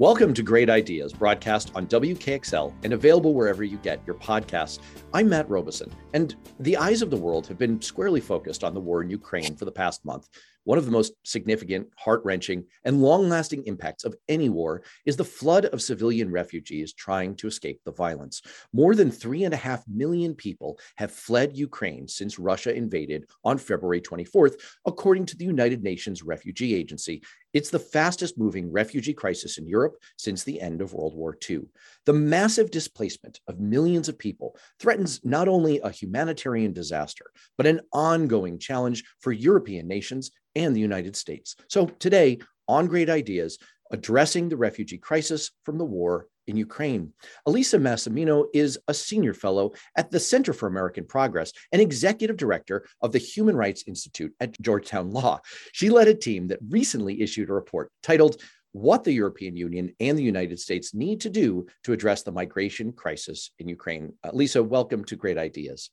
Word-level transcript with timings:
Welcome 0.00 0.34
to 0.34 0.42
Great 0.42 0.68
Ideas, 0.68 1.12
broadcast 1.12 1.70
on 1.76 1.86
WKXL 1.86 2.74
and 2.82 2.92
available 2.92 3.32
wherever 3.32 3.62
you 3.62 3.76
get 3.76 4.02
your 4.04 4.16
podcasts. 4.16 4.80
I'm 5.12 5.28
Matt 5.28 5.48
Robison, 5.48 5.88
and 6.14 6.34
the 6.58 6.76
eyes 6.76 7.00
of 7.00 7.10
the 7.10 7.16
world 7.16 7.46
have 7.46 7.58
been 7.58 7.80
squarely 7.80 8.20
focused 8.20 8.64
on 8.64 8.74
the 8.74 8.80
war 8.80 9.02
in 9.02 9.08
Ukraine 9.08 9.54
for 9.54 9.66
the 9.66 9.70
past 9.70 10.04
month. 10.04 10.28
One 10.64 10.78
of 10.78 10.86
the 10.86 10.90
most 10.90 11.12
significant, 11.24 11.88
heart 11.96 12.22
wrenching, 12.24 12.64
and 12.84 13.02
long 13.02 13.28
lasting 13.28 13.64
impacts 13.66 14.04
of 14.04 14.16
any 14.28 14.48
war 14.48 14.82
is 15.04 15.16
the 15.16 15.24
flood 15.24 15.66
of 15.66 15.82
civilian 15.82 16.30
refugees 16.30 16.92
trying 16.94 17.36
to 17.36 17.46
escape 17.46 17.80
the 17.84 17.92
violence. 17.92 18.42
More 18.72 18.94
than 18.96 19.10
three 19.10 19.44
and 19.44 19.54
a 19.54 19.58
half 19.58 19.84
million 19.86 20.34
people 20.34 20.78
have 20.96 21.12
fled 21.12 21.56
Ukraine 21.56 22.08
since 22.08 22.38
Russia 22.38 22.74
invaded 22.74 23.26
on 23.44 23.58
February 23.58 24.00
24th, 24.00 24.54
according 24.86 25.26
to 25.26 25.36
the 25.36 25.44
United 25.44 25.84
Nations 25.84 26.22
Refugee 26.22 26.74
Agency. 26.74 27.22
It's 27.54 27.70
the 27.70 27.78
fastest 27.78 28.36
moving 28.36 28.70
refugee 28.72 29.14
crisis 29.14 29.58
in 29.58 29.66
Europe 29.66 29.94
since 30.18 30.42
the 30.42 30.60
end 30.60 30.82
of 30.82 30.92
World 30.92 31.14
War 31.14 31.38
II. 31.48 31.60
The 32.04 32.12
massive 32.12 32.72
displacement 32.72 33.40
of 33.46 33.60
millions 33.60 34.08
of 34.08 34.18
people 34.18 34.56
threatens 34.80 35.20
not 35.24 35.46
only 35.46 35.78
a 35.78 35.90
humanitarian 35.90 36.72
disaster, 36.72 37.26
but 37.56 37.66
an 37.66 37.80
ongoing 37.92 38.58
challenge 38.58 39.04
for 39.20 39.32
European 39.32 39.86
nations 39.86 40.32
and 40.56 40.74
the 40.74 40.80
United 40.80 41.14
States. 41.14 41.54
So 41.68 41.86
today, 41.86 42.40
on 42.66 42.88
Great 42.88 43.08
Ideas, 43.08 43.58
addressing 43.92 44.48
the 44.48 44.56
refugee 44.56 44.98
crisis 44.98 45.52
from 45.64 45.78
the 45.78 45.84
war 45.84 46.26
in 46.46 46.56
Ukraine. 46.56 47.12
Elisa 47.46 47.78
Massimino 47.78 48.46
is 48.52 48.78
a 48.88 48.94
senior 48.94 49.34
fellow 49.34 49.72
at 49.96 50.10
the 50.10 50.20
Center 50.20 50.52
for 50.52 50.66
American 50.66 51.04
Progress 51.04 51.52
and 51.72 51.80
executive 51.80 52.36
director 52.36 52.86
of 53.00 53.12
the 53.12 53.18
Human 53.18 53.56
Rights 53.56 53.84
Institute 53.86 54.34
at 54.40 54.60
Georgetown 54.60 55.10
Law. 55.10 55.40
She 55.72 55.90
led 55.90 56.08
a 56.08 56.14
team 56.14 56.48
that 56.48 56.58
recently 56.68 57.20
issued 57.20 57.50
a 57.50 57.54
report 57.54 57.90
titled 58.02 58.40
what 58.72 59.04
the 59.04 59.12
European 59.12 59.56
Union 59.56 59.94
and 60.00 60.18
the 60.18 60.22
United 60.22 60.58
States 60.58 60.94
need 60.94 61.20
to 61.20 61.30
do 61.30 61.66
to 61.84 61.92
address 61.92 62.22
the 62.22 62.32
migration 62.32 62.92
crisis 62.92 63.52
in 63.60 63.68
Ukraine. 63.68 64.12
Uh, 64.24 64.30
Lisa, 64.32 64.62
welcome 64.62 65.04
to 65.04 65.16
Great 65.16 65.38
Ideas. 65.38 65.90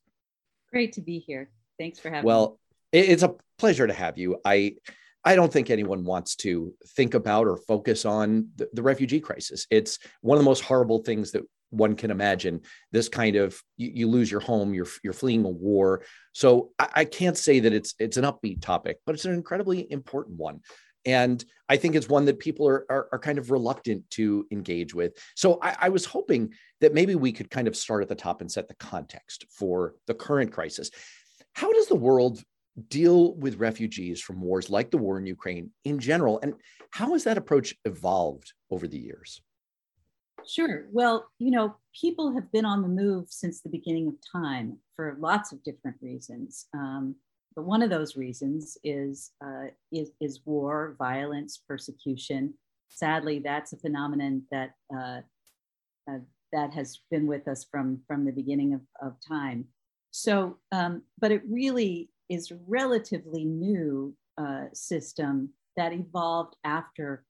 Great 0.71 0.93
to 0.93 1.01
be 1.01 1.19
here. 1.19 1.51
Thanks 1.77 1.99
for 1.99 2.09
having 2.09 2.25
well, 2.25 2.57
me. 2.91 2.99
Well, 2.99 3.09
it's 3.09 3.23
a 3.23 3.35
pleasure 3.59 3.85
to 3.85 3.93
have 3.93 4.17
you. 4.17 4.39
I 4.43 4.77
I 5.23 5.35
don't 5.35 5.51
think 5.51 5.69
anyone 5.69 6.03
wants 6.03 6.35
to 6.37 6.73
think 6.95 7.13
about 7.13 7.47
or 7.47 7.57
focus 7.57 8.05
on 8.05 8.49
the, 8.55 8.69
the, 8.73 8.81
refugee 8.81 9.19
crisis. 9.19 9.67
It's 9.69 9.99
one 10.21 10.37
of 10.37 10.43
the 10.43 10.49
most 10.49 10.63
horrible 10.63 10.99
things 10.99 11.31
that 11.31 11.43
one 11.69 11.95
can 11.95 12.11
imagine. 12.11 12.61
This 12.91 13.07
kind 13.07 13.35
of 13.35 13.61
you, 13.77 13.91
you 13.93 14.07
lose 14.07 14.31
your 14.31 14.39
home, 14.39 14.73
you're 14.73 14.87
you're 15.03 15.13
fleeing 15.13 15.45
a 15.45 15.49
war. 15.49 16.03
So 16.33 16.71
I, 16.79 16.89
I, 16.95 17.05
can't 17.05 17.37
say 17.37 17.59
that 17.59 17.73
it's 17.73 17.93
it's 17.99 18.17
an 18.17 18.25
upbeat 18.25 18.61
topic, 18.61 18.97
but 19.05 19.15
it's 19.15 19.25
an 19.25 19.33
incredibly 19.33 19.89
important 19.91 20.37
one. 20.37 20.61
And 21.05 21.43
I 21.67 21.77
think 21.77 21.95
it's 21.95 22.09
one 22.09 22.25
that 22.25 22.39
people 22.39 22.67
are, 22.67 22.85
are, 22.89 23.07
are 23.13 23.19
kind 23.19 23.37
of 23.37 23.49
reluctant 23.49 24.07
to 24.11 24.45
engage 24.51 24.93
with. 24.93 25.13
So 25.35 25.57
I, 25.61 25.75
I 25.81 25.89
was 25.89 26.05
hoping 26.05 26.53
that 26.79 26.93
maybe 26.93 27.15
we 27.15 27.31
could 27.31 27.49
kind 27.49 27.67
of 27.67 27.75
start 27.75 28.03
at 28.03 28.09
the 28.09 28.15
top 28.15 28.41
and 28.41 28.51
set 28.51 28.67
the 28.67 28.75
context 28.75 29.45
for 29.49 29.95
the 30.05 30.13
current 30.13 30.51
crisis. 30.51 30.91
How 31.53 31.71
does 31.73 31.87
the 31.87 31.95
world 31.95 32.43
deal 32.87 33.35
with 33.35 33.59
refugees 33.59 34.21
from 34.21 34.41
wars 34.41 34.69
like 34.69 34.91
the 34.91 34.97
war 34.97 35.17
in 35.17 35.25
Ukraine 35.25 35.71
in 35.83 35.99
general? 35.99 36.39
And 36.41 36.53
how 36.91 37.13
has 37.13 37.23
that 37.25 37.37
approach 37.37 37.75
evolved 37.85 38.53
over 38.69 38.87
the 38.87 38.99
years? 38.99 39.41
Sure. 40.47 40.87
Well, 40.91 41.29
you 41.39 41.51
know, 41.51 41.75
people 41.99 42.33
have 42.33 42.51
been 42.51 42.65
on 42.65 42.81
the 42.81 42.87
move 42.87 43.27
since 43.29 43.61
the 43.61 43.69
beginning 43.69 44.07
of 44.07 44.15
time 44.31 44.77
for 44.95 45.15
lots 45.19 45.51
of 45.51 45.63
different 45.63 45.97
reasons. 46.01 46.67
Um, 46.73 47.15
but 47.55 47.65
one 47.65 47.81
of 47.81 47.89
those 47.89 48.15
reasons 48.15 48.77
is, 48.83 49.31
uh, 49.43 49.67
is, 49.91 50.11
is, 50.21 50.41
war, 50.45 50.95
violence, 50.97 51.61
persecution. 51.67 52.53
Sadly, 52.87 53.39
that's 53.39 53.73
a 53.73 53.77
phenomenon 53.77 54.43
that, 54.51 54.71
uh, 54.95 55.21
uh, 56.09 56.19
that 56.53 56.73
has 56.73 56.99
been 57.11 57.27
with 57.27 57.47
us 57.47 57.65
from, 57.69 58.01
from 58.07 58.25
the 58.25 58.31
beginning 58.31 58.73
of, 58.73 58.81
of 59.01 59.15
time. 59.25 59.65
So, 60.11 60.57
um, 60.71 61.03
but 61.19 61.31
it 61.31 61.43
really 61.49 62.09
is 62.31 62.53
relatively 62.65 63.43
new 63.43 64.15
uh, 64.37 64.65
system 64.73 65.49
that 65.75 65.91
evolved 65.91 66.55
after 66.63 67.25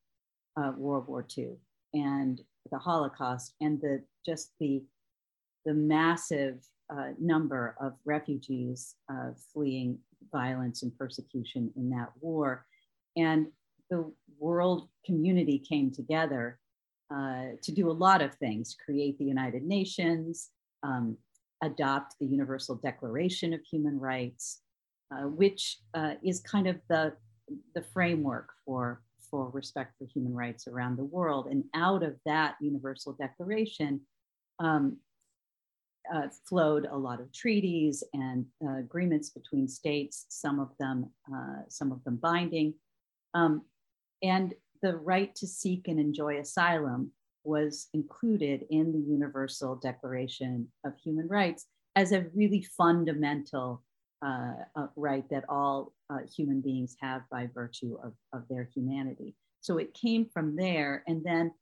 uh, 0.56 0.72
World 0.76 1.08
War 1.08 1.26
II 1.36 1.56
and 1.92 2.40
the 2.70 2.78
Holocaust 2.78 3.54
and 3.60 3.80
the 3.80 4.02
just 4.24 4.52
the 4.60 4.82
the 5.64 5.74
massive 5.74 6.64
uh, 6.92 7.10
number 7.20 7.76
of 7.80 7.94
refugees 8.04 8.94
uh, 9.12 9.30
fleeing 9.52 9.98
violence 10.30 10.82
and 10.82 10.96
persecution 10.96 11.70
in 11.76 11.90
that 11.90 12.10
war, 12.20 12.64
and 13.16 13.46
the 13.90 14.10
world 14.38 14.88
community 15.04 15.58
came 15.58 15.90
together 15.90 16.58
uh, 17.14 17.56
to 17.62 17.72
do 17.72 17.90
a 17.90 17.92
lot 18.06 18.22
of 18.22 18.34
things: 18.34 18.76
create 18.84 19.18
the 19.18 19.24
United 19.24 19.64
Nations, 19.64 20.50
um, 20.84 21.16
adopt 21.62 22.14
the 22.20 22.26
Universal 22.26 22.76
Declaration 22.76 23.52
of 23.52 23.60
Human 23.64 23.98
Rights, 23.98 24.61
uh, 25.12 25.26
which 25.28 25.78
uh, 25.94 26.14
is 26.22 26.40
kind 26.40 26.66
of 26.66 26.76
the, 26.88 27.12
the 27.74 27.82
framework 27.82 28.48
for, 28.64 29.02
for 29.30 29.50
respect 29.50 29.94
for 29.98 30.06
human 30.06 30.34
rights 30.34 30.66
around 30.66 30.96
the 30.96 31.04
world. 31.04 31.48
And 31.50 31.64
out 31.74 32.02
of 32.02 32.16
that 32.24 32.54
Universal 32.60 33.16
Declaration 33.20 34.00
um, 34.58 34.96
uh, 36.12 36.28
flowed 36.48 36.86
a 36.90 36.96
lot 36.96 37.20
of 37.20 37.32
treaties 37.32 38.02
and 38.12 38.46
uh, 38.64 38.78
agreements 38.78 39.30
between 39.30 39.68
states, 39.68 40.26
some 40.28 40.58
of 40.60 40.70
them, 40.78 41.10
uh, 41.32 41.62
some 41.68 41.92
of 41.92 42.02
them 42.04 42.16
binding. 42.16 42.74
Um, 43.34 43.62
and 44.22 44.54
the 44.82 44.96
right 44.96 45.34
to 45.36 45.46
seek 45.46 45.88
and 45.88 46.00
enjoy 46.00 46.38
asylum 46.38 47.12
was 47.44 47.88
included 47.92 48.64
in 48.70 48.92
the 48.92 48.98
Universal 48.98 49.76
Declaration 49.76 50.68
of 50.84 50.92
Human 51.02 51.28
Rights 51.28 51.66
as 51.96 52.12
a 52.12 52.26
really 52.34 52.62
fundamental 52.62 53.82
uh, 54.24 54.52
uh, 54.76 54.86
right 54.96 55.28
that 55.30 55.44
all 55.48 55.92
uh, 56.10 56.18
human 56.34 56.60
beings 56.60 56.96
have 57.00 57.22
by 57.30 57.48
virtue 57.52 57.96
of, 58.02 58.12
of 58.32 58.46
their 58.48 58.68
humanity. 58.74 59.34
So 59.60 59.78
it 59.78 59.94
came 59.94 60.26
from 60.32 60.56
there. 60.56 61.02
And 61.06 61.24
then 61.24 61.52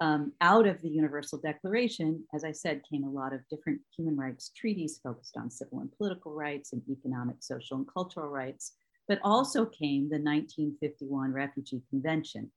um, 0.00 0.32
out 0.40 0.66
of 0.66 0.80
the 0.82 0.88
Universal 0.88 1.40
Declaration, 1.40 2.24
as 2.34 2.44
I 2.44 2.52
said, 2.52 2.82
came 2.90 3.04
a 3.04 3.10
lot 3.10 3.32
of 3.32 3.40
different 3.48 3.80
human 3.96 4.16
rights 4.16 4.50
treaties 4.56 5.00
focused 5.02 5.36
on 5.36 5.50
civil 5.50 5.80
and 5.80 5.92
political 5.96 6.34
rights 6.34 6.72
and 6.72 6.82
economic, 6.90 7.36
social, 7.40 7.76
and 7.76 7.86
cultural 7.92 8.28
rights. 8.28 8.72
But 9.08 9.20
also 9.22 9.64
came 9.64 10.08
the 10.08 10.18
1951 10.18 11.32
Refugee 11.32 11.82
Convention, 11.88 12.50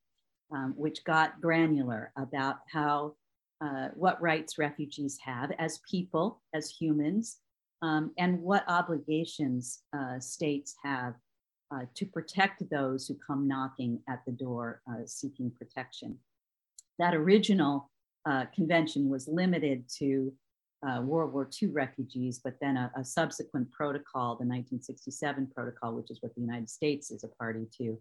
um, 0.51 0.73
which 0.75 1.03
got 1.03 1.41
granular 1.41 2.11
about 2.17 2.57
how 2.71 3.15
uh, 3.61 3.89
what 3.93 4.21
rights 4.21 4.57
refugees 4.57 5.17
have 5.23 5.51
as 5.59 5.79
people, 5.89 6.41
as 6.53 6.69
humans, 6.69 7.37
um, 7.81 8.11
and 8.17 8.41
what 8.41 8.63
obligations 8.67 9.83
uh, 9.95 10.19
states 10.19 10.75
have 10.83 11.15
uh, 11.73 11.85
to 11.95 12.05
protect 12.05 12.63
those 12.69 13.07
who 13.07 13.15
come 13.25 13.47
knocking 13.47 13.99
at 14.07 14.21
the 14.25 14.31
door 14.31 14.81
uh, 14.89 15.05
seeking 15.05 15.51
protection. 15.51 16.17
That 16.99 17.15
original 17.15 17.89
uh, 18.25 18.45
convention 18.53 19.09
was 19.09 19.27
limited 19.27 19.83
to 19.97 20.31
uh, 20.87 21.01
World 21.01 21.33
War 21.33 21.49
II 21.61 21.69
refugees, 21.69 22.39
but 22.43 22.55
then 22.61 22.77
a, 22.77 22.91
a, 22.95 23.03
subsequent 23.03 23.71
protocol, 23.71 24.35
the 24.35 24.45
1967 24.45 25.47
protocol, 25.55 25.93
which 25.93 26.11
is 26.11 26.21
what 26.21 26.35
the 26.35 26.41
United 26.41 26.69
States 26.69 27.11
is 27.11 27.23
a 27.23 27.27
party 27.27 27.65
to, 27.77 27.97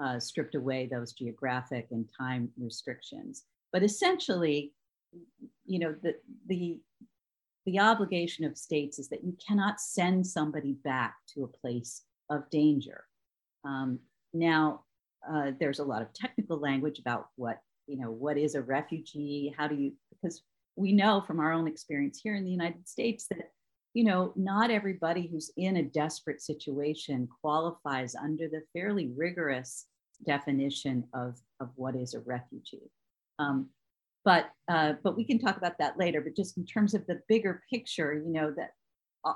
uh, 0.00 0.20
stripped 0.20 0.54
away 0.54 0.86
those 0.86 1.12
geographic 1.12 1.88
and 1.90 2.08
time 2.16 2.48
restrictions. 2.56 3.44
But 3.72 3.82
essentially, 3.82 4.72
you 5.64 5.78
know, 5.80 5.94
the, 6.02 6.14
the 6.46 6.78
the 7.68 7.78
obligation 7.78 8.46
of 8.46 8.56
states 8.56 8.98
is 8.98 9.10
that 9.10 9.24
you 9.24 9.36
cannot 9.46 9.78
send 9.78 10.26
somebody 10.26 10.72
back 10.72 11.16
to 11.34 11.44
a 11.44 11.58
place 11.58 12.02
of 12.30 12.48
danger. 12.50 13.04
Um, 13.62 13.98
now, 14.32 14.84
uh, 15.30 15.50
there's 15.60 15.78
a 15.78 15.84
lot 15.84 16.00
of 16.00 16.14
technical 16.14 16.58
language 16.58 16.98
about 16.98 17.28
what, 17.36 17.60
you 17.86 17.98
know, 17.98 18.10
what 18.10 18.38
is 18.38 18.54
a 18.54 18.62
refugee? 18.62 19.54
How 19.54 19.68
do 19.68 19.74
you, 19.74 19.92
because 20.10 20.42
we 20.76 20.92
know 20.92 21.20
from 21.26 21.40
our 21.40 21.52
own 21.52 21.68
experience 21.68 22.20
here 22.22 22.36
in 22.36 22.44
the 22.44 22.50
United 22.50 22.88
States 22.88 23.26
that, 23.28 23.50
you 23.92 24.04
know, 24.04 24.32
not 24.34 24.70
everybody 24.70 25.26
who's 25.26 25.50
in 25.58 25.76
a 25.76 25.82
desperate 25.82 26.40
situation 26.40 27.28
qualifies 27.42 28.14
under 28.14 28.48
the 28.48 28.62
fairly 28.72 29.10
rigorous 29.14 29.86
definition 30.26 31.04
of, 31.12 31.36
of 31.60 31.68
what 31.74 31.94
is 31.94 32.14
a 32.14 32.20
refugee. 32.20 32.90
Um, 33.38 33.68
but 34.24 34.50
uh, 34.68 34.94
but 35.02 35.16
we 35.16 35.24
can 35.24 35.38
talk 35.38 35.56
about 35.56 35.78
that 35.78 35.98
later. 35.98 36.20
But 36.20 36.36
just 36.36 36.56
in 36.56 36.66
terms 36.66 36.94
of 36.94 37.06
the 37.06 37.20
bigger 37.28 37.62
picture, 37.70 38.14
you 38.14 38.32
know 38.32 38.52
that 38.56 38.72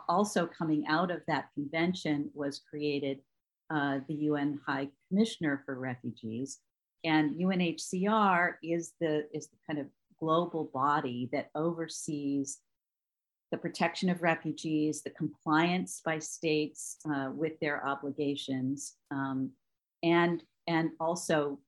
also 0.08 0.46
coming 0.46 0.86
out 0.86 1.10
of 1.10 1.20
that 1.26 1.48
convention 1.54 2.30
was 2.34 2.60
created 2.68 3.18
uh, 3.70 3.98
the 4.08 4.14
UN 4.14 4.60
High 4.66 4.88
Commissioner 5.08 5.62
for 5.64 5.78
Refugees, 5.78 6.58
and 7.04 7.34
UNHCR 7.36 8.54
is 8.62 8.92
the 9.00 9.26
is 9.32 9.48
the 9.48 9.56
kind 9.66 9.78
of 9.78 9.86
global 10.18 10.70
body 10.72 11.28
that 11.32 11.50
oversees 11.54 12.58
the 13.50 13.58
protection 13.58 14.08
of 14.08 14.22
refugees, 14.22 15.02
the 15.02 15.10
compliance 15.10 16.00
by 16.04 16.18
states 16.18 16.96
uh, 17.12 17.30
with 17.34 17.58
their 17.60 17.86
obligations, 17.86 18.94
um, 19.10 19.50
and 20.02 20.42
and 20.66 20.90
also 21.00 21.58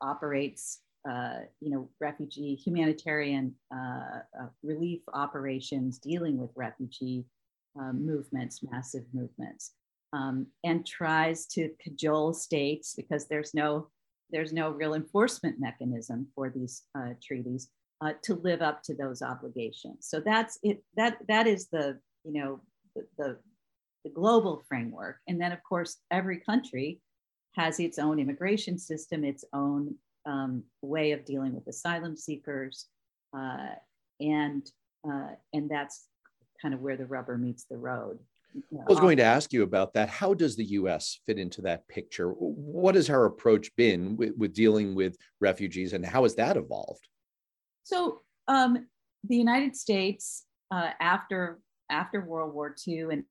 operates 0.00 0.80
uh, 1.08 1.40
you 1.60 1.70
know, 1.70 1.88
refugee 2.00 2.54
humanitarian 2.54 3.54
uh, 3.74 4.20
uh, 4.40 4.46
relief 4.62 5.00
operations 5.14 5.98
dealing 5.98 6.38
with 6.38 6.50
refugee 6.54 7.24
um, 7.78 8.04
movements, 8.06 8.60
massive 8.70 9.04
movements, 9.12 9.72
um, 10.12 10.46
and 10.64 10.86
tries 10.86 11.46
to 11.46 11.70
cajole 11.80 12.32
states 12.32 12.94
because 12.96 13.26
there's 13.26 13.54
no 13.54 13.88
there's 14.30 14.52
no 14.52 14.70
real 14.70 14.94
enforcement 14.94 15.56
mechanism 15.58 16.26
for 16.34 16.48
these 16.48 16.84
uh, 16.96 17.10
treaties 17.22 17.68
uh, 18.00 18.12
to 18.22 18.34
live 18.36 18.62
up 18.62 18.82
to 18.82 18.94
those 18.94 19.22
obligations. 19.22 20.06
So 20.08 20.20
that's 20.20 20.58
it. 20.62 20.82
That 20.96 21.18
that 21.28 21.46
is 21.46 21.68
the 21.68 21.98
you 22.24 22.40
know 22.40 22.60
the, 22.94 23.06
the, 23.18 23.38
the 24.04 24.10
global 24.10 24.62
framework, 24.68 25.18
and 25.26 25.40
then 25.40 25.52
of 25.52 25.62
course 25.64 25.98
every 26.10 26.38
country 26.38 27.00
has 27.54 27.80
its 27.80 27.98
own 27.98 28.18
immigration 28.18 28.78
system, 28.78 29.24
its 29.24 29.44
own 29.52 29.94
um, 30.26 30.62
way 30.82 31.12
of 31.12 31.24
dealing 31.24 31.54
with 31.54 31.66
asylum 31.66 32.16
seekers, 32.16 32.86
uh, 33.36 33.74
and 34.20 34.70
uh, 35.08 35.30
and 35.52 35.70
that's 35.70 36.06
kind 36.60 36.74
of 36.74 36.80
where 36.80 36.96
the 36.96 37.06
rubber 37.06 37.36
meets 37.36 37.64
the 37.64 37.76
road. 37.76 38.18
I 38.54 38.84
was 38.86 39.00
going 39.00 39.16
to 39.16 39.22
ask 39.22 39.52
you 39.52 39.62
about 39.62 39.94
that. 39.94 40.08
How 40.10 40.34
does 40.34 40.56
the 40.56 40.64
U.S. 40.64 41.18
fit 41.26 41.38
into 41.38 41.62
that 41.62 41.88
picture? 41.88 42.28
What 42.30 42.94
has 42.94 43.08
our 43.08 43.24
approach 43.24 43.74
been 43.76 44.16
with, 44.16 44.36
with 44.36 44.52
dealing 44.52 44.94
with 44.94 45.16
refugees, 45.40 45.94
and 45.94 46.04
how 46.04 46.24
has 46.24 46.34
that 46.36 46.56
evolved? 46.56 47.08
So, 47.82 48.20
um, 48.48 48.86
the 49.24 49.36
United 49.36 49.74
States, 49.76 50.44
uh, 50.70 50.90
after 51.00 51.60
after 51.90 52.24
World 52.24 52.54
War 52.54 52.74
II, 52.86 53.08
and 53.12 53.24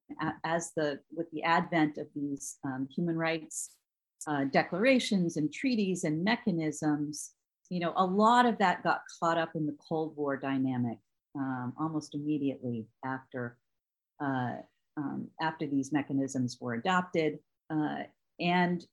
as 0.44 0.72
the 0.76 1.00
with 1.14 1.30
the 1.32 1.44
advent 1.44 1.98
of 1.98 2.08
these 2.16 2.58
um, 2.64 2.88
human 2.94 3.18
rights 3.18 3.72
uh, 4.28 4.46
declarations 4.46 5.38
and 5.38 5.52
treaties 5.52 6.04
and 6.04 6.24
mechanisms, 6.24 7.32
you 7.70 7.80
know, 7.80 7.94
a 7.96 8.06
lot 8.06 8.46
of 8.46 8.58
that 8.58 8.84
got 8.84 9.02
caught 9.20 9.38
up 9.38 9.56
in 9.56 9.66
the 9.66 9.76
Cold 9.88 10.16
War 10.16 10.38
dynamic 10.38 10.98
um, 11.36 11.74
almost 11.80 12.16
immediately 12.16 12.86
after 13.06 13.58
uh, 14.22 14.58
um, 14.98 15.28
after 15.42 15.66
these 15.66 15.92
mechanisms 15.92 16.58
were 16.60 16.74
adopted. 16.74 17.40
Uh, 17.70 18.04
and, 18.40 18.86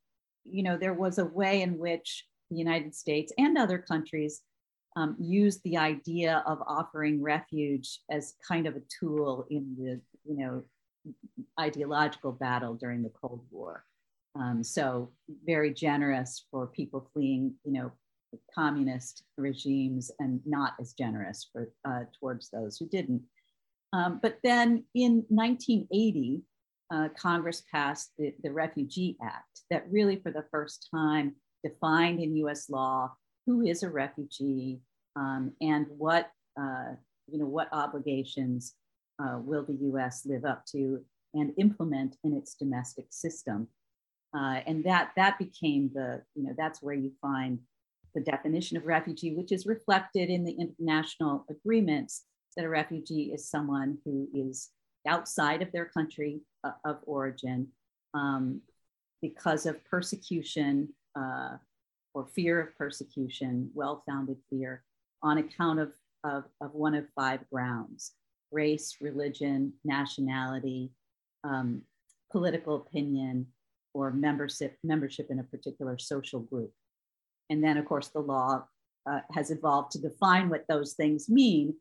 you 0.44 0.62
know, 0.62 0.76
there 0.76 0.94
was 0.94 1.18
a 1.18 1.24
way 1.24 1.62
in 1.62 1.76
which 1.76 2.24
the 2.50 2.56
United 2.56 2.94
States 2.94 3.32
and 3.36 3.58
other 3.58 3.78
countries 3.78 4.42
um, 4.96 5.16
used 5.18 5.62
the 5.64 5.76
idea 5.76 6.42
of 6.46 6.62
offering 6.66 7.22
refuge 7.22 8.00
as 8.10 8.34
kind 8.46 8.66
of 8.66 8.76
a 8.76 8.82
tool 9.00 9.46
in 9.50 9.74
the, 9.76 10.00
you 10.24 10.38
know, 10.38 10.62
ideological 11.60 12.32
battle 12.32 12.74
during 12.74 13.02
the 13.02 13.10
Cold 13.10 13.42
War. 13.50 13.84
Um, 14.38 14.62
so 14.62 15.10
very 15.44 15.72
generous 15.72 16.46
for 16.50 16.66
people 16.68 17.10
fleeing, 17.12 17.54
you 17.64 17.72
know, 17.72 17.92
communist 18.54 19.24
regimes 19.36 20.10
and 20.18 20.40
not 20.44 20.74
as 20.80 20.92
generous 20.92 21.48
for, 21.52 21.70
uh, 21.84 22.04
towards 22.20 22.50
those 22.50 22.76
who 22.76 22.86
didn't. 22.86 23.22
Um, 23.92 24.20
but 24.22 24.38
then 24.44 24.84
in 24.94 25.24
1980, 25.28 26.42
uh, 26.90 27.08
Congress 27.18 27.62
passed 27.72 28.12
the, 28.18 28.34
the 28.42 28.52
Refugee 28.52 29.16
Act 29.22 29.62
that 29.70 29.86
really, 29.90 30.16
for 30.16 30.30
the 30.30 30.44
first 30.50 30.88
time, 30.94 31.34
defined 31.64 32.20
in 32.20 32.36
US 32.36 32.70
law 32.70 33.12
who 33.46 33.62
is 33.62 33.82
a 33.82 33.90
refugee 33.90 34.80
um, 35.16 35.52
and 35.60 35.86
what, 35.88 36.30
uh, 36.60 36.92
you 37.30 37.38
know, 37.38 37.46
what 37.46 37.68
obligations 37.72 38.74
uh, 39.22 39.38
will 39.38 39.64
the 39.64 39.78
US 39.92 40.24
live 40.26 40.44
up 40.44 40.64
to 40.66 41.02
and 41.34 41.52
implement 41.58 42.16
in 42.24 42.34
its 42.34 42.54
domestic 42.54 43.06
system. 43.10 43.68
Uh, 44.36 44.60
and 44.66 44.84
that, 44.84 45.12
that 45.16 45.38
became 45.38 45.90
the, 45.94 46.22
you 46.34 46.44
know, 46.44 46.54
that's 46.56 46.82
where 46.82 46.94
you 46.94 47.10
find 47.20 47.58
the 48.14 48.20
definition 48.20 48.76
of 48.76 48.86
refugee, 48.86 49.34
which 49.34 49.52
is 49.52 49.66
reflected 49.66 50.28
in 50.28 50.44
the 50.44 50.52
international 50.52 51.46
agreements 51.48 52.24
that 52.56 52.64
a 52.64 52.68
refugee 52.68 53.30
is 53.32 53.48
someone 53.48 53.98
who 54.04 54.28
is 54.34 54.70
outside 55.06 55.62
of 55.62 55.70
their 55.72 55.86
country 55.86 56.40
uh, 56.64 56.72
of 56.84 56.98
origin 57.04 57.68
um, 58.14 58.60
because 59.22 59.66
of 59.66 59.84
persecution 59.84 60.88
uh, 61.16 61.56
or 62.14 62.26
fear 62.26 62.60
of 62.60 62.76
persecution, 62.76 63.70
well 63.74 64.02
founded 64.08 64.36
fear, 64.50 64.82
on 65.22 65.38
account 65.38 65.78
of, 65.78 65.92
of, 66.24 66.44
of, 66.60 66.74
one 66.74 66.94
of 66.94 67.06
five 67.14 67.40
grounds 67.50 68.12
race, 68.50 68.96
religion, 69.00 69.72
nationality, 69.84 70.90
um, 71.44 71.82
political 72.32 72.76
opinion, 72.76 73.46
or 73.94 74.10
membership, 74.10 74.76
membership 74.84 75.28
in 75.30 75.38
a 75.38 75.44
particular 75.44 75.98
social 75.98 76.40
group. 76.40 76.72
And 77.50 77.62
then, 77.62 77.76
of 77.76 77.86
course, 77.86 78.08
the 78.08 78.20
law 78.20 78.64
uh, 79.08 79.20
has 79.32 79.50
evolved 79.50 79.92
to 79.92 80.00
define 80.00 80.48
what 80.50 80.64
those 80.68 80.94
things 80.94 81.28
mean 81.28 81.74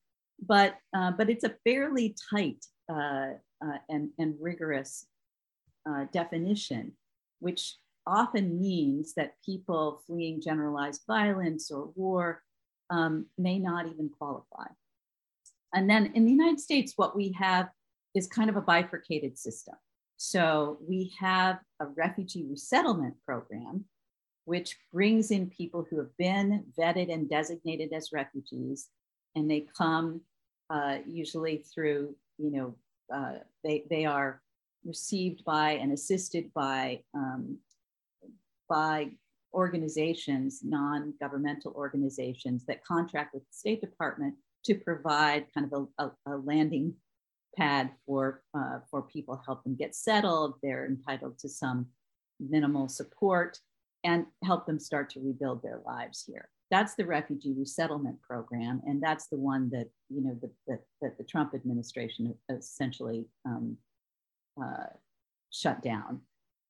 but 0.46 0.76
uh, 0.96 1.12
but 1.12 1.30
it's 1.30 1.44
a 1.44 1.56
fairly 1.64 2.16
tight 2.30 2.64
uh, 2.92 3.34
uh, 3.64 3.78
and 3.90 4.10
and 4.18 4.36
rigorous 4.40 5.06
uh, 5.90 6.06
definition, 6.12 6.94
which 7.40 7.76
often 8.06 8.60
means 8.60 9.14
that 9.16 9.34
people 9.46 10.02
fleeing 10.08 10.42
generalized 10.42 11.02
violence 11.08 11.72
or 11.72 11.92
war 11.96 12.42
um, 12.90 13.26
may 13.38 13.60
not 13.60 13.86
even 13.88 14.10
qualify. 14.10 14.68
And 15.74 15.90
then 15.90 16.12
in 16.16 16.24
the 16.24 16.32
United 16.32 16.60
States, 16.60 16.94
what 16.96 17.16
we 17.16 17.36
have 17.38 17.70
is 18.16 18.28
kind 18.28 18.50
of 18.50 18.56
a 18.56 18.62
bifurcated 18.62 19.38
system. 19.38 19.76
So 20.18 20.80
we 20.88 21.14
have 21.20 21.60
a 21.80 21.86
refugee 21.86 22.46
resettlement 22.50 23.16
program, 23.26 23.86
which 24.46 24.78
brings 24.92 25.30
in 25.32 25.50
people 25.50 25.86
who 25.90 25.98
have 25.98 26.16
been 26.18 26.66
vetted 26.78 27.14
and 27.14 27.30
designated 27.30 27.94
as 27.94 28.12
refugees 28.12 28.90
and 29.36 29.50
they 29.50 29.68
come 29.78 30.22
uh, 30.72 30.98
usually 31.08 31.64
through, 31.74 32.16
you 32.40 32.52
know, 32.52 32.76
uh, 33.14 33.40
they, 33.64 33.84
they 33.90 34.06
are 34.06 34.42
received 34.84 35.46
by 35.46 35.74
and 35.74 35.94
assisted 35.94 36.52
by, 36.54 37.00
um, 37.14 37.58
by 38.68 39.12
organizations, 39.54 40.62
non-governmental 40.64 41.74
organizations 41.74 42.66
that 42.66 42.84
contract 42.84 43.34
with 43.34 43.44
the 43.44 43.54
State 43.54 43.82
Department 43.82 44.34
to 44.66 44.76
provide 44.76 45.46
kind 45.54 45.72
of 45.72 45.88
a, 46.00 46.04
a, 46.04 46.34
a 46.34 46.38
landing 46.38 46.94
pad 47.58 47.90
for, 48.06 48.44
uh, 48.54 48.80
for 48.90 49.02
people, 49.02 49.42
help 49.46 49.64
them 49.64 49.76
get 49.76 49.96
settled. 49.96 50.56
They're 50.62 50.86
entitled 50.86 51.40
to 51.40 51.50
some 51.50 51.88
minimal 52.40 52.88
support 52.88 53.60
and 54.04 54.26
help 54.44 54.68
them 54.68 54.80
start 54.80 55.10
to 55.12 55.20
rebuild 55.20 55.64
their 55.64 55.82
lives 55.86 56.24
here 56.26 56.50
that's 56.70 56.96
the 56.96 57.06
refugee 57.06 57.54
resettlement 57.58 58.22
program, 58.22 58.82
and 58.86 59.02
that's 59.02 59.28
the 59.28 59.38
one 59.38 59.70
that 59.70 59.88
you 60.10 60.22
know 60.22 60.38
the, 60.42 60.52
that, 60.68 60.82
that 61.02 61.18
the 61.18 61.24
Trump 61.24 61.54
administration 61.54 62.34
essentially 62.50 63.26
um, 63.46 63.78
uh, 64.62 64.88
shut 65.52 65.82
down, 65.82 66.22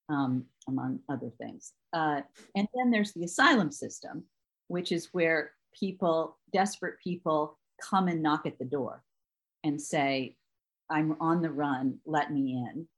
um, 0.08 0.44
among 0.68 1.00
other 1.08 1.30
things. 1.40 1.72
Uh, 1.92 2.20
and 2.54 2.68
then 2.74 2.90
there's 2.90 3.12
the 3.12 3.24
asylum 3.24 3.72
system, 3.72 4.24
which 4.68 4.92
is 4.92 5.08
where 5.12 5.52
people, 5.78 6.38
desperate 6.52 6.98
people, 7.02 7.58
come 7.82 8.08
and 8.08 8.22
knock 8.22 8.46
at 8.46 8.58
the 8.58 8.64
door 8.64 9.02
and 9.64 9.80
say, 9.80 10.36
"I'm 10.90 11.16
on 11.20 11.42
the 11.42 11.50
run, 11.50 11.98
let 12.06 12.32
me 12.32 12.64
in," 12.68 12.88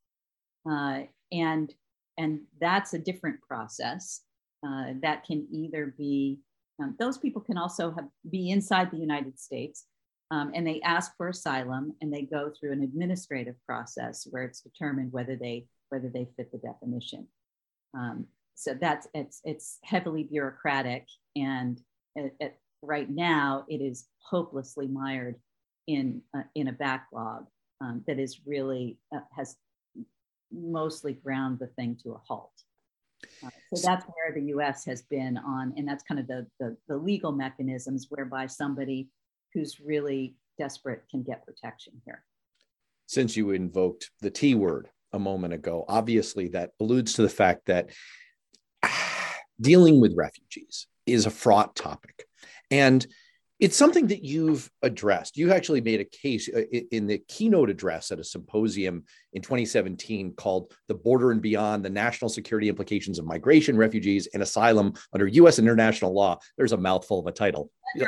uh, 0.70 1.02
and 1.32 1.72
and 2.18 2.40
that's 2.60 2.94
a 2.94 2.98
different 2.98 3.40
process. 3.42 4.22
Uh, 4.66 4.92
that 5.02 5.24
can 5.24 5.46
either 5.50 5.94
be 5.96 6.38
um, 6.80 6.94
those 6.98 7.18
people 7.18 7.40
can 7.40 7.56
also 7.56 7.92
have, 7.92 8.08
be 8.28 8.50
inside 8.50 8.90
the 8.90 8.98
United 8.98 9.38
States 9.38 9.86
um, 10.30 10.52
and 10.54 10.66
they 10.66 10.80
ask 10.82 11.16
for 11.16 11.28
asylum 11.28 11.94
and 12.00 12.12
they 12.12 12.22
go 12.22 12.50
through 12.50 12.72
an 12.72 12.82
administrative 12.82 13.56
process 13.66 14.26
where 14.30 14.44
it's 14.44 14.60
determined 14.60 15.12
whether 15.12 15.36
they 15.36 15.66
whether 15.88 16.08
they 16.08 16.28
fit 16.36 16.52
the 16.52 16.58
definition. 16.58 17.26
Um, 17.94 18.26
so 18.54 18.74
that's 18.80 19.08
it's 19.12 19.40
it's 19.44 19.78
heavily 19.82 20.24
bureaucratic 20.24 21.06
and 21.34 21.80
it, 22.14 22.34
it, 22.38 22.58
right 22.82 23.10
now 23.10 23.64
it 23.68 23.78
is 23.78 24.06
hopelessly 24.22 24.86
mired 24.86 25.36
in 25.88 26.22
uh, 26.36 26.42
in 26.54 26.68
a 26.68 26.72
backlog 26.72 27.46
um, 27.80 28.02
that 28.06 28.18
is 28.18 28.40
really 28.46 28.98
uh, 29.14 29.20
has 29.34 29.56
mostly 30.52 31.12
ground 31.12 31.58
the 31.58 31.66
thing 31.68 31.96
to 32.02 32.12
a 32.12 32.18
halt. 32.18 32.52
Uh, 33.44 33.50
so 33.74 33.86
that's 33.86 34.04
where 34.06 34.34
the 34.34 34.46
US 34.54 34.84
has 34.84 35.02
been 35.02 35.36
on, 35.36 35.74
and 35.76 35.86
that's 35.86 36.02
kind 36.02 36.20
of 36.20 36.26
the, 36.26 36.46
the, 36.58 36.76
the, 36.88 36.96
legal 36.96 37.32
mechanisms 37.32 38.06
whereby 38.08 38.46
somebody 38.46 39.08
who's 39.52 39.78
really 39.78 40.36
desperate 40.58 41.02
can 41.10 41.22
get 41.22 41.44
protection 41.44 41.92
here. 42.04 42.24
Since 43.06 43.36
you 43.36 43.50
invoked 43.50 44.10
the 44.20 44.30
T 44.30 44.54
word 44.54 44.88
a 45.12 45.18
moment 45.18 45.52
ago, 45.52 45.84
obviously 45.88 46.48
that 46.48 46.70
alludes 46.80 47.14
to 47.14 47.22
the 47.22 47.28
fact 47.28 47.66
that 47.66 47.90
dealing 49.60 50.00
with 50.00 50.16
refugees 50.16 50.86
is 51.06 51.26
a 51.26 51.30
fraught 51.30 51.74
topic. 51.76 52.24
And 52.70 53.06
it's 53.60 53.76
something 53.76 54.06
that 54.06 54.24
you've 54.24 54.70
addressed. 54.82 55.36
You 55.36 55.52
actually 55.52 55.82
made 55.82 56.00
a 56.00 56.04
case 56.04 56.48
uh, 56.48 56.62
in 56.90 57.06
the 57.06 57.18
keynote 57.28 57.68
address 57.68 58.10
at 58.10 58.18
a 58.18 58.24
symposium 58.24 59.04
in 59.34 59.42
2017 59.42 60.32
called 60.32 60.72
The 60.88 60.94
Border 60.94 61.30
and 61.30 61.42
Beyond 61.42 61.84
the 61.84 61.90
National 61.90 62.30
Security 62.30 62.70
Implications 62.70 63.18
of 63.18 63.26
Migration, 63.26 63.76
Refugees, 63.76 64.28
and 64.32 64.42
Asylum 64.42 64.94
Under 65.12 65.26
US 65.26 65.58
International 65.58 66.14
Law. 66.14 66.38
There's 66.56 66.72
a 66.72 66.78
mouthful 66.78 67.18
of 67.18 67.26
a 67.26 67.32
title. 67.32 67.70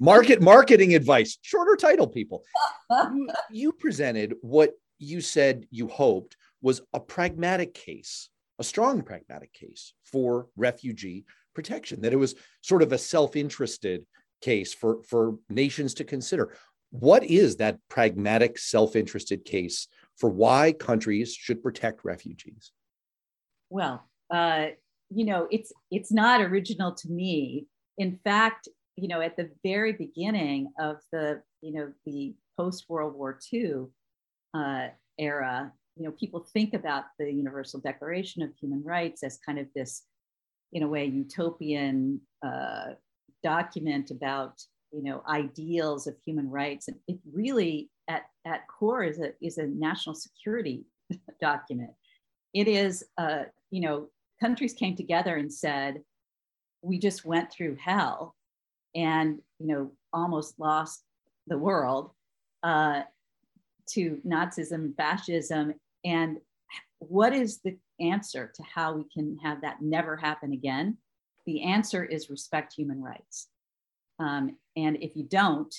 Market 0.00 0.40
marketing 0.40 0.94
advice, 0.94 1.38
shorter 1.42 1.76
title, 1.76 2.06
people. 2.06 2.42
you, 2.90 3.28
you 3.50 3.72
presented 3.72 4.36
what 4.40 4.72
you 4.98 5.20
said 5.20 5.66
you 5.70 5.86
hoped 5.86 6.36
was 6.62 6.80
a 6.94 7.00
pragmatic 7.00 7.74
case, 7.74 8.30
a 8.58 8.64
strong 8.64 9.02
pragmatic 9.02 9.52
case 9.52 9.92
for 10.04 10.48
refugee 10.56 11.26
protection, 11.54 12.00
that 12.02 12.12
it 12.14 12.16
was 12.16 12.34
sort 12.62 12.82
of 12.82 12.92
a 12.92 12.98
self 12.98 13.36
interested 13.36 14.06
case 14.40 14.74
for, 14.74 15.02
for 15.02 15.36
nations 15.48 15.94
to 15.94 16.04
consider. 16.04 16.56
What 16.90 17.24
is 17.24 17.56
that 17.56 17.78
pragmatic, 17.88 18.58
self 18.58 18.96
interested 18.96 19.44
case 19.44 19.88
for 20.16 20.30
why 20.30 20.72
countries 20.72 21.34
should 21.34 21.62
protect 21.62 22.04
refugees? 22.04 22.72
Well, 23.70 24.08
uh, 24.30 24.66
you 25.10 25.24
know, 25.24 25.46
it's 25.50 25.72
it's 25.90 26.12
not 26.12 26.40
original 26.40 26.92
to 26.94 27.08
me. 27.08 27.66
In 27.98 28.18
fact, 28.24 28.68
you 28.96 29.08
know, 29.08 29.20
at 29.20 29.36
the 29.36 29.50
very 29.64 29.92
beginning 29.92 30.72
of 30.78 30.96
the 31.12 31.42
you 31.60 31.72
know 31.72 31.92
the 32.04 32.34
post 32.56 32.86
World 32.88 33.14
War 33.14 33.38
II 33.52 33.86
uh, 34.54 34.88
era, 35.18 35.72
you 35.96 36.04
know, 36.04 36.12
people 36.12 36.46
think 36.52 36.74
about 36.74 37.04
the 37.18 37.30
Universal 37.30 37.80
Declaration 37.80 38.42
of 38.42 38.50
Human 38.60 38.82
Rights 38.84 39.22
as 39.22 39.38
kind 39.44 39.58
of 39.58 39.66
this, 39.74 40.02
in 40.72 40.82
a 40.82 40.88
way, 40.88 41.06
utopian 41.06 42.20
uh, 42.44 42.94
document 43.42 44.10
about 44.10 44.60
you 44.92 45.02
know 45.02 45.22
ideals 45.28 46.06
of 46.06 46.16
human 46.24 46.50
rights. 46.50 46.88
And 46.88 46.96
it 47.08 47.18
really 47.32 47.90
at, 48.08 48.26
at 48.44 48.66
core 48.68 49.02
is 49.02 49.20
a 49.20 49.32
is 49.40 49.58
a 49.58 49.66
national 49.66 50.14
security 50.14 50.84
document. 51.40 51.90
It 52.54 52.68
is 52.68 53.04
uh, 53.18 53.44
you 53.70 53.80
know 53.80 54.08
countries 54.40 54.74
came 54.74 54.96
together 54.96 55.36
and 55.36 55.52
said 55.52 56.02
we 56.82 56.98
just 56.98 57.24
went 57.24 57.50
through 57.50 57.76
hell 57.80 58.34
and 58.94 59.40
you 59.58 59.66
know 59.66 59.92
almost 60.12 60.58
lost 60.58 61.02
the 61.46 61.58
world 61.58 62.10
uh, 62.62 63.02
to 63.90 64.20
nazism 64.26 64.94
fascism. 64.96 65.74
And 66.04 66.38
what 66.98 67.32
is 67.32 67.60
the 67.62 67.76
answer 68.00 68.52
to 68.54 68.62
how 68.62 68.94
we 68.94 69.04
can 69.12 69.38
have 69.42 69.62
that 69.62 69.80
never 69.80 70.16
happen 70.16 70.52
again 70.52 70.98
the 71.46 71.62
answer 71.62 72.04
is 72.04 72.30
respect 72.30 72.74
human 72.74 73.02
rights. 73.02 73.48
Um, 74.18 74.56
and 74.76 74.96
if 75.00 75.16
you 75.16 75.24
don't, 75.24 75.74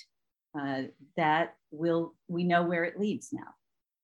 uh, 0.60 0.84
that 1.16 1.56
will, 1.72 2.16
we 2.28 2.44
know 2.44 2.64
where 2.64 2.84
it 2.84 3.00
leads 3.00 3.30
now. 3.32 3.54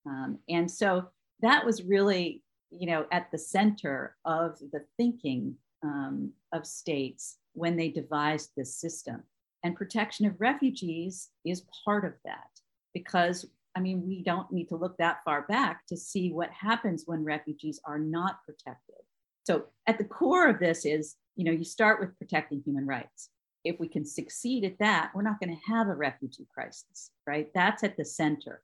Um, 0.05 0.39
and 0.49 0.69
so 0.69 1.07
that 1.41 1.65
was 1.65 1.83
really, 1.83 2.43
you 2.69 2.87
know, 2.87 3.05
at 3.11 3.31
the 3.31 3.37
center 3.37 4.15
of 4.25 4.59
the 4.71 4.83
thinking 4.97 5.55
um, 5.83 6.31
of 6.51 6.65
states 6.65 7.37
when 7.53 7.75
they 7.75 7.89
devised 7.89 8.51
this 8.55 8.75
system. 8.75 9.23
And 9.63 9.75
protection 9.75 10.25
of 10.25 10.41
refugees 10.41 11.29
is 11.45 11.65
part 11.85 12.03
of 12.03 12.13
that 12.25 12.49
because, 12.93 13.45
I 13.75 13.79
mean, 13.79 14.05
we 14.05 14.21
don't 14.23 14.51
need 14.51 14.67
to 14.69 14.75
look 14.75 14.97
that 14.97 15.19
far 15.23 15.43
back 15.43 15.87
to 15.87 15.95
see 15.95 16.31
what 16.31 16.49
happens 16.51 17.03
when 17.05 17.23
refugees 17.23 17.79
are 17.85 17.99
not 17.99 18.43
protected. 18.45 18.97
So 19.45 19.65
at 19.87 19.97
the 19.97 20.03
core 20.03 20.49
of 20.49 20.59
this 20.59 20.85
is 20.85 21.15
you 21.35 21.45
know, 21.45 21.51
you 21.51 21.63
start 21.63 21.99
with 21.99 22.17
protecting 22.17 22.61
human 22.63 22.85
rights. 22.85 23.29
If 23.63 23.79
we 23.79 23.87
can 23.87 24.05
succeed 24.05 24.65
at 24.65 24.77
that, 24.79 25.11
we're 25.13 25.21
not 25.21 25.39
going 25.39 25.55
to 25.55 25.73
have 25.73 25.87
a 25.87 25.95
refugee 25.95 26.47
crisis, 26.53 27.11
right? 27.25 27.49
That's 27.55 27.83
at 27.83 27.97
the 27.97 28.05
center. 28.05 28.61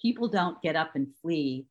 People 0.00 0.28
don't 0.28 0.60
get 0.62 0.76
up 0.76 0.92
and 0.94 1.08
flee. 1.20 1.66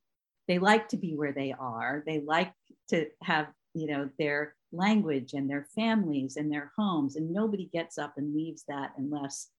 They 0.48 0.60
like 0.60 0.88
to 0.90 0.98
be 0.98 1.16
where 1.16 1.34
they 1.34 1.54
are. 1.58 2.04
They 2.06 2.22
like 2.22 2.54
to 2.90 3.08
have, 3.24 3.48
you 3.74 3.88
know, 3.88 4.10
their 4.20 4.56
language 4.72 5.34
and 5.34 5.50
their 5.50 5.68
families 5.76 6.38
and 6.38 6.52
their 6.52 6.72
homes. 6.78 7.16
And 7.16 7.32
nobody 7.32 7.66
gets 7.74 7.98
up 7.98 8.14
and 8.18 8.36
leaves 8.36 8.64
that 8.68 8.92
unless, 8.98 9.50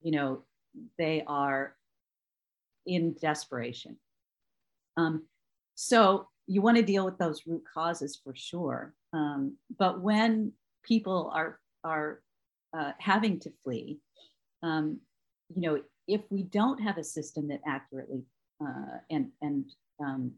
you 0.00 0.12
know, 0.12 0.44
they 0.96 1.24
are 1.26 1.74
in 2.86 3.14
desperation. 3.20 3.96
Um, 4.96 5.26
so 5.74 6.28
you 6.50 6.60
want 6.60 6.76
to 6.76 6.82
deal 6.82 7.04
with 7.04 7.16
those 7.16 7.46
root 7.46 7.62
causes 7.72 8.20
for 8.24 8.34
sure. 8.34 8.92
Um, 9.12 9.56
but 9.78 10.00
when 10.00 10.52
people 10.82 11.30
are 11.32 11.60
are 11.84 12.22
uh, 12.76 12.90
having 12.98 13.38
to 13.40 13.52
flee, 13.62 14.00
um, 14.64 14.98
you 15.54 15.62
know, 15.62 15.80
if 16.08 16.22
we 16.28 16.42
don't 16.42 16.82
have 16.82 16.98
a 16.98 17.04
system 17.04 17.46
that 17.48 17.60
accurately 17.64 18.24
uh, 18.60 18.98
and 19.10 19.28
and 19.40 19.64
um, 20.04 20.32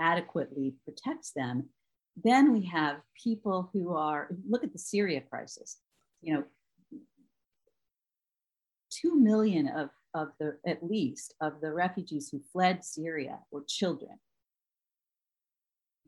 adequately 0.00 0.74
protects 0.84 1.30
them, 1.30 1.68
then 2.24 2.52
we 2.52 2.62
have 2.64 2.96
people 3.22 3.70
who 3.72 3.94
are 3.94 4.30
look 4.48 4.64
at 4.64 4.72
the 4.72 4.78
Syria 4.78 5.20
crisis. 5.20 5.78
You 6.20 6.34
know, 6.34 6.44
two 8.90 9.14
million 9.14 9.68
of 9.68 9.90
of 10.14 10.32
the 10.40 10.58
at 10.66 10.82
least 10.82 11.32
of 11.40 11.60
the 11.60 11.72
refugees 11.72 12.28
who 12.28 12.40
fled 12.52 12.84
Syria 12.84 13.38
were 13.52 13.64
children 13.68 14.18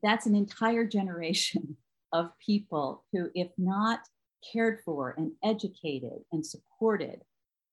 that's 0.03 0.26
an 0.26 0.35
entire 0.35 0.85
generation 0.85 1.76
of 2.12 2.31
people 2.45 3.05
who, 3.12 3.31
if 3.35 3.49
not 3.59 4.00
cared 4.53 4.81
for 4.85 5.15
and 5.17 5.33
educated 5.45 6.21
and 6.33 6.45
supported, 6.45 7.21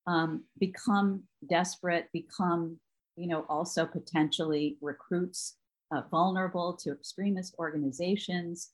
um, 0.07 0.43
become 0.59 1.23
desperate, 1.49 2.09
become, 2.11 2.77
you 3.15 3.27
know, 3.27 3.45
also 3.47 3.85
potentially 3.85 4.77
recruits 4.81 5.55
uh, 5.93 6.01
vulnerable 6.09 6.73
to 6.73 6.91
extremist 6.91 7.55
organizations. 7.59 8.71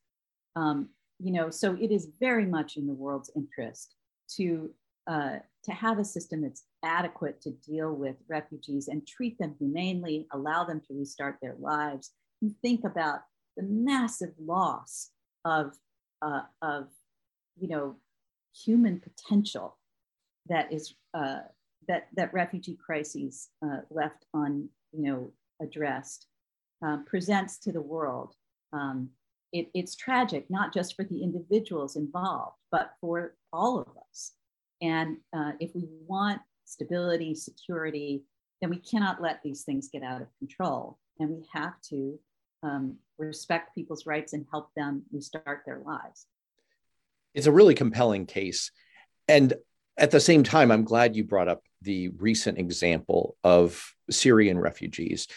Um, 0.55 0.89
you 1.19 1.31
know, 1.31 1.49
so 1.49 1.75
it 1.79 1.91
is 1.91 2.09
very 2.19 2.45
much 2.45 2.77
in 2.77 2.87
the 2.87 2.93
world's 2.93 3.31
interest 3.35 3.95
to 4.37 4.71
uh, 5.07 5.39
to 5.63 5.71
have 5.71 5.97
a 5.97 6.05
system 6.05 6.41
that's 6.41 6.65
adequate 6.85 7.41
to 7.41 7.49
deal 7.49 7.93
with 7.93 8.15
refugees 8.27 8.87
and 8.87 9.07
treat 9.07 9.37
them 9.39 9.55
humanely, 9.59 10.27
allow 10.33 10.63
them 10.63 10.79
to 10.79 10.93
restart 10.93 11.37
their 11.41 11.55
lives, 11.59 12.11
and 12.41 12.53
think 12.61 12.83
about 12.83 13.21
the 13.59 13.67
massive 13.67 14.33
loss 14.39 15.09
of, 15.43 15.73
uh, 16.21 16.43
of 16.61 16.87
you 17.59 17.67
know, 17.67 17.95
human 18.65 19.01
potential 19.01 19.77
that 20.47 20.71
is 20.71 20.93
uh, 21.13 21.39
that 21.87 22.07
that 22.15 22.33
refugee 22.33 22.77
crises 22.83 23.49
uh, 23.65 23.81
left 23.89 24.25
on 24.33 24.69
you 24.91 25.03
know 25.03 25.31
addressed 25.61 26.27
um, 26.81 27.05
presents 27.05 27.57
to 27.59 27.71
the 27.71 27.81
world. 27.81 28.33
Um, 28.73 29.09
it, 29.51 29.69
it's 29.73 29.95
tragic 29.95 30.45
not 30.49 30.73
just 30.73 30.95
for 30.95 31.03
the 31.03 31.21
individuals 31.21 31.95
involved, 31.95 32.57
but 32.71 32.93
for 33.01 33.35
all 33.51 33.79
of 33.79 33.87
us. 34.09 34.33
And 34.81 35.17
uh, 35.35 35.51
if 35.59 35.71
we 35.75 35.87
want 36.07 36.41
stability, 36.65 37.35
security, 37.35 38.23
then 38.61 38.69
we 38.69 38.77
cannot 38.77 39.21
let 39.21 39.41
these 39.43 39.63
things 39.63 39.89
get 39.91 40.03
out 40.03 40.21
of 40.21 40.27
control, 40.37 40.97
and 41.19 41.29
we 41.29 41.45
have 41.53 41.79
to 41.89 42.19
um, 42.63 42.97
respect 43.19 43.75
people's 43.75 44.05
rights 44.05 44.33
and 44.33 44.45
help 44.51 44.73
them 44.75 45.03
restart 45.11 45.63
their 45.65 45.79
lives. 45.79 46.25
It's 47.33 47.47
a 47.47 47.51
really 47.51 47.75
compelling 47.75 48.25
case. 48.25 48.71
And 49.27 49.53
at 49.97 50.11
the 50.11 50.19
same 50.19 50.43
time, 50.43 50.71
I'm 50.71 50.83
glad 50.83 51.15
you 51.15 51.23
brought 51.23 51.47
up 51.47 51.63
the 51.81 52.09
recent 52.09 52.57
example 52.57 53.35
of 53.43 53.93
Syrian 54.09 54.57
refugees. 54.57 55.27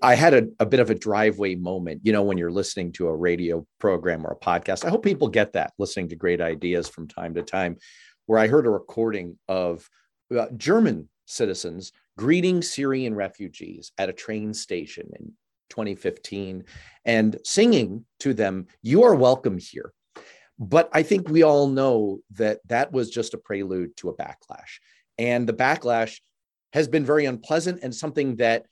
I 0.00 0.14
had 0.14 0.34
a, 0.34 0.48
a, 0.60 0.66
bit 0.66 0.80
of 0.80 0.90
a 0.90 0.94
driveway 0.94 1.56
moment, 1.56 2.02
you 2.04 2.12
know, 2.12 2.22
when 2.22 2.38
you're 2.38 2.52
listening 2.52 2.92
to 2.92 3.08
a 3.08 3.16
radio 3.16 3.66
program 3.80 4.24
or 4.24 4.32
a 4.32 4.38
podcast. 4.38 4.84
I 4.84 4.90
hope 4.90 5.02
people 5.02 5.28
get 5.28 5.54
that 5.54 5.72
listening 5.78 6.08
to 6.10 6.16
great 6.16 6.40
ideas 6.40 6.88
from 6.88 7.08
time 7.08 7.34
to 7.34 7.42
time, 7.42 7.78
where 8.26 8.38
I 8.38 8.46
heard 8.46 8.66
a 8.66 8.70
recording 8.70 9.38
of 9.48 9.88
uh, 10.36 10.46
German 10.56 11.08
citizens 11.26 11.92
greeting 12.16 12.62
Syrian 12.62 13.14
refugees 13.14 13.92
at 13.98 14.08
a 14.08 14.12
train 14.12 14.54
station 14.54 15.10
in 15.18 15.32
2015 15.72 16.64
and 17.04 17.36
singing 17.44 18.04
to 18.20 18.34
them, 18.34 18.66
You 18.82 19.04
are 19.04 19.14
welcome 19.14 19.58
here. 19.58 19.92
But 20.58 20.90
I 20.92 21.02
think 21.02 21.28
we 21.28 21.42
all 21.42 21.66
know 21.66 22.20
that 22.32 22.60
that 22.68 22.92
was 22.92 23.10
just 23.10 23.34
a 23.34 23.38
prelude 23.38 23.96
to 23.96 24.10
a 24.10 24.14
backlash. 24.16 24.78
And 25.18 25.48
the 25.48 25.54
backlash 25.54 26.20
has 26.72 26.88
been 26.88 27.04
very 27.04 27.24
unpleasant 27.24 27.80
and 27.82 27.94
something 27.94 28.36
that 28.36 28.66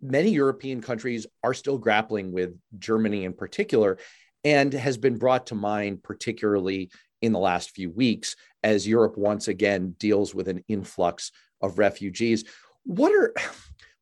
many 0.00 0.30
European 0.30 0.80
countries 0.80 1.26
are 1.44 1.54
still 1.54 1.78
grappling 1.78 2.32
with, 2.32 2.58
Germany 2.78 3.24
in 3.24 3.34
particular, 3.34 3.98
and 4.42 4.72
has 4.72 4.98
been 4.98 5.18
brought 5.18 5.46
to 5.48 5.54
mind, 5.54 6.02
particularly 6.02 6.90
in 7.20 7.32
the 7.32 7.38
last 7.38 7.70
few 7.70 7.90
weeks, 7.90 8.34
as 8.64 8.88
Europe 8.88 9.16
once 9.16 9.48
again 9.48 9.94
deals 9.98 10.34
with 10.34 10.48
an 10.48 10.64
influx 10.66 11.30
of 11.60 11.78
refugees. 11.78 12.44
What 12.84 13.12
are 13.12 13.32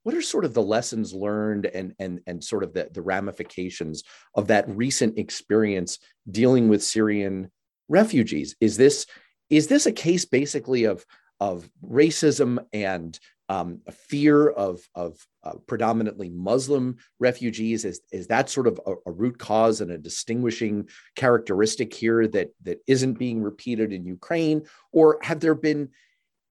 what 0.02 0.14
are 0.14 0.22
sort 0.22 0.44
of 0.44 0.54
the 0.54 0.62
lessons 0.62 1.12
learned 1.12 1.66
and 1.66 1.94
and 1.98 2.20
and 2.26 2.42
sort 2.42 2.64
of 2.64 2.72
the, 2.72 2.88
the 2.92 3.02
ramifications 3.02 4.02
of 4.34 4.48
that 4.48 4.68
recent 4.68 5.18
experience 5.18 5.98
dealing 6.30 6.68
with 6.68 6.82
Syrian 6.82 7.50
refugees? 7.88 8.56
Is 8.60 8.76
this 8.76 9.06
is 9.48 9.66
this 9.66 9.86
a 9.86 9.92
case 9.92 10.24
basically 10.24 10.84
of 10.84 11.04
of 11.40 11.68
racism 11.82 12.58
and 12.72 13.18
um, 13.50 13.80
fear 13.90 14.48
of, 14.48 14.80
of 14.94 15.26
uh, 15.42 15.54
predominantly 15.66 16.30
Muslim 16.30 16.98
refugees? 17.18 17.84
Is, 17.84 18.00
is 18.12 18.28
that 18.28 18.48
sort 18.48 18.68
of 18.68 18.80
a, 18.86 18.94
a, 19.06 19.10
root 19.10 19.38
cause 19.38 19.80
and 19.80 19.90
a 19.90 19.98
distinguishing 19.98 20.88
characteristic 21.16 21.92
here 21.92 22.28
that, 22.28 22.50
that 22.62 22.78
isn't 22.86 23.14
being 23.14 23.42
repeated 23.42 23.92
in 23.92 24.06
Ukraine? 24.06 24.62
Or 24.92 25.18
have 25.22 25.40
there 25.40 25.56
been 25.56 25.88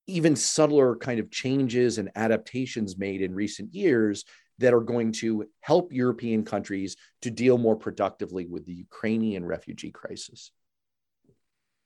even 0.10 0.36
subtler 0.36 0.96
kind 0.96 1.20
of 1.20 1.32
changes 1.32 1.98
and 1.98 2.10
adaptations 2.16 2.98
made 2.98 3.22
in 3.22 3.34
recent 3.34 3.74
years 3.74 4.25
that 4.60 4.74
are 4.74 4.82
going 4.82 5.12
to 5.13 5.46
help 5.62 5.92
European 5.92 6.44
countries 6.44 6.98
to 7.22 7.32
deal 7.32 7.58
more 7.58 7.75
productively 7.75 8.46
with 8.46 8.66
the 8.66 8.74
Ukrainian 8.74 9.46
refugee 9.46 9.92
crisis? 9.92 10.51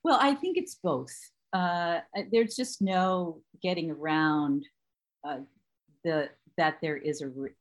Well, 0.04 0.18
I 0.20 0.34
think 0.34 0.58
it's 0.58 0.76
both. 0.76 1.14
Uh, 1.54 2.00
there's 2.32 2.56
just 2.56 2.82
no 2.82 3.42
getting 3.62 3.92
around 3.92 4.66
uh, 5.24 5.40
the 6.04 6.30
that 6.58 6.78
there 6.82 6.98
is 6.98 7.22
a 7.22 7.32
r- 7.40 7.56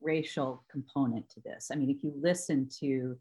racial 0.00 0.64
component 0.70 1.28
to 1.30 1.40
this. 1.40 1.70
I 1.72 1.76
mean, 1.76 1.90
if 1.90 2.02
you 2.02 2.12
listen 2.20 2.68
to 2.80 3.16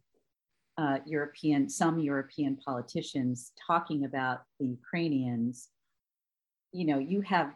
uh, 0.77 0.98
European, 1.06 1.70
some 1.70 2.00
European 2.00 2.58
politicians 2.58 3.51
talking 3.65 4.06
about 4.06 4.41
the 4.60 4.67
Ukrainians, 4.67 5.70
you 6.77 6.86
know, 6.86 7.00
you 7.00 7.22
have 7.22 7.51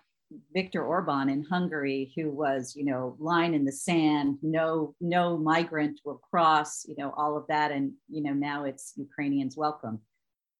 Viktor 0.53 0.83
Orban 0.83 1.29
in 1.29 1.43
Hungary, 1.43 2.11
who 2.15 2.31
was, 2.31 2.75
you 2.75 2.85
know, 2.85 3.15
line 3.19 3.53
in 3.53 3.65
the 3.65 3.71
sand, 3.71 4.37
no, 4.41 4.95
no 4.99 5.37
migrant 5.37 5.99
will 6.03 6.21
cross, 6.31 6.85
you 6.87 6.95
know, 6.97 7.13
all 7.15 7.37
of 7.37 7.45
that, 7.47 7.71
and 7.71 7.93
you 8.09 8.23
know, 8.23 8.33
now 8.33 8.63
it's 8.63 8.93
Ukrainians 8.95 9.55
welcome, 9.55 9.99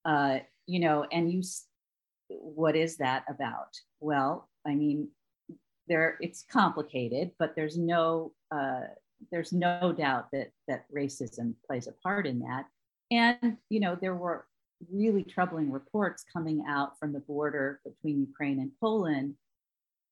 uh, 0.06 0.40
you 0.68 0.80
know, 0.80 1.06
and 1.12 1.32
you, 1.32 1.42
what 2.28 2.76
is 2.76 2.98
that 2.98 3.24
about? 3.28 3.74
Well, 4.00 4.48
I 4.68 4.76
mean, 4.76 5.10
there 5.88 6.18
it's 6.22 6.46
complicated, 6.52 7.32
but 7.40 7.56
there's 7.56 7.78
no, 7.78 8.34
uh, 8.54 8.82
there's 9.32 9.54
no 9.54 9.92
doubt 9.92 10.28
that 10.34 10.52
that 10.68 10.86
racism 10.96 11.56
plays 11.66 11.88
a 11.88 11.94
part 12.04 12.28
in 12.28 12.40
that, 12.40 12.66
and 13.10 13.58
you 13.70 13.80
know, 13.80 13.98
there 14.00 14.16
were 14.16 14.46
really 14.92 15.24
troubling 15.24 15.72
reports 15.72 16.24
coming 16.32 16.64
out 16.68 16.98
from 17.00 17.14
the 17.14 17.20
border 17.20 17.80
between 17.84 18.22
Ukraine 18.22 18.60
and 18.60 18.72
Poland 18.80 19.36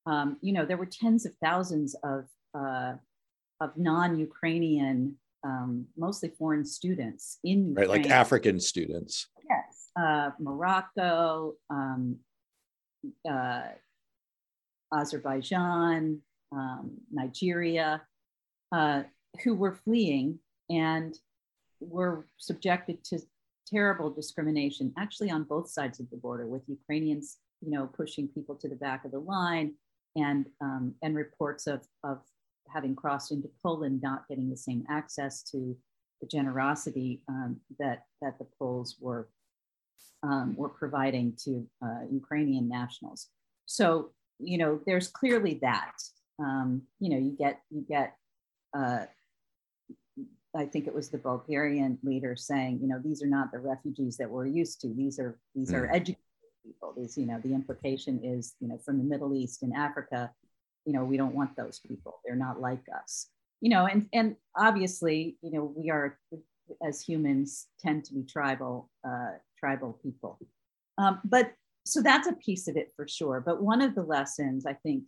um, 0.09 0.37
you 0.41 0.53
know, 0.53 0.65
there 0.65 0.77
were 0.77 0.87
tens 0.87 1.25
of 1.25 1.33
thousands 1.43 1.95
of, 2.03 2.25
uh, 2.57 2.93
of 3.61 3.77
non-Ukrainian, 3.77 5.15
um, 5.43 5.85
mostly 5.97 6.29
foreign 6.29 6.65
students 6.65 7.39
in 7.43 7.69
Ukraine. 7.69 7.89
Right, 7.89 7.97
like 8.03 8.09
African 8.09 8.59
students. 8.59 9.27
Yes, 9.47 9.89
uh, 9.99 10.31
Morocco, 10.39 11.53
um, 11.69 12.17
uh, 13.29 13.63
Azerbaijan, 14.93 16.21
um, 16.51 16.91
Nigeria, 17.11 18.01
uh, 18.71 19.03
who 19.43 19.53
were 19.53 19.75
fleeing 19.85 20.39
and 20.69 21.15
were 21.79 22.25
subjected 22.37 23.03
to 23.05 23.19
terrible 23.73 24.09
discrimination, 24.09 24.93
actually 24.97 25.29
on 25.29 25.43
both 25.43 25.69
sides 25.69 25.99
of 25.99 26.09
the 26.09 26.17
border, 26.17 26.47
with 26.47 26.63
Ukrainians, 26.67 27.37
you 27.61 27.71
know, 27.71 27.87
pushing 27.87 28.27
people 28.27 28.55
to 28.55 28.67
the 28.69 28.75
back 28.75 29.05
of 29.05 29.11
the 29.11 29.19
line, 29.19 29.73
and, 30.15 30.45
um, 30.61 30.93
and 31.03 31.15
reports 31.15 31.67
of, 31.67 31.81
of 32.03 32.19
having 32.73 32.95
crossed 32.95 33.31
into 33.31 33.49
Poland 33.63 34.01
not 34.01 34.27
getting 34.27 34.49
the 34.49 34.57
same 34.57 34.83
access 34.89 35.43
to 35.51 35.77
the 36.21 36.27
generosity 36.27 37.21
um, 37.27 37.57
that, 37.79 38.05
that 38.21 38.37
the 38.39 38.47
Poles 38.57 38.97
were, 38.99 39.29
um, 40.23 40.55
were 40.55 40.69
providing 40.69 41.33
to 41.43 41.67
uh, 41.85 42.01
Ukrainian 42.11 42.67
nationals. 42.67 43.27
So, 43.65 44.11
you 44.39 44.57
know, 44.57 44.79
there's 44.85 45.07
clearly 45.07 45.59
that. 45.61 45.97
Um, 46.39 46.83
you 46.99 47.09
know, 47.09 47.17
you 47.17 47.35
get, 47.37 47.61
you 47.69 47.85
get, 47.87 48.15
uh, 48.77 49.05
I 50.55 50.65
think 50.65 50.87
it 50.87 50.93
was 50.93 51.09
the 51.09 51.17
Bulgarian 51.17 51.99
leader 52.03 52.35
saying, 52.35 52.79
you 52.81 52.87
know, 52.87 52.99
these 53.03 53.21
are 53.21 53.27
not 53.27 53.51
the 53.51 53.59
refugees 53.59 54.17
that 54.17 54.29
we're 54.29 54.47
used 54.47 54.81
to. 54.81 54.93
These 54.93 55.19
are 55.19 55.37
these 55.53 55.71
mm. 55.71 55.75
are 55.75 55.91
educated 55.93 56.17
people. 56.65 56.93
These, 56.97 57.17
you 57.17 57.25
know, 57.25 57.39
the 57.43 57.53
implication 57.53 58.19
is, 58.23 58.55
you 58.59 58.67
know, 58.67 58.79
from 58.83 58.97
the 58.97 59.03
Middle 59.03 59.35
East 59.35 59.61
and 59.61 59.73
Africa, 59.75 60.31
you 60.85 60.93
know, 60.93 61.03
we 61.03 61.17
don't 61.17 61.35
want 61.35 61.55
those 61.55 61.79
people. 61.79 62.19
They're 62.25 62.35
not 62.35 62.59
like 62.59 62.83
us. 63.01 63.27
You 63.61 63.69
know, 63.69 63.85
and 63.85 64.07
and 64.13 64.35
obviously, 64.57 65.37
you 65.41 65.51
know, 65.51 65.73
we 65.75 65.89
are 65.91 66.17
as 66.83 67.01
humans 67.01 67.67
tend 67.79 68.05
to 68.05 68.13
be 68.13 68.23
tribal 68.23 68.89
uh, 69.07 69.33
tribal 69.59 69.99
people. 70.01 70.39
Um, 70.97 71.19
but 71.23 71.53
so 71.85 72.01
that's 72.01 72.27
a 72.27 72.33
piece 72.33 72.67
of 72.67 72.75
it 72.75 72.91
for 72.95 73.07
sure. 73.07 73.41
But 73.45 73.61
one 73.61 73.81
of 73.81 73.95
the 73.95 74.03
lessons 74.03 74.65
I 74.65 74.73
think 74.73 75.03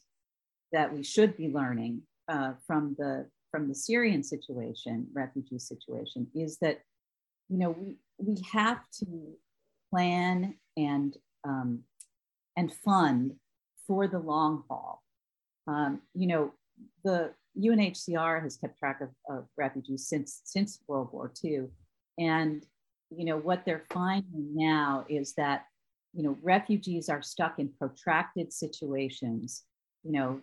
that 0.71 0.93
we 0.93 1.03
should 1.03 1.35
be 1.35 1.49
learning 1.49 2.01
uh, 2.27 2.53
from 2.65 2.95
the 2.97 3.27
from 3.51 3.67
the 3.67 3.75
Syrian 3.75 4.23
situation, 4.23 5.07
refugee 5.13 5.59
situation, 5.59 6.27
is 6.33 6.57
that 6.59 6.79
you 7.49 7.57
know 7.57 7.71
we 7.71 7.97
we 8.17 8.41
have 8.51 8.79
to 8.99 9.33
plan 9.91 10.55
and 10.77 11.17
um, 11.43 11.83
and 12.57 12.73
fund 12.73 13.35
for 13.85 14.07
the 14.07 14.19
long 14.19 14.63
haul. 14.69 15.03
Um, 15.67 16.01
you 16.13 16.27
know, 16.27 16.53
the 17.03 17.33
UNHCR 17.59 18.41
has 18.41 18.57
kept 18.57 18.79
track 18.79 19.01
of, 19.01 19.09
of, 19.29 19.45
refugees 19.57 20.07
since 20.07 20.41
since 20.45 20.79
World 20.87 21.09
War 21.11 21.31
II, 21.43 21.67
and 22.17 22.65
you 23.09 23.25
know 23.25 23.37
what 23.37 23.65
they're 23.65 23.85
finding 23.91 24.55
now 24.55 25.05
is 25.09 25.33
that 25.33 25.65
you 26.13 26.23
know 26.23 26.37
refugees 26.41 27.09
are 27.09 27.21
stuck 27.21 27.59
in 27.59 27.69
protracted 27.77 28.53
situations, 28.53 29.63
you 30.03 30.13
know, 30.13 30.41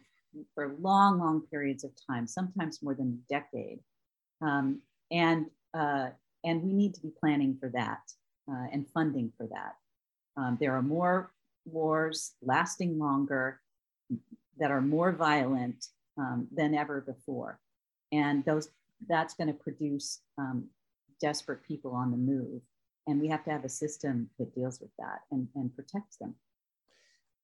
for 0.55 0.77
long, 0.81 1.19
long 1.19 1.43
periods 1.51 1.85
of 1.85 1.91
time, 2.09 2.27
sometimes 2.27 2.83
more 2.83 2.95
than 2.95 3.21
a 3.21 3.33
decade, 3.33 3.81
um, 4.41 4.81
and 5.11 5.47
uh, 5.75 6.09
and 6.45 6.62
we 6.62 6.73
need 6.73 6.95
to 6.95 7.01
be 7.01 7.12
planning 7.21 7.57
for 7.59 7.69
that 7.71 8.01
uh, 8.51 8.67
and 8.73 8.87
funding 8.95 9.33
for 9.37 9.47
that. 9.47 9.75
Um, 10.37 10.57
there 10.61 10.75
are 10.75 10.83
more 10.83 11.33
wars 11.64 12.35
lasting 12.43 12.99
longer 12.99 13.61
that 14.59 14.71
are 14.71 14.81
more 14.81 15.12
violent 15.12 15.87
um, 16.19 16.49
than 16.55 16.75
ever 16.75 17.01
before. 17.01 17.59
And 18.12 18.45
those 18.45 18.69
that's 19.09 19.35
going 19.35 19.49
to 19.49 19.55
produce 19.55 20.21
um, 20.38 20.64
desperate 21.21 21.62
people 21.62 21.93
on 21.93 22.11
the 22.11 22.17
move. 22.17 22.62
And 23.07 23.21
we 23.21 23.29
have 23.29 23.45
to 23.45 23.51
have 23.51 23.64
a 23.64 23.69
system 23.69 24.29
that 24.38 24.55
deals 24.55 24.81
with 24.81 24.91
that 24.99 25.21
and, 25.31 25.49
and 25.55 25.75
protects 25.75 26.17
them. 26.17 26.35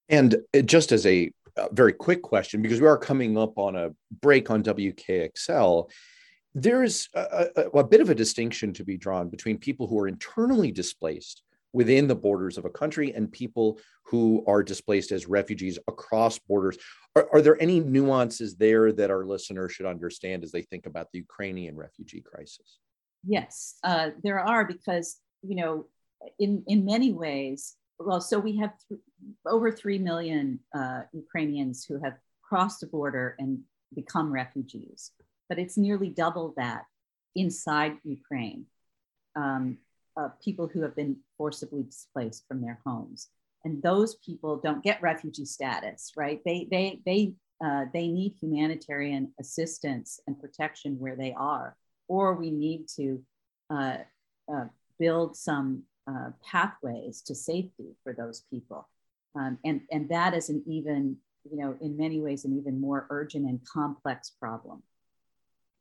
And 0.09 0.37
just 0.65 0.91
as 0.91 1.05
a, 1.05 1.31
a 1.57 1.73
very 1.73 1.93
quick 1.93 2.21
question, 2.21 2.61
because 2.61 2.81
we 2.81 2.87
are 2.87 2.97
coming 2.97 3.37
up 3.37 3.57
on 3.57 3.75
a 3.75 3.91
break 4.21 4.49
on 4.49 4.63
WKXL, 4.63 5.89
there 6.53 6.83
is 6.83 7.09
a, 7.13 7.47
a, 7.55 7.61
a, 7.79 7.83
bit 7.83 8.01
of 8.01 8.09
a 8.09 8.15
distinction 8.15 8.71
to 8.73 8.83
be 8.83 8.97
drawn 8.97 9.29
between 9.29 9.57
people 9.57 9.87
who 9.87 9.99
are 9.99 10.07
internally 10.07 10.71
displaced 10.71 11.43
within 11.73 12.07
the 12.07 12.15
borders 12.15 12.57
of 12.57 12.63
a 12.63 12.69
country 12.69 13.13
and 13.13 13.29
people 13.29 13.77
who 14.05 14.43
are 14.47 14.63
displaced 14.63 15.11
as 15.11 15.27
refugees 15.27 15.77
across 15.89 16.39
borders. 16.39 16.77
Are, 17.15 17.27
are, 17.33 17.41
there 17.41 17.61
any 17.61 17.81
nuances 17.81 18.55
there 18.55 18.93
that 18.93 19.11
our 19.11 19.25
listeners 19.25 19.73
should 19.73 19.85
understand 19.85 20.45
as 20.45 20.51
they 20.51 20.61
think 20.61 20.85
about 20.85 21.11
the 21.11 21.19
Ukrainian 21.19 21.75
refugee 21.75 22.21
crisis? 22.21 22.79
Yes, 23.27 23.75
uh, 23.83 24.11
there 24.23 24.39
are 24.39 24.63
because, 24.63 25.17
you 25.41 25.55
know, 25.55 25.87
in, 26.39 26.63
in 26.67 26.85
many 26.85 27.11
ways, 27.11 27.75
well, 27.99 28.21
so 28.21 28.39
we 28.39 28.57
have 28.57 28.73
th- 28.89 28.99
over 29.45 29.71
3 29.71 29.99
million 29.99 30.59
uh, 30.73 31.01
Ukrainians 31.13 31.85
who 31.85 31.99
have 32.03 32.17
crossed 32.41 32.81
the 32.81 32.87
border 32.87 33.35
and 33.39 33.59
become 33.93 34.31
refugees, 34.31 35.11
but 35.49 35.59
it's 35.59 35.77
nearly 35.77 36.09
double 36.09 36.53
that 36.57 36.83
inside 37.35 37.97
Ukraine. 38.03 38.65
Um, 39.35 39.77
uh, 40.17 40.29
people 40.43 40.67
who 40.67 40.81
have 40.81 40.95
been 40.95 41.17
forcibly 41.37 41.83
displaced 41.83 42.47
from 42.47 42.61
their 42.61 42.79
homes. 42.85 43.27
And 43.65 43.81
those 43.81 44.15
people 44.15 44.57
don't 44.57 44.83
get 44.83 45.01
refugee 45.01 45.45
status, 45.45 46.11
right? 46.15 46.39
They, 46.45 46.67
they, 46.71 47.01
they, 47.05 47.33
uh, 47.63 47.85
they 47.93 48.07
need 48.07 48.35
humanitarian 48.39 49.33
assistance 49.39 50.19
and 50.27 50.39
protection 50.39 50.99
where 50.99 51.15
they 51.15 51.33
are, 51.33 51.75
or 52.07 52.35
we 52.35 52.51
need 52.51 52.87
to 52.95 53.21
uh, 53.69 53.97
uh 54.53 54.65
build 54.99 55.35
some 55.35 55.83
uh, 56.07 56.29
pathways 56.43 57.21
to 57.21 57.35
safety 57.35 57.95
for 58.03 58.13
those 58.13 58.43
people. 58.49 58.87
Um, 59.35 59.57
and, 59.65 59.81
and 59.91 60.09
that 60.09 60.33
is 60.33 60.49
an 60.49 60.63
even, 60.67 61.17
you 61.49 61.57
know, 61.57 61.75
in 61.81 61.97
many 61.97 62.19
ways, 62.19 62.45
an 62.45 62.57
even 62.57 62.79
more 62.79 63.07
urgent 63.09 63.47
and 63.47 63.59
complex 63.67 64.31
problem. 64.39 64.83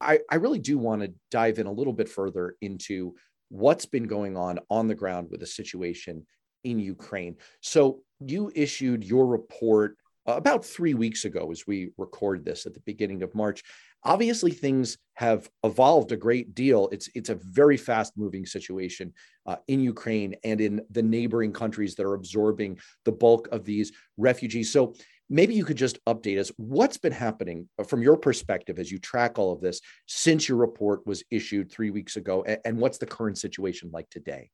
I, 0.01 0.21
I 0.31 0.37
really 0.37 0.59
do 0.59 0.77
want 0.79 1.03
to 1.03 1.15
dive 1.31 1.59
in 1.59 1.67
a 1.67 1.73
little 1.73 1.93
bit 1.93 2.09
further 2.09 2.57
into 2.61 3.15
what's 3.49 3.87
been 3.87 4.07
going 4.07 4.37
on 4.37 4.59
on 4.71 4.89
the 4.89 4.95
ground 4.95 5.29
with 5.31 5.41
the 5.41 5.47
situation 5.47 6.27
in 6.65 6.79
Ukraine. 6.79 7.37
So 7.61 8.01
you 8.21 8.51
issued 8.55 9.05
your 9.05 9.27
report 9.27 9.97
about 10.27 10.65
three 10.65 10.95
weeks 10.95 11.25
ago 11.25 11.51
as 11.51 11.67
we 11.67 11.91
record 11.99 12.45
this 12.45 12.67
at 12.67 12.75
the 12.75 12.81
beginning 12.81 13.23
of 13.23 13.35
March. 13.35 13.63
Obviously 14.05 14.51
things 14.51 14.99
have 15.15 15.49
evolved 15.63 16.13
a 16.13 16.17
great 16.17 16.55
deal. 16.55 16.89
It's 16.93 17.09
it's 17.15 17.31
a 17.31 17.37
very 17.37 17.77
fast 17.77 18.13
moving 18.17 18.47
situation 18.47 19.13
uh, 19.47 19.57
in 19.69 19.81
Ukraine 19.81 20.35
and 20.45 20.61
in 20.61 20.83
the 20.91 21.03
neighboring 21.03 21.53
countries 21.53 21.95
that 21.95 22.07
are 22.07 22.15
absorbing 22.15 22.79
the 23.05 23.13
bulk 23.13 23.49
of 23.53 23.65
these 23.65 23.93
refugees. 24.17 24.73
So 24.73 24.95
maybe 25.31 25.55
you 25.55 25.65
could 25.65 25.77
just 25.77 26.05
update 26.07 26.39
us. 26.39 26.51
What's 26.57 26.99
been 26.99 27.13
happening 27.13 27.69
from 27.87 28.03
your 28.03 28.17
perspective 28.17 28.79
as 28.79 28.91
you 28.91 28.99
track 28.99 29.39
all 29.39 29.53
of 29.53 29.61
this 29.61 29.81
since 30.07 30.49
your 30.49 30.59
report 30.59 31.07
was 31.07 31.23
issued 31.31 31.71
three 31.71 31.91
weeks 31.91 32.17
ago, 32.17 32.45
and, 32.45 32.59
and 32.65 32.79
what's 32.79 32.99
the 32.99 33.07
current 33.07 33.39
situation 33.39 33.91
like 33.93 34.11
today? 34.11 34.51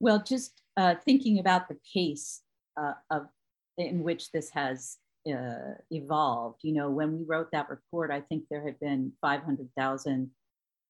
Well, 0.00 0.22
just 0.22 0.60
uh, 0.76 0.94
thinking 1.04 1.38
about 1.38 1.68
the 1.68 1.76
pace 1.94 2.42
uh, 2.80 2.94
of 3.10 3.26
in 3.78 4.02
which 4.02 4.30
this 4.32 4.50
has 4.50 4.98
uh, 5.26 5.74
evolved. 5.90 6.60
You 6.62 6.74
know, 6.74 6.90
when 6.90 7.18
we 7.18 7.24
wrote 7.24 7.50
that 7.52 7.68
report, 7.68 8.10
I 8.10 8.20
think 8.20 8.44
there 8.50 8.64
had 8.64 8.78
been 8.80 9.12
500,000 9.20 10.30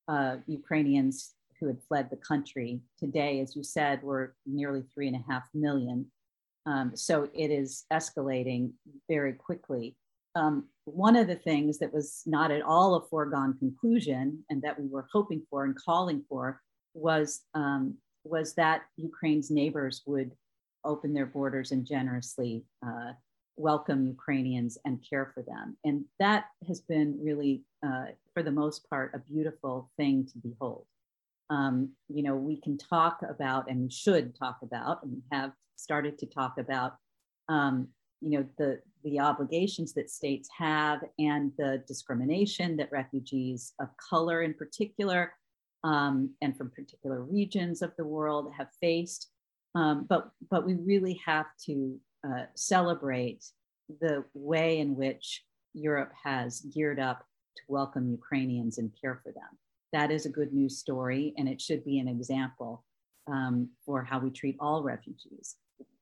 uh, 0.08 0.36
Ukrainians 0.46 1.34
who 1.58 1.66
had 1.66 1.82
fled 1.88 2.10
the 2.10 2.16
country. 2.16 2.80
Today, 2.98 3.40
as 3.40 3.54
you 3.54 3.62
said, 3.62 4.02
we're 4.02 4.30
nearly 4.46 4.82
three 4.94 5.08
and 5.08 5.16
a 5.16 5.30
half 5.30 5.44
million. 5.54 6.06
Um, 6.66 6.92
so 6.94 7.28
it 7.34 7.50
is 7.50 7.84
escalating 7.92 8.72
very 9.08 9.32
quickly. 9.32 9.96
Um, 10.34 10.68
one 10.84 11.16
of 11.16 11.26
the 11.26 11.36
things 11.36 11.78
that 11.78 11.92
was 11.92 12.22
not 12.26 12.50
at 12.50 12.62
all 12.62 12.94
a 12.94 13.06
foregone 13.08 13.58
conclusion 13.58 14.44
and 14.48 14.62
that 14.62 14.78
we 14.78 14.86
were 14.86 15.06
hoping 15.12 15.42
for 15.50 15.64
and 15.64 15.76
calling 15.76 16.24
for 16.28 16.60
was, 16.94 17.42
um, 17.54 17.96
was 18.24 18.54
that 18.54 18.82
Ukraine's 18.96 19.50
neighbors 19.50 20.02
would 20.06 20.32
open 20.84 21.12
their 21.12 21.26
borders 21.26 21.72
and 21.72 21.86
generously 21.86 22.64
uh, 22.86 23.12
welcome 23.60 24.06
Ukrainians 24.06 24.78
and 24.86 25.04
care 25.08 25.30
for 25.34 25.42
them. 25.42 25.76
And 25.84 26.04
that 26.18 26.46
has 26.66 26.80
been 26.80 27.18
really, 27.22 27.62
uh, 27.86 28.06
for 28.32 28.42
the 28.42 28.50
most 28.50 28.88
part, 28.88 29.12
a 29.14 29.18
beautiful 29.32 29.90
thing 29.98 30.26
to 30.32 30.38
behold. 30.38 30.86
Um, 31.50 31.90
you 32.08 32.22
know, 32.22 32.36
we 32.36 32.56
can 32.60 32.78
talk 32.78 33.20
about 33.28 33.70
and 33.70 33.92
should 33.92 34.26
talk 34.34 34.58
about, 34.62 35.02
and 35.02 35.20
have 35.30 35.52
started 35.76 36.16
to 36.18 36.26
talk 36.26 36.54
about, 36.58 36.92
um, 37.48 37.88
you 38.20 38.38
know, 38.38 38.46
the, 38.56 38.80
the 39.04 39.20
obligations 39.20 39.92
that 39.94 40.10
states 40.10 40.48
have 40.56 41.00
and 41.18 41.52
the 41.58 41.82
discrimination 41.86 42.76
that 42.76 42.92
refugees 42.92 43.72
of 43.80 43.88
color 43.96 44.42
in 44.42 44.54
particular 44.54 45.32
um, 45.84 46.30
and 46.42 46.56
from 46.56 46.70
particular 46.70 47.22
regions 47.22 47.82
of 47.82 47.92
the 47.98 48.04
world 48.04 48.52
have 48.56 48.68
faced. 48.80 49.30
Um, 49.74 50.06
but, 50.08 50.30
but 50.50 50.64
we 50.66 50.74
really 50.74 51.20
have 51.24 51.46
to 51.66 51.98
uh, 52.26 52.44
celebrate 52.54 53.44
the 54.00 54.24
way 54.34 54.78
in 54.78 54.96
which 54.96 55.44
Europe 55.74 56.12
has 56.22 56.60
geared 56.60 57.00
up 57.00 57.24
to 57.56 57.62
welcome 57.68 58.10
Ukrainians 58.10 58.78
and 58.78 58.92
care 59.00 59.20
for 59.22 59.32
them. 59.32 59.58
That 59.92 60.10
is 60.10 60.26
a 60.26 60.30
good 60.30 60.52
news 60.52 60.78
story, 60.78 61.34
and 61.36 61.48
it 61.48 61.60
should 61.60 61.84
be 61.84 61.98
an 61.98 62.08
example 62.08 62.84
um, 63.30 63.68
for 63.84 64.02
how 64.02 64.18
we 64.18 64.30
treat 64.30 64.56
all 64.60 64.82
refugees. 64.82 65.56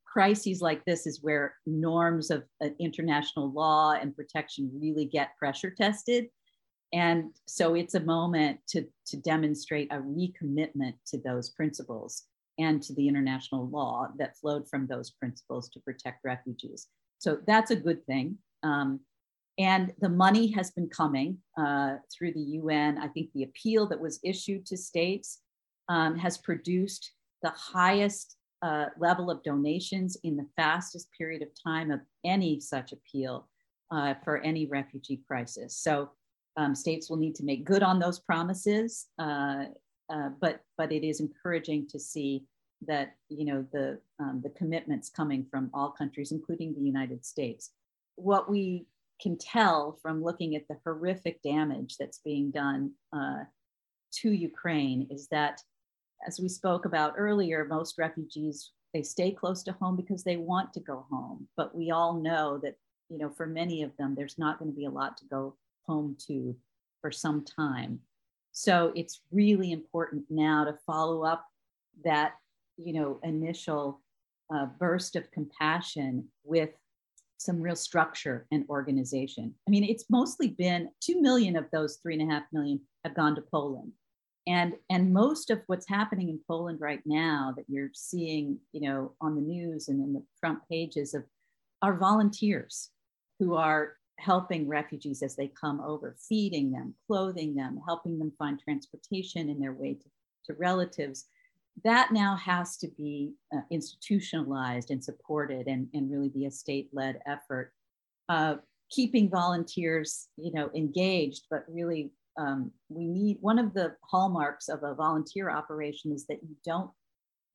Crises 0.04 0.60
like 0.60 0.84
this 0.84 1.06
is 1.06 1.22
where 1.22 1.54
norms 1.66 2.30
of 2.30 2.44
uh, 2.62 2.68
international 2.78 3.50
law 3.52 3.92
and 3.92 4.16
protection 4.16 4.70
really 4.74 5.04
get 5.04 5.36
pressure 5.38 5.70
tested. 5.70 6.28
And 6.92 7.34
so 7.46 7.74
it's 7.74 7.94
a 7.94 8.00
moment 8.00 8.60
to, 8.68 8.86
to 9.06 9.16
demonstrate 9.18 9.92
a 9.92 9.98
recommitment 9.98 10.94
to 11.08 11.18
those 11.18 11.50
principles 11.50 12.24
and 12.58 12.82
to 12.82 12.94
the 12.94 13.08
international 13.08 13.68
law 13.68 14.08
that 14.18 14.36
flowed 14.36 14.68
from 14.68 14.86
those 14.86 15.10
principles 15.10 15.68
to 15.70 15.80
protect 15.80 16.24
refugees. 16.24 16.88
So 17.18 17.38
that's 17.46 17.70
a 17.70 17.76
good 17.76 18.04
thing. 18.06 18.38
Um, 18.62 19.00
and 19.58 19.92
the 20.00 20.08
money 20.08 20.52
has 20.52 20.70
been 20.70 20.88
coming 20.88 21.38
uh, 21.56 21.96
through 22.12 22.32
the 22.32 22.40
UN. 22.40 22.98
I 22.98 23.08
think 23.08 23.30
the 23.34 23.42
appeal 23.42 23.88
that 23.88 24.00
was 24.00 24.20
issued 24.22 24.66
to 24.66 24.76
states 24.76 25.40
um, 25.88 26.16
has 26.16 26.38
produced 26.38 27.12
the 27.42 27.50
highest 27.50 28.36
uh, 28.62 28.86
level 28.98 29.30
of 29.30 29.42
donations 29.42 30.16
in 30.22 30.36
the 30.36 30.46
fastest 30.56 31.08
period 31.16 31.42
of 31.42 31.48
time 31.62 31.90
of 31.90 32.00
any 32.24 32.60
such 32.60 32.92
appeal 32.92 33.48
uh, 33.90 34.14
for 34.24 34.38
any 34.38 34.66
refugee 34.66 35.22
crisis. 35.26 35.76
So 35.76 36.10
um, 36.56 36.74
states 36.74 37.08
will 37.08 37.16
need 37.16 37.34
to 37.36 37.44
make 37.44 37.64
good 37.64 37.82
on 37.82 37.98
those 37.98 38.18
promises, 38.18 39.06
uh, 40.10 40.30
but 40.40 40.60
but 40.76 40.92
it 40.92 41.06
is 41.06 41.20
encouraging 41.20 41.86
to 41.88 41.98
see 41.98 42.44
that 42.86 43.14
you 43.28 43.44
know 43.44 43.64
the 43.72 43.98
um, 44.20 44.40
the 44.42 44.50
commitments 44.50 45.10
coming 45.10 45.46
from 45.50 45.70
all 45.74 45.90
countries, 45.90 46.32
including 46.32 46.74
the 46.74 46.80
United 46.80 47.24
States. 47.24 47.70
What 48.16 48.50
we 48.50 48.86
can 49.20 49.36
tell 49.36 49.98
from 50.00 50.22
looking 50.22 50.54
at 50.54 50.66
the 50.68 50.78
horrific 50.84 51.42
damage 51.42 51.96
that's 51.98 52.20
being 52.24 52.50
done 52.50 52.92
uh, 53.12 53.44
to 54.12 54.30
Ukraine 54.30 55.08
is 55.10 55.28
that, 55.28 55.60
as 56.26 56.38
we 56.40 56.48
spoke 56.48 56.84
about 56.84 57.14
earlier, 57.16 57.64
most 57.64 57.98
refugees 57.98 58.72
they 58.94 59.02
stay 59.02 59.30
close 59.30 59.62
to 59.64 59.72
home 59.72 59.96
because 59.96 60.24
they 60.24 60.36
want 60.36 60.72
to 60.72 60.80
go 60.80 61.04
home. 61.10 61.46
But 61.56 61.74
we 61.74 61.90
all 61.90 62.14
know 62.14 62.58
that 62.62 62.76
you 63.08 63.18
know 63.18 63.30
for 63.30 63.46
many 63.46 63.82
of 63.82 63.96
them, 63.96 64.14
there's 64.14 64.38
not 64.38 64.58
going 64.58 64.70
to 64.70 64.76
be 64.76 64.86
a 64.86 64.90
lot 64.90 65.16
to 65.18 65.24
go 65.26 65.56
home 65.86 66.16
to 66.26 66.56
for 67.00 67.10
some 67.10 67.44
time. 67.44 68.00
So 68.58 68.92
it's 68.96 69.20
really 69.30 69.70
important 69.70 70.24
now 70.28 70.64
to 70.64 70.76
follow 70.84 71.22
up 71.22 71.46
that 72.04 72.32
you 72.76 72.92
know 72.92 73.20
initial 73.22 74.02
uh, 74.52 74.66
burst 74.80 75.14
of 75.14 75.30
compassion 75.30 76.26
with 76.42 76.70
some 77.36 77.62
real 77.62 77.76
structure 77.76 78.48
and 78.50 78.64
organization. 78.68 79.54
I 79.68 79.70
mean, 79.70 79.84
it's 79.84 80.06
mostly 80.10 80.48
been 80.48 80.90
two 81.00 81.22
million 81.22 81.54
of 81.54 81.66
those 81.70 82.00
three 82.02 82.18
and 82.18 82.28
a 82.28 82.34
half 82.34 82.42
million 82.52 82.80
have 83.04 83.14
gone 83.14 83.36
to 83.36 83.42
Poland. 83.42 83.92
And, 84.48 84.74
and 84.90 85.12
most 85.12 85.50
of 85.50 85.60
what's 85.68 85.88
happening 85.88 86.28
in 86.28 86.40
Poland 86.48 86.80
right 86.80 87.02
now 87.06 87.54
that 87.56 87.66
you're 87.68 87.90
seeing, 87.94 88.58
you 88.72 88.80
know, 88.80 89.12
on 89.20 89.36
the 89.36 89.40
news 89.40 89.86
and 89.86 90.02
in 90.02 90.14
the 90.14 90.24
front 90.40 90.58
pages 90.68 91.14
of 91.14 91.22
are 91.80 91.96
volunteers 91.96 92.90
who 93.38 93.54
are 93.54 93.97
helping 94.18 94.68
refugees 94.68 95.22
as 95.22 95.36
they 95.36 95.48
come 95.48 95.80
over, 95.80 96.16
feeding 96.28 96.70
them, 96.70 96.94
clothing 97.06 97.54
them, 97.54 97.80
helping 97.86 98.18
them 98.18 98.32
find 98.38 98.60
transportation 98.60 99.48
in 99.48 99.58
their 99.58 99.72
way 99.72 99.94
to, 99.94 100.08
to 100.44 100.58
relatives 100.58 101.26
that 101.84 102.12
now 102.12 102.36
has 102.36 102.76
to 102.78 102.88
be 102.96 103.32
uh, 103.54 103.60
institutionalized 103.70 104.90
and 104.90 105.02
supported 105.02 105.66
and, 105.66 105.88
and 105.94 106.10
really 106.10 106.28
be 106.28 106.46
a 106.46 106.50
state-led 106.50 107.20
effort. 107.26 107.72
Uh, 108.28 108.56
keeping 108.90 109.30
volunteers, 109.30 110.28
you 110.36 110.52
know, 110.52 110.70
engaged, 110.74 111.46
but 111.50 111.64
really 111.68 112.10
um, 112.38 112.70
we 112.88 113.06
need 113.06 113.38
one 113.40 113.58
of 113.58 113.74
the 113.74 113.94
hallmarks 114.02 114.68
of 114.68 114.82
a 114.82 114.94
volunteer 114.94 115.50
operation 115.50 116.12
is 116.12 116.26
that 116.26 116.42
you 116.42 116.56
don't 116.64 116.90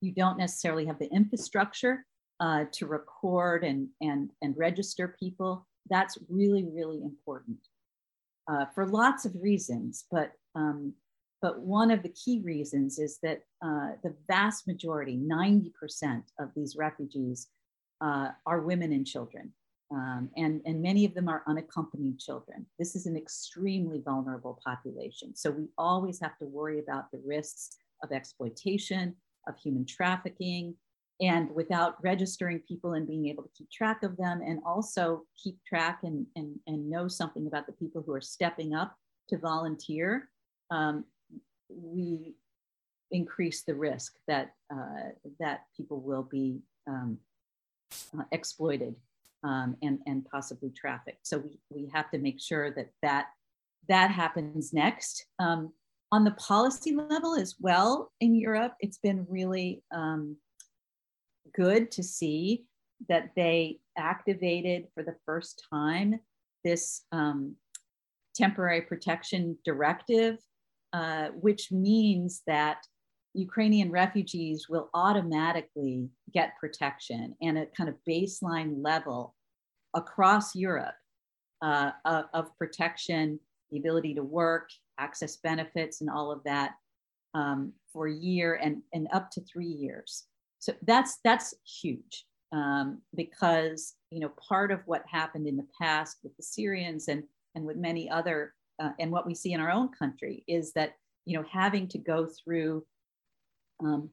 you 0.00 0.12
don't 0.12 0.36
necessarily 0.36 0.84
have 0.84 0.98
the 0.98 1.08
infrastructure 1.10 2.04
uh, 2.40 2.64
to 2.72 2.86
record 2.86 3.64
and 3.64 3.88
and 4.00 4.30
and 4.42 4.54
register 4.56 5.16
people. 5.18 5.66
That's 5.90 6.18
really 6.28 6.64
really 6.64 7.02
important 7.02 7.58
uh, 8.48 8.66
for 8.74 8.86
lots 8.86 9.24
of 9.24 9.34
reasons, 9.40 10.04
but 10.10 10.32
um, 10.54 10.94
but 11.44 11.60
one 11.60 11.90
of 11.90 12.02
the 12.02 12.08
key 12.10 12.40
reasons 12.42 12.98
is 12.98 13.18
that 13.22 13.42
uh, 13.62 13.90
the 14.02 14.14
vast 14.26 14.66
majority, 14.66 15.18
90% 15.18 16.22
of 16.40 16.48
these 16.56 16.74
refugees 16.74 17.48
uh, 18.00 18.28
are 18.46 18.62
women 18.62 18.92
and 18.92 19.06
children. 19.06 19.52
Um, 19.90 20.30
and, 20.38 20.62
and 20.64 20.80
many 20.80 21.04
of 21.04 21.12
them 21.12 21.28
are 21.28 21.42
unaccompanied 21.46 22.18
children. 22.18 22.64
This 22.78 22.96
is 22.96 23.04
an 23.04 23.14
extremely 23.14 24.00
vulnerable 24.00 24.58
population. 24.64 25.36
So 25.36 25.50
we 25.50 25.68
always 25.76 26.18
have 26.20 26.38
to 26.38 26.46
worry 26.46 26.78
about 26.78 27.10
the 27.12 27.20
risks 27.26 27.76
of 28.02 28.10
exploitation, 28.10 29.14
of 29.46 29.58
human 29.58 29.84
trafficking, 29.84 30.74
and 31.20 31.50
without 31.54 32.02
registering 32.02 32.60
people 32.66 32.94
and 32.94 33.06
being 33.06 33.28
able 33.28 33.42
to 33.42 33.50
keep 33.56 33.70
track 33.70 34.02
of 34.02 34.16
them 34.16 34.40
and 34.42 34.58
also 34.66 35.22
keep 35.42 35.56
track 35.64 36.00
and, 36.02 36.26
and, 36.36 36.58
and 36.66 36.90
know 36.90 37.06
something 37.06 37.46
about 37.46 37.66
the 37.66 37.72
people 37.72 38.02
who 38.04 38.12
are 38.12 38.20
stepping 38.20 38.74
up 38.74 38.96
to 39.28 39.38
volunteer 39.38 40.28
um, 40.70 41.04
we 41.68 42.34
increase 43.10 43.62
the 43.62 43.74
risk 43.74 44.14
that 44.26 44.52
uh, 44.72 45.10
that 45.38 45.60
people 45.76 46.00
will 46.00 46.22
be 46.22 46.60
um, 46.88 47.18
uh, 48.18 48.24
exploited 48.32 48.94
um, 49.44 49.76
and 49.82 50.00
and 50.06 50.24
possibly 50.30 50.70
trafficked. 50.70 51.26
So 51.26 51.38
we 51.38 51.58
we 51.70 51.90
have 51.92 52.10
to 52.10 52.18
make 52.18 52.40
sure 52.40 52.70
that 52.72 52.90
that 53.02 53.26
that 53.88 54.10
happens 54.10 54.72
next. 54.72 55.26
Um, 55.38 55.72
on 56.12 56.24
the 56.24 56.32
policy 56.32 56.94
level 56.94 57.34
as 57.34 57.56
well 57.60 58.12
in 58.20 58.36
Europe, 58.36 58.74
it's 58.80 58.98
been 58.98 59.26
really 59.28 59.82
um, 59.92 60.36
good 61.54 61.90
to 61.92 62.02
see 62.02 62.64
that 63.08 63.30
they 63.36 63.78
activated 63.96 64.86
for 64.94 65.02
the 65.02 65.16
first 65.26 65.64
time 65.72 66.20
this 66.64 67.02
um, 67.12 67.54
temporary 68.34 68.80
protection 68.82 69.56
directive 69.64 70.38
uh, 70.94 71.30
which 71.40 71.72
means 71.72 72.42
that 72.46 72.86
Ukrainian 73.34 73.90
refugees 73.90 74.68
will 74.68 74.90
automatically 74.94 76.08
get 76.32 76.56
protection 76.60 77.34
and 77.42 77.58
a 77.58 77.66
kind 77.76 77.88
of 77.88 77.96
baseline 78.08 78.76
level 78.80 79.34
across 79.94 80.54
Europe 80.54 80.94
uh, 81.62 81.90
of, 82.04 82.56
protection 82.58 83.40
the 83.72 83.78
ability 83.78 84.14
to 84.14 84.22
work, 84.22 84.68
access 85.00 85.38
benefits, 85.38 86.00
and 86.00 86.08
all 86.08 86.30
of 86.30 86.44
that 86.44 86.74
um, 87.34 87.72
for 87.92 88.06
a 88.06 88.14
year 88.14 88.60
and, 88.62 88.80
and 88.92 89.08
up 89.12 89.32
to 89.32 89.40
three 89.52 89.66
years. 89.66 90.26
So 90.64 90.72
that's 90.86 91.18
that's 91.22 91.52
huge 91.82 92.24
um, 92.50 93.02
because 93.14 93.96
you 94.10 94.20
know 94.20 94.30
part 94.48 94.72
of 94.72 94.80
what 94.86 95.04
happened 95.06 95.46
in 95.46 95.58
the 95.58 95.66
past 95.78 96.16
with 96.22 96.34
the 96.38 96.42
Syrians 96.42 97.08
and 97.08 97.22
and 97.54 97.66
with 97.66 97.76
many 97.76 98.08
other 98.08 98.54
uh, 98.82 98.92
and 98.98 99.10
what 99.10 99.26
we 99.26 99.34
see 99.34 99.52
in 99.52 99.60
our 99.60 99.70
own 99.70 99.90
country 99.90 100.42
is 100.48 100.72
that 100.72 100.94
you 101.26 101.36
know 101.36 101.44
having 101.52 101.86
to 101.88 101.98
go 101.98 102.26
through 102.26 102.82
um, 103.80 104.08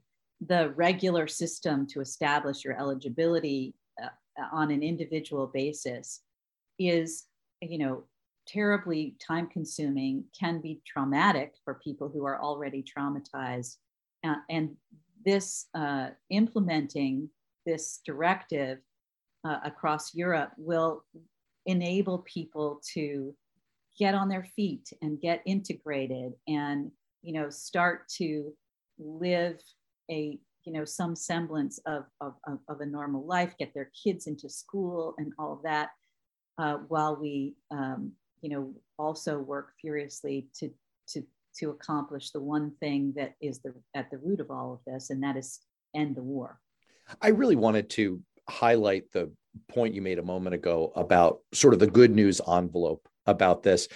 the 0.46 0.72
regular 0.72 1.26
system 1.26 1.88
to 1.88 2.02
establish 2.02 2.66
your 2.66 2.78
eligibility 2.78 3.74
uh, 4.04 4.10
on 4.52 4.72
an 4.72 4.84
individual 4.84 5.48
basis 5.48 6.20
is 6.78 7.28
you 7.62 7.78
know 7.78 8.04
terribly 8.46 9.16
time 9.26 9.48
consuming 9.48 10.26
can 10.38 10.60
be 10.60 10.82
traumatic 10.86 11.54
for 11.64 11.76
people 11.76 12.10
who 12.10 12.26
are 12.26 12.42
already 12.42 12.84
traumatized 12.84 13.78
uh, 14.26 14.36
and 14.50 14.76
this 15.26 15.68
uh, 15.76 16.10
implementing 16.30 17.30
this 17.66 18.02
directive 18.06 18.80
uh, 19.44 19.60
across 19.64 20.14
Europe 20.14 20.52
will 20.58 21.04
enable 21.66 22.20
people 22.20 22.82
to 22.94 23.34
get 23.98 24.16
on 24.16 24.30
their 24.30 24.48
feet 24.56 24.90
and 25.02 25.22
get 25.22 25.42
integrated 25.46 26.34
and 26.48 26.92
you 27.22 27.34
know 27.34 27.50
start 27.50 28.08
to 28.08 28.52
live 28.98 29.60
a 30.10 30.40
you 30.66 30.74
know 30.74 30.86
some 30.86 31.16
semblance 31.16 31.80
of, 31.86 32.06
of, 32.22 32.34
of 32.68 32.82
a 32.82 32.86
normal 32.86 33.26
life 33.26 33.54
get 33.60 33.74
their 33.74 33.92
kids 34.04 34.28
into 34.28 34.50
school 34.50 35.14
and 35.18 35.34
all 35.38 35.54
of 35.54 35.62
that 35.64 35.90
uh, 36.58 36.76
while 36.88 37.16
we 37.16 37.56
um, 37.72 38.12
you 38.42 38.50
know 38.50 38.74
also 38.98 39.38
work 39.38 39.74
furiously 39.82 40.48
to 40.56 40.70
to 41.08 41.24
to 41.60 41.70
accomplish 41.70 42.32
the 42.32 42.42
one 42.42 42.72
thing 42.80 43.14
that 43.16 43.34
is 43.42 43.60
the 43.60 43.74
at 43.94 44.10
the 44.12 44.18
root 44.18 44.40
of 44.40 44.52
all 44.52 44.74
of 44.74 44.80
this 44.86 45.10
and 45.10 45.24
that 45.24 45.38
is 45.38 45.60
end 45.96 46.16
the 46.16 46.24
war. 46.24 46.60
I 47.22 47.30
really 47.30 47.56
wanted 47.56 47.90
to 47.92 48.22
highlight 48.50 49.12
the 49.12 49.32
point 49.68 49.94
you 49.94 50.02
made 50.02 50.20
a 50.20 50.24
moment 50.24 50.56
ago 50.56 50.92
about 50.96 51.40
sort 51.54 51.74
of 51.74 51.80
the 51.80 51.88
good 51.88 52.12
news 52.12 52.40
envelope 52.48 53.08
about 53.26 53.64
this 53.64 53.88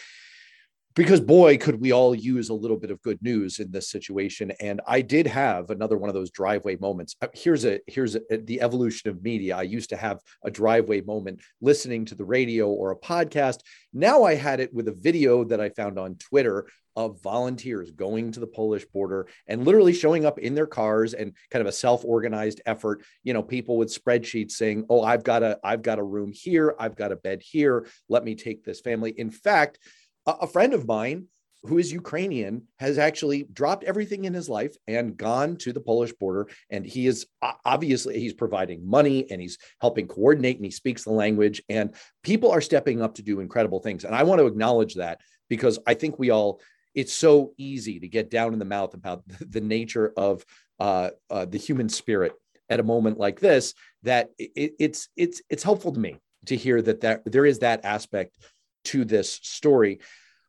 because 0.95 1.19
boy 1.19 1.58
could 1.58 1.79
we 1.79 1.91
all 1.91 2.15
use 2.15 2.49
a 2.49 2.53
little 2.53 2.77
bit 2.77 2.89
of 2.89 3.01
good 3.01 3.21
news 3.21 3.60
in 3.60 3.69
this 3.69 3.89
situation 3.89 4.51
and 4.60 4.81
i 4.88 5.01
did 5.01 5.27
have 5.27 5.69
another 5.69 5.97
one 5.97 6.10
of 6.10 6.15
those 6.15 6.31
driveway 6.31 6.75
moments 6.77 7.15
uh, 7.21 7.27
here's 7.34 7.65
a 7.65 7.79
here's 7.88 8.15
a, 8.15 8.21
the 8.45 8.62
evolution 8.62 9.10
of 9.10 9.21
media 9.21 9.55
i 9.55 9.62
used 9.62 9.89
to 9.89 9.97
have 9.97 10.19
a 10.43 10.51
driveway 10.51 11.01
moment 11.01 11.39
listening 11.62 12.05
to 12.05 12.15
the 12.15 12.25
radio 12.25 12.67
or 12.67 12.91
a 12.91 12.99
podcast 12.99 13.60
now 13.93 14.23
i 14.23 14.34
had 14.34 14.60
it 14.60 14.73
with 14.73 14.88
a 14.88 14.93
video 14.93 15.43
that 15.43 15.62
i 15.62 15.69
found 15.69 15.99
on 15.99 16.15
twitter 16.15 16.65
of 16.97 17.21
volunteers 17.21 17.91
going 17.91 18.31
to 18.31 18.39
the 18.39 18.47
Polish 18.47 18.86
border 18.86 19.27
and 19.47 19.65
literally 19.65 19.91
showing 19.91 20.25
up 20.25 20.39
in 20.39 20.55
their 20.55 20.65
cars 20.65 21.13
and 21.13 21.34
kind 21.51 21.60
of 21.60 21.67
a 21.67 21.71
self-organized 21.71 22.62
effort. 22.65 23.03
You 23.23 23.34
know, 23.34 23.43
people 23.43 23.77
with 23.77 23.93
spreadsheets 23.93 24.51
saying, 24.51 24.86
"Oh, 24.89 25.03
I've 25.03 25.23
got 25.23 25.43
a 25.43 25.60
I've 25.62 25.81
got 25.81 25.99
a 25.99 26.03
room 26.03 26.31
here, 26.34 26.73
I've 26.79 26.95
got 26.95 27.12
a 27.12 27.17
bed 27.17 27.41
here. 27.43 27.86
Let 28.08 28.23
me 28.23 28.34
take 28.34 28.63
this 28.63 28.79
family." 28.79 29.12
In 29.12 29.29
fact, 29.29 29.77
a 30.25 30.47
friend 30.47 30.73
of 30.73 30.88
mine 30.88 31.27
who 31.65 31.77
is 31.77 31.91
Ukrainian 31.91 32.63
has 32.79 32.97
actually 32.97 33.43
dropped 33.51 33.83
everything 33.83 34.25
in 34.25 34.33
his 34.33 34.47
life 34.49 34.75
and 34.88 35.17
gone 35.17 35.57
to 35.57 35.73
the 35.73 35.79
Polish 35.79 36.13
border. 36.13 36.47
And 36.69 36.85
he 36.85 37.07
is 37.07 37.25
obviously 37.65 38.19
he's 38.19 38.33
providing 38.33 38.88
money 38.88 39.29
and 39.29 39.41
he's 39.41 39.57
helping 39.81 40.07
coordinate 40.07 40.57
and 40.57 40.65
he 40.65 40.71
speaks 40.71 41.03
the 41.03 41.11
language. 41.11 41.61
And 41.69 41.95
people 42.23 42.51
are 42.51 42.61
stepping 42.61 43.01
up 43.01 43.15
to 43.15 43.23
do 43.23 43.39
incredible 43.39 43.79
things. 43.79 44.03
And 44.03 44.15
I 44.15 44.23
want 44.23 44.39
to 44.39 44.47
acknowledge 44.47 44.95
that 44.95 45.21
because 45.49 45.79
I 45.88 45.93
think 45.93 46.19
we 46.19 46.29
all 46.29 46.61
it's 46.93 47.13
so 47.13 47.53
easy 47.57 47.99
to 47.99 48.07
get 48.07 48.31
down 48.31 48.53
in 48.53 48.59
the 48.59 48.65
mouth 48.65 48.93
about 48.93 49.23
the 49.39 49.61
nature 49.61 50.13
of 50.15 50.45
uh, 50.79 51.09
uh, 51.29 51.45
the 51.45 51.57
human 51.57 51.89
spirit 51.89 52.33
at 52.69 52.79
a 52.79 52.83
moment 52.83 53.19
like 53.19 53.39
this 53.39 53.73
that 54.03 54.29
it, 54.38 54.73
it's 54.79 55.09
it's 55.15 55.41
it's 55.49 55.63
helpful 55.63 55.91
to 55.91 55.99
me 55.99 56.17
to 56.45 56.55
hear 56.55 56.81
that 56.81 57.01
that 57.01 57.21
there 57.25 57.45
is 57.45 57.59
that 57.59 57.83
aspect 57.85 58.38
to 58.85 59.05
this 59.05 59.39
story. 59.43 59.99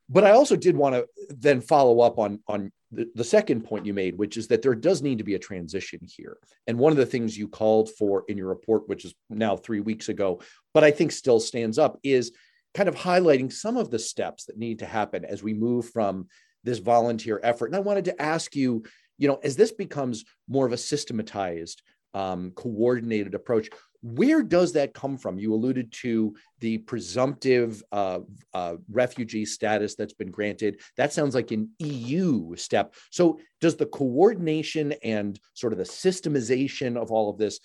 But 0.09 0.23
I 0.23 0.31
also 0.31 0.55
did 0.55 0.77
want 0.77 0.95
to 0.95 1.07
then 1.29 1.61
follow 1.61 1.99
up 1.99 2.17
on 2.17 2.39
on 2.47 2.71
the, 2.91 3.09
the 3.15 3.23
second 3.23 3.65
point 3.65 3.85
you 3.85 3.93
made, 3.93 4.17
which 4.17 4.37
is 4.37 4.47
that 4.47 4.61
there 4.61 4.75
does 4.75 5.01
need 5.01 5.17
to 5.17 5.23
be 5.23 5.35
a 5.35 5.39
transition 5.39 5.99
here. 6.03 6.37
And 6.67 6.77
one 6.77 6.91
of 6.91 6.97
the 6.97 7.05
things 7.05 7.37
you 7.37 7.47
called 7.47 7.89
for 7.97 8.23
in 8.27 8.37
your 8.37 8.47
report, 8.47 8.87
which 8.87 9.03
is 9.03 9.13
now 9.29 9.57
three 9.57 9.81
weeks 9.81 10.09
ago, 10.09 10.41
but 10.73 10.83
I 10.83 10.91
think 10.91 11.11
still 11.11 11.39
stands 11.39 11.77
up, 11.77 11.99
is 12.03 12.31
kind 12.73 12.87
of 12.87 12.95
highlighting 12.95 13.51
some 13.51 13.75
of 13.75 13.89
the 13.89 13.99
steps 13.99 14.45
that 14.45 14.57
need 14.57 14.79
to 14.79 14.85
happen 14.85 15.25
as 15.25 15.43
we 15.43 15.53
move 15.53 15.89
from 15.89 16.27
this 16.63 16.79
volunteer 16.79 17.39
effort. 17.43 17.67
And 17.67 17.75
I 17.75 17.79
wanted 17.79 18.05
to 18.05 18.21
ask 18.21 18.55
you, 18.55 18.83
you 19.17 19.27
know, 19.27 19.39
as 19.43 19.55
this 19.55 19.71
becomes 19.71 20.25
more 20.47 20.65
of 20.65 20.73
a 20.73 20.77
systematized, 20.77 21.81
um, 22.13 22.51
coordinated 22.51 23.33
approach, 23.33 23.69
where 24.01 24.43
does 24.43 24.73
that 24.73 24.93
come 24.93 25.17
from? 25.17 25.39
You 25.39 25.53
alluded 25.53 25.91
to 26.03 26.35
the 26.59 26.77
presumptive 26.79 27.81
uh, 27.91 28.19
uh, 28.53 28.75
refugee 28.91 29.45
status 29.45 29.95
that's 29.95 30.13
been 30.13 30.31
granted. 30.31 30.79
That 30.97 31.13
sounds 31.13 31.35
like 31.35 31.51
an 31.51 31.69
EU 31.79 32.55
step. 32.55 32.93
So, 33.09 33.39
does 33.59 33.75
the 33.75 33.87
coordination 33.87 34.93
and 35.03 35.39
sort 35.53 35.73
of 35.73 35.79
the 35.79 35.85
systemization 35.85 36.95
of 36.95 37.11
all 37.11 37.29
of 37.29 37.37
this 37.37 37.59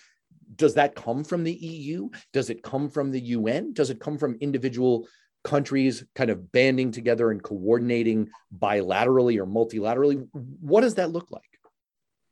does 0.56 0.74
that 0.74 0.94
come 0.94 1.24
from 1.24 1.44
the 1.44 1.52
EU? 1.52 2.10
Does 2.32 2.50
it 2.50 2.62
come 2.62 2.90
from 2.90 3.10
the 3.10 3.20
UN? 3.20 3.72
Does 3.72 3.90
it 3.90 4.00
come 4.00 4.18
from 4.18 4.36
individual 4.40 5.08
countries 5.44 6.04
kind 6.14 6.30
of 6.30 6.52
banding 6.52 6.92
together 6.92 7.30
and 7.30 7.42
coordinating 7.42 8.28
bilaterally 8.56 9.38
or 9.38 9.46
multilaterally? 9.46 10.26
What 10.32 10.82
does 10.82 10.96
that 10.96 11.10
look 11.10 11.30
like? 11.30 11.51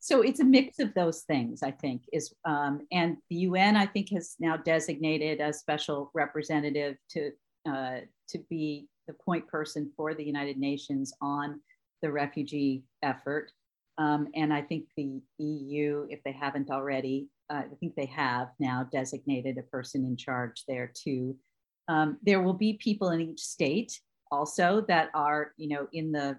So 0.00 0.22
it's 0.22 0.40
a 0.40 0.44
mix 0.44 0.78
of 0.78 0.92
those 0.94 1.20
things 1.20 1.62
i 1.62 1.70
think 1.70 2.02
is 2.12 2.34
um, 2.44 2.80
and 2.90 3.16
the 3.28 3.36
un 3.36 3.76
i 3.76 3.86
think 3.86 4.10
has 4.10 4.34
now 4.40 4.56
designated 4.56 5.40
a 5.40 5.52
special 5.52 6.10
representative 6.14 6.96
to 7.08 7.30
uh, 7.68 7.98
to 8.28 8.38
be 8.48 8.88
the 9.06 9.14
point 9.24 9.46
person 9.46 9.90
for 9.96 10.14
the 10.14 10.24
united 10.24 10.56
nations 10.56 11.12
on 11.20 11.60
the 12.02 12.10
refugee 12.10 12.82
effort. 13.02 13.52
Um, 13.98 14.28
and 14.34 14.52
i 14.52 14.62
think 14.62 14.86
the 14.96 15.20
eu 15.38 16.06
if 16.08 16.22
they 16.24 16.32
haven't 16.32 16.70
already 16.70 17.28
uh, 17.50 17.62
i 17.70 17.74
think 17.78 17.94
they 17.94 18.06
have 18.06 18.48
now 18.58 18.88
designated 18.90 19.58
a 19.58 19.62
person 19.62 20.04
in 20.04 20.16
charge 20.16 20.64
there 20.66 20.90
too. 20.94 21.36
Um, 21.88 22.18
there 22.22 22.40
will 22.40 22.54
be 22.54 22.74
people 22.74 23.10
in 23.10 23.20
each 23.20 23.40
state 23.40 24.00
also 24.30 24.84
that 24.88 25.10
are 25.12 25.52
you 25.56 25.68
know 25.68 25.88
in 25.92 26.12
the 26.12 26.38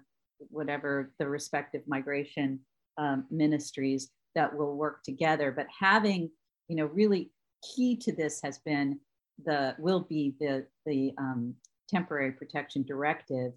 whatever 0.50 1.12
the 1.18 1.28
respective 1.28 1.82
migration 1.86 2.60
um, 2.98 3.26
ministries 3.30 4.10
that 4.34 4.54
will 4.56 4.76
work 4.76 5.02
together. 5.02 5.52
But 5.52 5.66
having, 5.78 6.30
you 6.68 6.76
know, 6.76 6.86
really 6.86 7.30
key 7.62 7.96
to 7.96 8.12
this 8.12 8.40
has 8.42 8.58
been 8.58 8.98
the 9.44 9.74
will 9.78 10.00
be 10.00 10.34
the 10.40 10.66
the 10.86 11.12
um, 11.18 11.54
temporary 11.88 12.32
protection 12.32 12.82
directive 12.82 13.52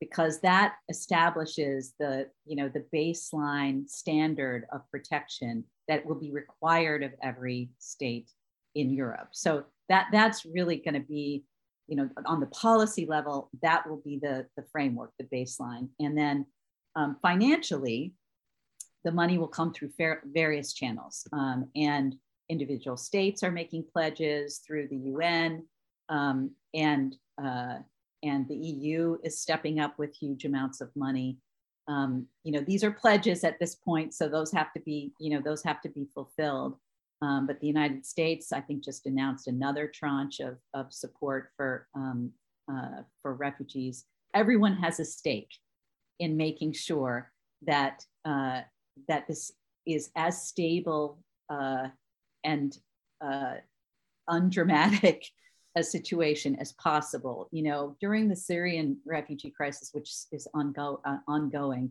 because 0.00 0.40
that 0.40 0.74
establishes 0.88 1.94
the 1.98 2.28
you 2.44 2.56
know 2.56 2.68
the 2.68 2.84
baseline 2.94 3.88
standard 3.88 4.66
of 4.72 4.80
protection 4.90 5.64
that 5.88 6.04
will 6.04 6.18
be 6.18 6.32
required 6.32 7.02
of 7.02 7.12
every 7.22 7.70
state 7.78 8.30
in 8.74 8.90
Europe. 8.90 9.28
So 9.32 9.64
that 9.88 10.08
that's 10.12 10.44
really 10.44 10.76
going 10.76 10.94
to 10.94 11.06
be 11.06 11.44
you 11.86 11.96
know 11.96 12.08
on 12.26 12.40
the 12.40 12.46
policy 12.46 13.06
level 13.06 13.50
that 13.62 13.88
will 13.88 14.00
be 14.04 14.18
the 14.20 14.46
the 14.56 14.64
framework 14.72 15.12
the 15.18 15.24
baseline 15.24 15.88
and 16.00 16.16
then 16.16 16.46
um, 16.96 17.16
financially 17.22 18.12
the 19.04 19.12
money 19.12 19.38
will 19.38 19.48
come 19.48 19.72
through 19.72 19.90
fair, 19.90 20.22
various 20.26 20.72
channels. 20.72 21.26
Um, 21.32 21.68
and 21.74 22.16
individual 22.48 22.96
states 22.96 23.42
are 23.42 23.50
making 23.50 23.84
pledges 23.92 24.58
through 24.66 24.88
the 24.88 24.96
UN, 24.96 25.64
um, 26.08 26.50
and, 26.74 27.16
uh, 27.42 27.78
and 28.22 28.46
the 28.48 28.54
EU 28.54 29.18
is 29.24 29.40
stepping 29.40 29.80
up 29.80 29.98
with 29.98 30.14
huge 30.14 30.44
amounts 30.44 30.80
of 30.80 30.90
money. 30.94 31.38
Um, 31.88 32.26
you 32.44 32.52
know, 32.52 32.60
these 32.60 32.84
are 32.84 32.92
pledges 32.92 33.42
at 33.42 33.58
this 33.58 33.74
point, 33.74 34.14
so 34.14 34.28
those 34.28 34.52
have 34.52 34.72
to 34.74 34.80
be, 34.80 35.12
you 35.18 35.30
know, 35.30 35.42
those 35.42 35.62
have 35.64 35.80
to 35.82 35.88
be 35.88 36.06
fulfilled. 36.14 36.76
Um, 37.22 37.46
but 37.46 37.60
the 37.60 37.66
United 37.66 38.04
States, 38.04 38.52
I 38.52 38.60
think, 38.60 38.84
just 38.84 39.06
announced 39.06 39.46
another 39.46 39.90
tranche 39.92 40.40
of, 40.40 40.58
of 40.74 40.92
support 40.92 41.50
for, 41.56 41.86
um, 41.94 42.32
uh, 42.70 43.02
for 43.20 43.34
refugees. 43.34 44.04
Everyone 44.34 44.76
has 44.76 44.98
a 45.00 45.04
stake 45.04 45.52
in 46.18 46.36
making 46.36 46.72
sure 46.72 47.30
that 47.66 48.04
uh, 48.24 48.62
that 49.08 49.26
this 49.26 49.52
is 49.86 50.10
as 50.16 50.42
stable 50.42 51.18
uh, 51.50 51.88
and 52.44 52.76
uh, 53.20 53.54
undramatic 54.28 55.24
a 55.76 55.82
situation 55.82 56.56
as 56.60 56.72
possible. 56.72 57.48
You 57.50 57.62
know, 57.62 57.96
during 58.00 58.28
the 58.28 58.36
Syrian 58.36 58.98
refugee 59.06 59.50
crisis, 59.50 59.90
which 59.92 60.10
is 60.30 60.46
ongo- 60.54 61.00
uh, 61.04 61.18
ongoing, 61.26 61.90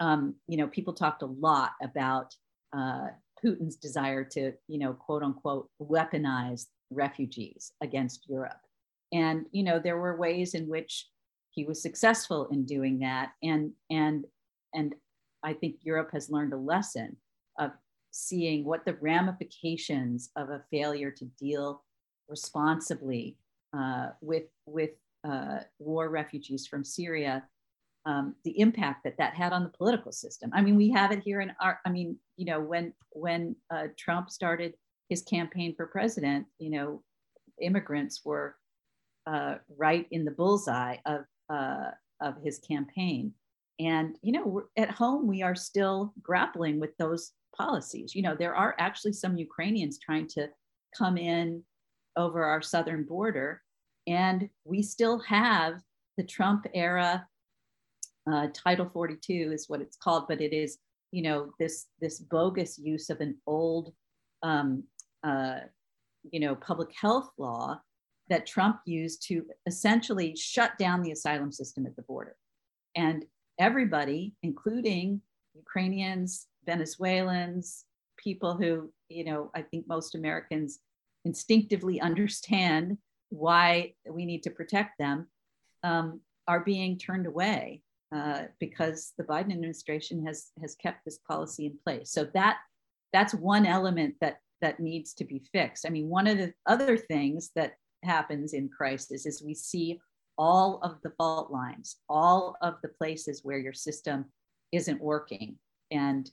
um, 0.00 0.34
you 0.46 0.56
know, 0.56 0.68
people 0.68 0.94
talked 0.94 1.22
a 1.22 1.26
lot 1.26 1.72
about 1.82 2.34
uh, 2.76 3.08
Putin's 3.44 3.76
desire 3.76 4.24
to, 4.24 4.52
you 4.66 4.78
know, 4.78 4.94
quote 4.94 5.22
unquote, 5.22 5.68
weaponize 5.80 6.66
refugees 6.90 7.72
against 7.82 8.28
Europe. 8.28 8.60
And, 9.12 9.46
you 9.52 9.62
know, 9.62 9.78
there 9.78 9.98
were 9.98 10.16
ways 10.16 10.54
in 10.54 10.68
which 10.68 11.06
he 11.50 11.64
was 11.64 11.82
successful 11.82 12.48
in 12.50 12.64
doing 12.64 13.00
that. 13.00 13.30
And, 13.42 13.72
and, 13.90 14.24
and 14.74 14.94
I 15.42 15.52
think 15.52 15.76
Europe 15.82 16.10
has 16.12 16.30
learned 16.30 16.52
a 16.52 16.56
lesson 16.56 17.16
of 17.58 17.70
seeing 18.10 18.64
what 18.64 18.84
the 18.84 18.94
ramifications 18.94 20.30
of 20.36 20.50
a 20.50 20.62
failure 20.70 21.10
to 21.10 21.24
deal 21.38 21.84
responsibly 22.28 23.36
uh, 23.76 24.08
with, 24.20 24.44
with 24.66 24.90
uh, 25.24 25.58
war 25.78 26.08
refugees 26.08 26.66
from 26.66 26.84
Syria, 26.84 27.44
um, 28.06 28.34
the 28.44 28.58
impact 28.58 29.04
that 29.04 29.18
that 29.18 29.34
had 29.34 29.52
on 29.52 29.62
the 29.62 29.68
political 29.70 30.12
system. 30.12 30.50
I 30.54 30.62
mean, 30.62 30.76
we 30.76 30.90
have 30.90 31.12
it 31.12 31.22
here 31.22 31.40
in 31.40 31.52
our, 31.60 31.80
I 31.84 31.90
mean, 31.90 32.16
you 32.36 32.46
know, 32.46 32.60
when, 32.60 32.92
when 33.10 33.56
uh, 33.70 33.88
Trump 33.96 34.30
started 34.30 34.74
his 35.08 35.22
campaign 35.22 35.74
for 35.76 35.86
president, 35.86 36.46
you 36.58 36.70
know, 36.70 37.02
immigrants 37.60 38.24
were 38.24 38.56
uh, 39.26 39.56
right 39.76 40.06
in 40.10 40.24
the 40.24 40.30
bullseye 40.30 40.96
of, 41.04 41.24
uh, 41.50 41.90
of 42.20 42.34
his 42.42 42.58
campaign. 42.58 43.32
And, 43.80 44.16
you 44.22 44.32
know, 44.32 44.62
at 44.76 44.90
home, 44.90 45.26
we 45.26 45.42
are 45.42 45.54
still 45.54 46.12
grappling 46.22 46.80
with 46.80 46.96
those 46.98 47.32
policies. 47.56 48.14
You 48.14 48.22
know, 48.22 48.34
there 48.34 48.54
are 48.54 48.74
actually 48.78 49.12
some 49.12 49.36
Ukrainians 49.36 49.98
trying 49.98 50.26
to 50.28 50.48
come 50.96 51.16
in 51.16 51.62
over 52.16 52.44
our 52.44 52.60
southern 52.62 53.04
border, 53.04 53.62
and 54.06 54.48
we 54.64 54.82
still 54.82 55.20
have 55.20 55.80
the 56.16 56.24
Trump 56.24 56.66
era 56.74 57.26
uh, 58.30 58.48
Title 58.52 58.88
42 58.92 59.50
is 59.52 59.68
what 59.68 59.80
it's 59.80 59.96
called, 59.96 60.26
but 60.28 60.40
it 60.40 60.52
is, 60.52 60.78
you 61.12 61.22
know, 61.22 61.52
this 61.58 61.86
this 62.00 62.20
bogus 62.20 62.78
use 62.78 63.10
of 63.10 63.20
an 63.20 63.36
old, 63.46 63.92
um, 64.42 64.84
uh, 65.24 65.60
you 66.30 66.40
know, 66.40 66.54
public 66.54 66.90
health 67.00 67.30
law 67.38 67.80
that 68.28 68.46
Trump 68.46 68.80
used 68.84 69.26
to 69.28 69.44
essentially 69.66 70.36
shut 70.36 70.76
down 70.78 71.02
the 71.02 71.12
asylum 71.12 71.50
system 71.50 71.86
at 71.86 71.96
the 71.96 72.02
border. 72.02 72.36
And 72.94 73.24
everybody, 73.58 74.34
including 74.42 75.20
Ukrainians, 75.54 76.46
Venezuelans, 76.64 77.84
people 78.16 78.56
who, 78.56 78.92
you 79.08 79.24
know, 79.24 79.50
I 79.54 79.62
think 79.62 79.86
most 79.88 80.14
Americans 80.14 80.80
instinctively 81.24 82.00
understand 82.00 82.98
why 83.30 83.94
we 84.08 84.24
need 84.24 84.42
to 84.44 84.50
protect 84.50 84.98
them, 84.98 85.28
um, 85.82 86.20
are 86.46 86.60
being 86.60 86.96
turned 86.96 87.26
away 87.26 87.82
uh, 88.14 88.44
because 88.58 89.12
the 89.18 89.24
Biden 89.24 89.52
administration 89.52 90.24
has 90.26 90.50
has 90.60 90.74
kept 90.76 91.04
this 91.04 91.18
policy 91.18 91.66
in 91.66 91.78
place. 91.84 92.10
So 92.10 92.24
that 92.34 92.58
that's 93.12 93.34
one 93.34 93.66
element 93.66 94.14
that 94.20 94.38
that 94.60 94.80
needs 94.80 95.14
to 95.14 95.24
be 95.24 95.42
fixed. 95.52 95.86
I 95.86 95.90
mean, 95.90 96.08
one 96.08 96.26
of 96.26 96.38
the 96.38 96.52
other 96.66 96.96
things 96.96 97.50
that 97.54 97.74
happens 98.02 98.54
in 98.54 98.68
crisis 98.68 99.26
is 99.26 99.42
we 99.42 99.54
see 99.54 100.00
all 100.38 100.78
of 100.82 101.00
the 101.02 101.10
fault 101.10 101.50
lines, 101.50 101.96
all 102.08 102.56
of 102.62 102.76
the 102.82 102.88
places 102.88 103.40
where 103.42 103.58
your 103.58 103.72
system 103.72 104.24
isn't 104.72 105.00
working. 105.00 105.56
And 105.90 106.30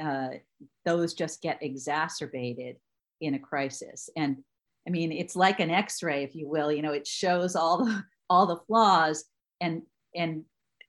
uh, 0.00 0.28
those 0.84 1.14
just 1.14 1.42
get 1.42 1.62
exacerbated 1.62 2.76
in 3.20 3.34
a 3.34 3.38
crisis. 3.38 4.08
And 4.16 4.38
I 4.86 4.90
mean, 4.90 5.12
it's 5.12 5.36
like 5.36 5.60
an 5.60 5.70
X-ray, 5.70 6.24
if 6.24 6.34
you 6.34 6.48
will. 6.48 6.72
You 6.72 6.82
know, 6.82 6.92
it 6.92 7.06
shows 7.06 7.54
all 7.54 7.84
the 7.84 8.02
all 8.30 8.46
the 8.46 8.60
flaws, 8.66 9.24
and 9.60 9.82
and 10.14 10.44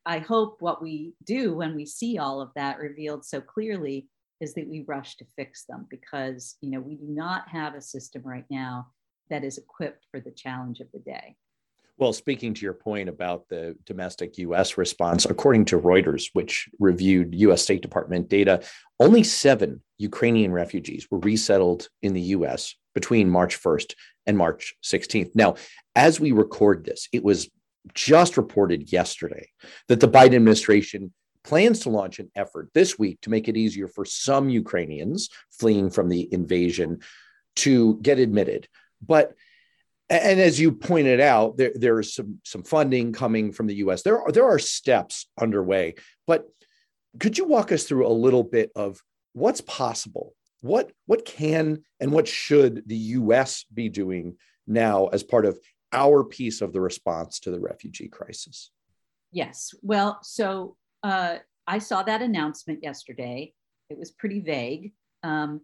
I 0.05 0.19
hope 0.19 0.57
what 0.59 0.81
we 0.81 1.13
do 1.23 1.55
when 1.55 1.75
we 1.75 1.85
see 1.85 2.17
all 2.17 2.41
of 2.41 2.51
that 2.55 2.79
revealed 2.79 3.25
so 3.25 3.41
clearly 3.41 4.07
is 4.41 4.53
that 4.55 4.67
we 4.67 4.83
rush 4.87 5.15
to 5.17 5.25
fix 5.35 5.65
them 5.65 5.85
because 5.89 6.57
you 6.61 6.71
know 6.71 6.79
we 6.79 6.95
do 6.95 7.07
not 7.07 7.47
have 7.49 7.75
a 7.75 7.81
system 7.81 8.23
right 8.23 8.45
now 8.49 8.87
that 9.29 9.43
is 9.43 9.57
equipped 9.57 10.05
for 10.11 10.19
the 10.19 10.31
challenge 10.31 10.79
of 10.79 10.87
the 10.93 10.99
day. 10.99 11.35
Well, 11.97 12.13
speaking 12.13 12.55
to 12.55 12.61
your 12.61 12.73
point 12.73 13.07
about 13.07 13.47
the 13.49 13.77
domestic 13.85 14.37
US 14.39 14.77
response, 14.77 15.25
according 15.25 15.65
to 15.65 15.79
Reuters, 15.79 16.29
which 16.33 16.67
reviewed 16.79 17.35
US 17.35 17.61
State 17.61 17.81
Department 17.81 18.29
data, 18.29 18.63
only 18.99 19.23
seven 19.23 19.81
Ukrainian 19.97 20.51
refugees 20.51 21.07
were 21.11 21.19
resettled 21.19 21.87
in 22.01 22.13
the 22.13 22.21
US 22.21 22.75
between 22.95 23.29
March 23.29 23.61
1st 23.61 23.93
and 24.25 24.37
March 24.37 24.75
16th. 24.83 25.31
Now, 25.35 25.55
as 25.95 26.19
we 26.19 26.31
record 26.31 26.83
this, 26.83 27.07
it 27.11 27.23
was 27.23 27.49
just 27.93 28.37
reported 28.37 28.91
yesterday 28.91 29.49
that 29.87 29.99
the 29.99 30.07
Biden 30.07 30.35
administration 30.35 31.13
plans 31.43 31.81
to 31.81 31.89
launch 31.89 32.19
an 32.19 32.31
effort 32.35 32.69
this 32.73 32.97
week 32.97 33.19
to 33.21 33.29
make 33.29 33.47
it 33.47 33.57
easier 33.57 33.87
for 33.87 34.05
some 34.05 34.49
Ukrainians 34.49 35.29
fleeing 35.51 35.89
from 35.89 36.09
the 36.09 36.27
invasion 36.33 36.99
to 37.57 37.99
get 38.01 38.17
admitted. 38.17 38.67
But 39.05 39.33
and 40.13 40.39
as 40.39 40.59
you 40.59 40.71
pointed 40.71 41.19
out, 41.19 41.57
there, 41.57 41.71
there 41.75 41.99
is 41.99 42.13
some 42.13 42.39
some 42.43 42.63
funding 42.63 43.13
coming 43.13 43.51
from 43.51 43.67
the 43.67 43.75
U.S. 43.75 44.03
There 44.03 44.21
are 44.21 44.31
there 44.31 44.45
are 44.45 44.59
steps 44.59 45.27
underway, 45.39 45.95
but 46.27 46.47
could 47.19 47.37
you 47.37 47.45
walk 47.45 47.71
us 47.71 47.83
through 47.83 48.07
a 48.07 48.09
little 48.09 48.43
bit 48.43 48.71
of 48.75 49.01
what's 49.33 49.61
possible? 49.61 50.33
What 50.61 50.91
what 51.05 51.25
can 51.25 51.83
and 51.99 52.11
what 52.11 52.27
should 52.27 52.83
the 52.85 52.95
U.S. 52.95 53.65
be 53.73 53.89
doing 53.89 54.37
now 54.67 55.07
as 55.07 55.23
part 55.23 55.45
of 55.45 55.59
our 55.91 56.23
piece 56.23 56.61
of 56.61 56.73
the 56.73 56.81
response 56.81 57.39
to 57.41 57.51
the 57.51 57.59
refugee 57.59 58.07
crisis? 58.07 58.71
Yes. 59.31 59.73
Well, 59.81 60.19
so 60.21 60.75
uh, 61.01 61.37
I 61.67 61.79
saw 61.79 62.03
that 62.03 62.21
announcement 62.21 62.79
yesterday. 62.83 63.53
It 63.89 63.97
was 63.97 64.11
pretty 64.11 64.39
vague. 64.39 64.93
Um, 65.23 65.61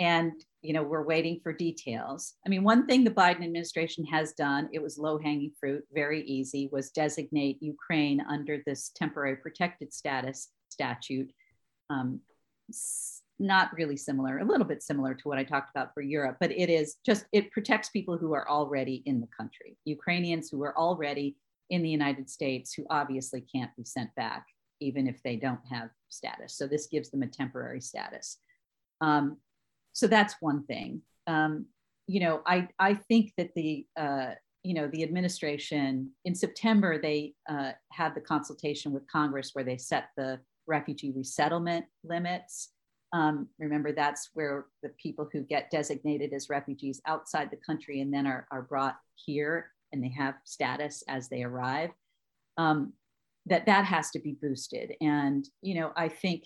and 0.00 0.32
you 0.62 0.72
know 0.72 0.82
we're 0.82 1.04
waiting 1.04 1.38
for 1.42 1.52
details. 1.52 2.34
I 2.44 2.48
mean 2.48 2.64
one 2.64 2.86
thing 2.86 3.04
the 3.04 3.10
biden 3.10 3.44
administration 3.44 4.04
has 4.06 4.32
done 4.32 4.68
it 4.72 4.82
was 4.82 4.98
low 4.98 5.18
hanging 5.18 5.52
fruit 5.60 5.84
very 5.92 6.22
easy 6.24 6.68
was 6.72 6.90
designate 6.90 7.62
ukraine 7.62 8.20
under 8.28 8.62
this 8.66 8.90
temporary 8.94 9.36
protected 9.36 9.92
status 9.92 10.48
statute. 10.68 11.30
Um, 11.90 12.20
not 13.38 13.72
really 13.72 13.96
similar 13.96 14.38
a 14.38 14.44
little 14.44 14.66
bit 14.66 14.82
similar 14.82 15.14
to 15.14 15.26
what 15.26 15.38
i 15.38 15.42
talked 15.42 15.70
about 15.70 15.94
for 15.94 16.02
europe 16.02 16.36
but 16.40 16.52
it 16.52 16.68
is 16.68 16.96
just 17.06 17.24
it 17.32 17.50
protects 17.50 17.88
people 17.88 18.18
who 18.18 18.34
are 18.34 18.46
already 18.50 19.02
in 19.06 19.18
the 19.18 19.26
country 19.34 19.78
ukrainians 19.86 20.50
who 20.50 20.62
are 20.62 20.76
already 20.76 21.34
in 21.70 21.82
the 21.82 21.88
united 21.88 22.28
states 22.28 22.74
who 22.74 22.84
obviously 22.90 23.40
can't 23.40 23.74
be 23.78 23.84
sent 23.84 24.14
back 24.14 24.44
even 24.80 25.06
if 25.06 25.22
they 25.22 25.36
don't 25.36 25.60
have 25.70 25.90
status. 26.08 26.56
So 26.56 26.66
this 26.66 26.86
gives 26.86 27.10
them 27.10 27.22
a 27.22 27.26
temporary 27.26 27.80
status. 27.80 28.38
Um, 29.00 29.36
so 29.92 30.06
that's 30.06 30.34
one 30.40 30.64
thing. 30.64 31.02
Um, 31.26 31.66
you 32.06 32.20
know, 32.20 32.42
I, 32.46 32.68
I 32.78 32.94
think 32.94 33.32
that 33.36 33.54
the, 33.54 33.86
uh, 33.96 34.30
you 34.62 34.74
know, 34.74 34.88
the 34.88 35.02
administration 35.02 36.10
in 36.24 36.34
September, 36.34 37.00
they 37.00 37.34
uh, 37.48 37.72
had 37.92 38.14
the 38.14 38.20
consultation 38.20 38.92
with 38.92 39.10
Congress 39.10 39.50
where 39.52 39.64
they 39.64 39.76
set 39.76 40.08
the 40.16 40.40
refugee 40.66 41.12
resettlement 41.14 41.84
limits. 42.04 42.70
Um, 43.12 43.48
remember, 43.58 43.92
that's 43.92 44.30
where 44.34 44.66
the 44.82 44.90
people 45.02 45.28
who 45.32 45.42
get 45.42 45.70
designated 45.70 46.32
as 46.32 46.48
refugees 46.48 47.00
outside 47.06 47.50
the 47.50 47.56
country 47.56 48.00
and 48.00 48.12
then 48.12 48.26
are, 48.26 48.46
are 48.50 48.62
brought 48.62 48.96
here 49.14 49.70
and 49.92 50.02
they 50.02 50.12
have 50.16 50.34
status 50.44 51.02
as 51.08 51.28
they 51.28 51.42
arrive. 51.42 51.90
Um, 52.56 52.92
that 53.46 53.66
that 53.66 53.84
has 53.84 54.10
to 54.10 54.18
be 54.18 54.36
boosted. 54.40 54.94
And 55.00 55.48
you 55.62 55.74
know, 55.74 55.92
I 55.96 56.08
think 56.08 56.44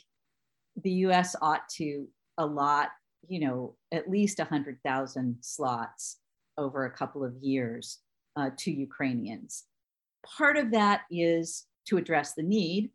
the 0.82 0.90
U.S. 0.90 1.36
ought 1.40 1.68
to 1.76 2.06
allot 2.38 2.88
you 3.28 3.40
know, 3.40 3.76
at 3.92 4.10
least 4.10 4.38
100,000 4.38 5.36
slots 5.40 6.18
over 6.56 6.84
a 6.84 6.90
couple 6.90 7.24
of 7.24 7.34
years 7.40 7.98
uh, 8.36 8.50
to 8.58 8.70
Ukrainians. 8.70 9.64
Part 10.24 10.56
of 10.56 10.70
that 10.72 11.02
is 11.10 11.66
to 11.86 11.96
address 11.96 12.34
the 12.34 12.42
need, 12.42 12.90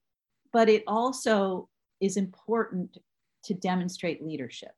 but 0.52 0.70
it 0.70 0.84
also 0.88 1.70
is 2.02 2.18
important 2.18 2.98
to 3.46 3.54
demonstrate 3.54 4.26
leadership. 4.26 4.72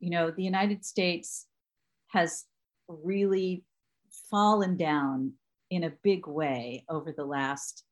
You 0.00 0.10
know, 0.10 0.30
the 0.30 0.42
United 0.42 0.84
States 0.84 1.46
has 2.08 2.44
really 2.88 3.64
fallen 4.30 4.76
down 4.76 5.32
in 5.70 5.84
a 5.84 5.92
big 6.02 6.26
way 6.26 6.84
over 6.88 7.12
the 7.12 7.24
last, 7.24 7.84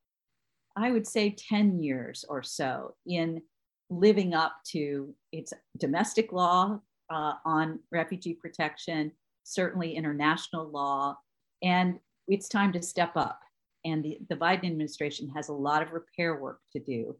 I 0.77 0.90
would 0.90 1.07
say, 1.07 1.31
10 1.31 1.83
years 1.83 2.25
or 2.29 2.42
so 2.42 2.94
in 3.07 3.40
living 3.88 4.35
up 4.35 4.57
to 4.64 5.14
its 5.33 5.53
domestic 5.79 6.33
law 6.33 6.81
uh, 7.11 7.35
on 7.44 7.81
refugee 7.90 8.35
protection, 8.35 9.12
certainly 9.44 9.96
international 9.96 10.68
law, 10.68 11.16
and 11.62 11.99
it's 12.29 12.49
time 12.49 12.73
to 12.73 12.83
step 12.83 13.12
up. 13.16 13.40
And 13.85 14.05
the, 14.05 14.18
the 14.29 14.37
Biden 14.37 14.66
administration 14.66 15.29
has 15.31 15.49
a 15.49 15.53
lot 15.55 15.83
of 15.83 15.92
repair 15.92 16.37
work 16.37 16.61
to 16.73 16.81
do 16.81 17.16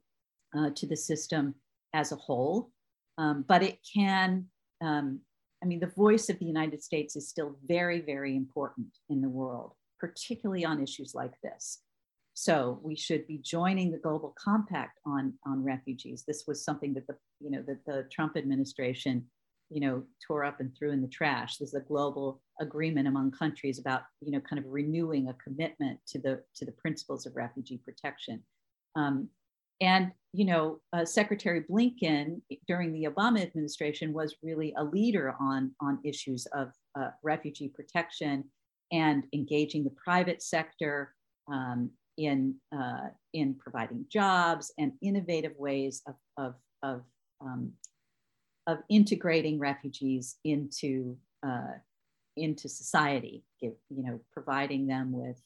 uh, 0.57 0.71
to 0.77 0.87
the 0.87 0.97
system 0.97 1.55
as 1.95 2.13
a 2.13 2.17
whole. 2.17 2.71
Um, 3.19 3.45
but 3.47 3.63
it 3.63 3.79
can, 3.95 4.47
um, 4.81 5.21
I 5.63 5.67
mean, 5.67 5.81
the 5.81 5.87
voice 5.89 6.29
of 6.29 6.39
the 6.39 6.47
United 6.47 6.83
States 6.83 7.17
is 7.17 7.29
still 7.29 7.57
very, 7.67 8.01
very 8.01 8.37
important 8.37 8.89
in 9.09 9.21
the 9.21 9.29
world, 9.29 9.73
particularly 9.99 10.65
on 10.65 10.83
issues 10.83 11.15
like 11.15 11.35
this. 11.43 11.81
So 12.35 12.79
we 12.83 12.97
should 12.97 13.27
be 13.27 13.39
joining 13.39 13.91
the 13.91 13.99
global 13.99 14.35
compact 14.39 14.99
on, 15.05 15.35
on 15.45 15.63
refugees. 15.63 16.25
This 16.27 16.45
was 16.47 16.65
something 16.65 16.95
that 16.95 17.07
the, 17.07 17.17
you 17.41 17.51
know, 17.51 17.63
that 17.67 17.85
the 17.85 18.07
Trump 18.11 18.37
administration 18.37 19.27
you 19.71 19.81
know, 19.81 20.03
tore 20.27 20.45
up 20.45 20.61
and 20.61 20.77
threw 20.77 20.91
in 20.91 21.01
the 21.01 21.09
trash. 21.09 21.57
There's 21.57 21.75
a 21.75 21.81
global 21.81 22.43
agreement 22.61 23.09
among 23.09 23.31
countries 23.31 23.79
about, 23.79 24.03
you 24.21 24.33
know, 24.33 24.41
kind 24.41 24.59
of 24.59 24.71
renewing 24.71 25.29
a 25.29 25.35
commitment 25.35 25.99
to 26.09 26.19
the 26.19 26.43
to 26.57 26.65
the 26.65 26.73
principles 26.73 27.27
of 27.27 27.37
refugee 27.37 27.79
protection. 27.79 28.43
Um, 28.97 29.29
and 29.81 30.13
you 30.33 30.45
know, 30.45 30.81
uh, 30.93 31.05
Secretary 31.05 31.63
Blinken 31.63 32.41
during 32.69 32.93
the 32.93 33.05
Obama 33.05 33.43
administration 33.43 34.13
was 34.13 34.37
really 34.43 34.75
a 34.77 34.85
leader 34.85 35.35
on 35.41 35.73
on 35.81 35.99
issues 36.05 36.47
of 36.53 36.73
uh, 36.99 37.11
refugee 37.23 37.69
protection 37.69 38.45
and 38.93 39.25
engaging 39.33 39.85
the 39.85 39.91
private 39.91 40.43
sector 40.43 41.15
um, 41.51 41.91
in 42.19 42.55
uh, 42.77 43.09
in 43.33 43.55
providing 43.55 44.05
jobs 44.09 44.73
and 44.79 44.93
innovative 45.03 45.53
ways 45.57 46.03
of 46.07 46.15
of 46.37 46.55
of, 46.83 47.03
um, 47.41 47.73
of 48.67 48.79
integrating 48.89 49.59
refugees 49.59 50.37
into 50.45 51.17
uh, 51.47 51.79
into 52.37 52.69
society, 52.69 53.45
you 53.61 53.75
know, 53.91 54.21
providing 54.33 54.87
them 54.87 55.13
with 55.13 55.41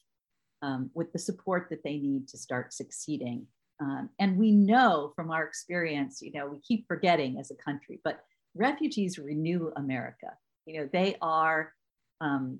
um, 0.61 0.89
with 0.93 1.11
the 1.11 1.19
support 1.19 1.67
that 1.69 1.83
they 1.83 1.97
need 1.97 2.27
to 2.29 2.37
start 2.37 2.73
succeeding. 2.73 3.47
Um, 3.81 4.09
and 4.19 4.37
we 4.37 4.51
know 4.51 5.11
from 5.15 5.31
our 5.31 5.43
experience, 5.43 6.21
you 6.21 6.31
know, 6.31 6.47
we 6.47 6.59
keep 6.59 6.87
forgetting 6.87 7.37
as 7.39 7.51
a 7.51 7.55
country, 7.55 7.99
but 8.03 8.23
refugees 8.55 9.19
renew 9.19 9.71
America. 9.75 10.27
You 10.65 10.79
know, 10.79 10.89
they 10.91 11.17
are, 11.21 11.73
um, 12.21 12.59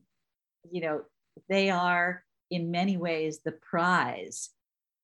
you 0.70 0.82
know, 0.82 1.04
they 1.48 1.70
are 1.70 2.24
in 2.52 2.70
many 2.70 2.98
ways 2.98 3.40
the 3.40 3.54
prize 3.54 4.50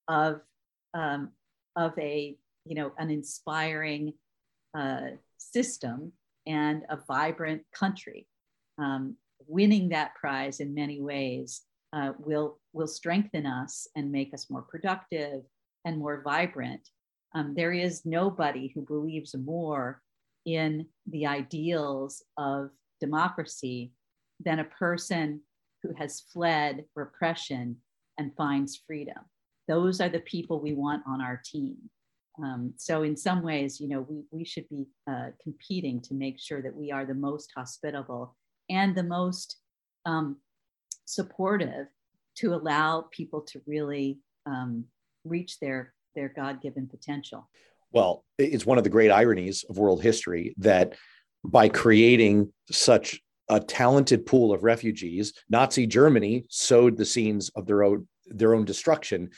of 0.08 0.42
um, 0.94 1.32
of 1.76 1.98
a 1.98 2.36
you 2.66 2.76
know 2.76 2.92
an 2.98 3.10
inspiring 3.10 4.14
uh, 4.78 5.12
system 5.42 6.12
and 6.48 6.84
a 6.90 6.98
vibrant 7.08 7.64
country. 7.74 8.28
Um, 8.78 9.16
winning 9.48 9.90
that 9.90 10.16
prize 10.16 10.60
in 10.60 10.74
many 10.74 11.02
ways 11.02 11.62
uh, 11.94 12.14
will 12.20 12.60
will 12.74 12.88
strengthen 12.88 13.46
us 13.46 13.88
and 13.96 14.12
make 14.12 14.34
us 14.34 14.50
more 14.50 14.62
productive 14.62 15.44
and 15.86 15.98
more 15.98 16.22
vibrant. 16.24 16.90
Um, 17.36 17.54
there 17.56 17.74
is 17.74 18.06
nobody 18.06 18.72
who 18.74 18.82
believes 18.82 19.36
more 19.36 20.02
in 20.46 20.86
the 21.08 21.26
ideals 21.26 22.24
of 22.38 22.70
democracy 23.00 23.92
than 24.44 24.60
a 24.60 24.66
person 24.66 25.42
who 25.84 25.94
has 25.98 26.22
fled 26.34 26.86
repression 26.96 27.78
and 28.18 28.36
finds 28.36 28.82
freedom. 28.88 29.18
Those 29.68 30.02
are 30.02 30.10
the 30.10 30.20
people 30.20 30.60
we 30.60 30.74
want 30.74 31.04
on 31.08 31.22
our 31.22 31.42
team. 31.44 31.78
Um, 32.42 32.74
so 32.78 33.04
in 33.04 33.18
some 33.18 33.42
ways, 33.44 33.80
you 33.80 33.88
know, 33.88 34.06
we, 34.08 34.24
we 34.32 34.46
should 34.46 34.68
be 34.70 34.88
uh, 35.10 35.28
competing 35.42 36.02
to 36.02 36.14
make 36.14 36.40
sure 36.40 36.62
that 36.62 36.76
we 36.76 36.92
are 36.92 37.06
the 37.06 37.14
most 37.14 37.52
hospitable 37.56 38.36
and 38.70 38.96
the 38.96 39.04
most 39.04 39.58
um, 40.06 40.38
supportive 41.06 41.88
to 42.38 42.54
allow 42.54 43.08
people 43.12 43.42
to 43.42 43.62
really 43.68 44.20
um, 44.46 44.86
reach 45.26 45.60
their 45.60 45.94
their 46.16 46.30
god-given 46.30 46.88
potential. 46.88 47.50
Well 47.92 48.26
it's 48.38 48.66
one 48.66 48.78
of 48.78 48.84
the 48.84 48.90
great 48.90 49.12
ironies 49.12 49.64
of 49.70 49.78
world 49.78 50.02
history 50.02 50.56
that 50.58 50.96
by 51.44 51.70
creating 51.70 52.52
such 52.70 53.22
a 53.50 53.60
talented 53.60 54.26
pool 54.26 54.54
of 54.54 54.64
refugees 54.64 55.34
nazi 55.50 55.86
germany 55.88 56.46
sowed 56.50 56.98
the 56.98 57.06
seeds 57.06 57.50
of 57.56 57.66
their 57.66 57.84
own 57.84 58.08
their 58.28 58.54
own 58.54 58.66
destruction. 58.66 59.30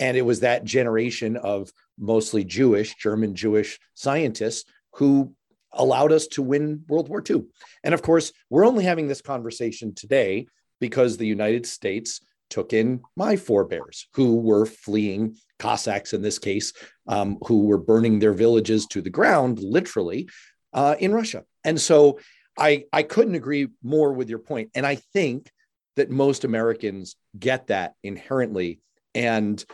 And 0.00 0.16
it 0.16 0.22
was 0.22 0.40
that 0.40 0.64
generation 0.64 1.36
of 1.36 1.70
mostly 1.98 2.44
jewish 2.44 2.94
german 2.96 3.34
jewish 3.34 3.78
scientists 3.94 4.64
who 4.94 5.32
allowed 5.72 6.12
us 6.12 6.26
to 6.26 6.42
win 6.42 6.84
world 6.88 7.08
war 7.08 7.22
ii 7.30 7.42
and 7.84 7.94
of 7.94 8.02
course 8.02 8.32
we're 8.50 8.66
only 8.66 8.84
having 8.84 9.08
this 9.08 9.22
conversation 9.22 9.94
today 9.94 10.46
because 10.80 11.16
the 11.16 11.26
united 11.26 11.66
states 11.66 12.20
took 12.50 12.74
in 12.74 13.00
my 13.16 13.34
forebears 13.34 14.06
who 14.12 14.36
were 14.36 14.66
fleeing 14.66 15.34
Cossacks 15.62 16.12
in 16.12 16.22
this 16.22 16.38
case, 16.38 16.72
um, 17.06 17.38
who 17.46 17.66
were 17.66 17.78
burning 17.78 18.18
their 18.18 18.34
villages 18.34 18.84
to 18.88 19.00
the 19.00 19.10
ground, 19.10 19.60
literally, 19.60 20.28
uh, 20.74 20.96
in 20.98 21.14
Russia. 21.14 21.44
And 21.64 21.80
so 21.80 22.18
I, 22.58 22.84
I 22.92 23.04
couldn't 23.04 23.36
agree 23.36 23.68
more 23.82 24.12
with 24.12 24.28
your 24.28 24.40
point. 24.40 24.70
And 24.74 24.84
I 24.84 24.96
think 24.96 25.50
that 25.96 26.10
most 26.10 26.44
Americans 26.44 27.16
get 27.38 27.68
that 27.68 27.94
inherently. 28.02 28.80
And 29.14 29.64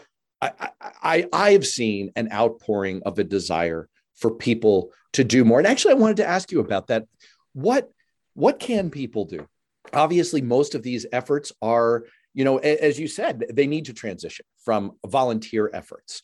I, 0.41 0.71
I, 0.81 1.29
I've 1.33 1.67
seen 1.67 2.13
an 2.17 2.31
outpouring 2.33 3.03
of 3.05 3.19
a 3.19 3.25
desire 3.25 3.89
for 4.17 4.31
people 4.31 4.93
to 5.15 5.25
do 5.25 5.45
more. 5.45 5.59
And 5.59 5.67
actually, 5.67 5.93
I 5.93 5.97
wanted 5.99 6.19
to 6.19 6.29
ask 6.29 6.53
you 6.53 6.61
about 6.61 6.89
that. 6.89 7.05
What, 7.53 7.91
what 8.35 8.59
can 8.59 8.91
people 8.91 9.25
do? 9.25 9.47
Obviously, 9.93 10.43
most 10.43 10.75
of 10.75 10.83
these 10.83 11.07
efforts 11.13 11.51
are 11.63 12.05
you 12.39 12.45
know, 12.45 12.59
as 12.59 13.01
you 13.01 13.09
said, 13.09 13.47
they 13.53 13.67
need 13.67 13.87
to 13.87 13.93
transition 13.93 14.47
from 14.65 14.93
volunteer 15.05 15.69
efforts 15.75 16.23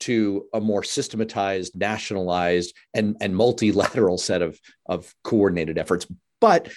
to 0.00 0.46
a 0.54 0.60
more 0.60 0.84
systematized, 0.84 1.76
nationalized, 1.76 2.76
and, 2.94 3.16
and 3.20 3.34
multilateral 3.34 4.18
set 4.18 4.40
of, 4.40 4.56
of 4.86 5.12
coordinated 5.24 5.76
efforts. 5.76 6.06
But 6.40 6.68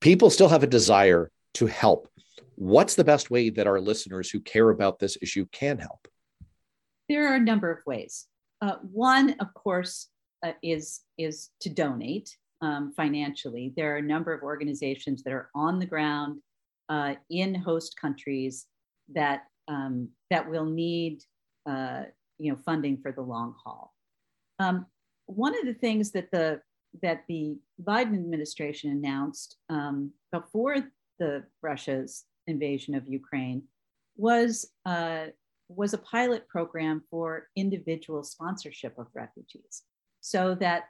people 0.00 0.30
still 0.30 0.48
have 0.48 0.62
a 0.62 0.68
desire 0.68 1.32
to 1.54 1.66
help. 1.66 2.08
What's 2.54 2.94
the 2.94 3.02
best 3.02 3.28
way 3.28 3.50
that 3.50 3.66
our 3.66 3.80
listeners 3.80 4.30
who 4.30 4.38
care 4.38 4.70
about 4.70 5.00
this 5.00 5.18
issue 5.20 5.46
can 5.50 5.78
help? 5.78 6.06
There 7.12 7.30
are 7.30 7.34
a 7.34 7.40
number 7.40 7.70
of 7.70 7.84
ways. 7.84 8.28
Uh, 8.62 8.76
one, 8.90 9.36
of 9.38 9.52
course, 9.52 10.08
uh, 10.42 10.52
is 10.62 11.02
is 11.18 11.50
to 11.60 11.68
donate 11.68 12.34
um, 12.62 12.90
financially. 12.96 13.74
There 13.76 13.94
are 13.94 13.98
a 13.98 14.10
number 14.14 14.32
of 14.32 14.42
organizations 14.42 15.22
that 15.22 15.34
are 15.34 15.50
on 15.54 15.78
the 15.78 15.84
ground 15.84 16.40
uh, 16.88 17.16
in 17.28 17.54
host 17.54 18.00
countries 18.00 18.64
that 19.14 19.42
um, 19.68 20.08
that 20.30 20.48
will 20.48 20.64
need 20.64 21.22
uh, 21.68 22.04
you 22.38 22.50
know 22.50 22.58
funding 22.64 22.96
for 22.96 23.12
the 23.12 23.20
long 23.20 23.56
haul. 23.62 23.92
Um, 24.58 24.86
one 25.26 25.54
of 25.58 25.66
the 25.66 25.74
things 25.74 26.12
that 26.12 26.30
the 26.30 26.62
that 27.02 27.24
the 27.28 27.58
Biden 27.84 28.14
administration 28.14 28.90
announced 28.90 29.58
um, 29.68 30.12
before 30.32 30.76
the 31.18 31.44
Russia's 31.60 32.24
invasion 32.46 32.94
of 32.94 33.06
Ukraine 33.06 33.64
was 34.16 34.70
uh, 34.86 35.26
was 35.76 35.94
a 35.94 35.98
pilot 35.98 36.48
program 36.48 37.02
for 37.10 37.48
individual 37.56 38.22
sponsorship 38.22 38.98
of 38.98 39.06
refugees, 39.14 39.82
so 40.20 40.54
that 40.56 40.84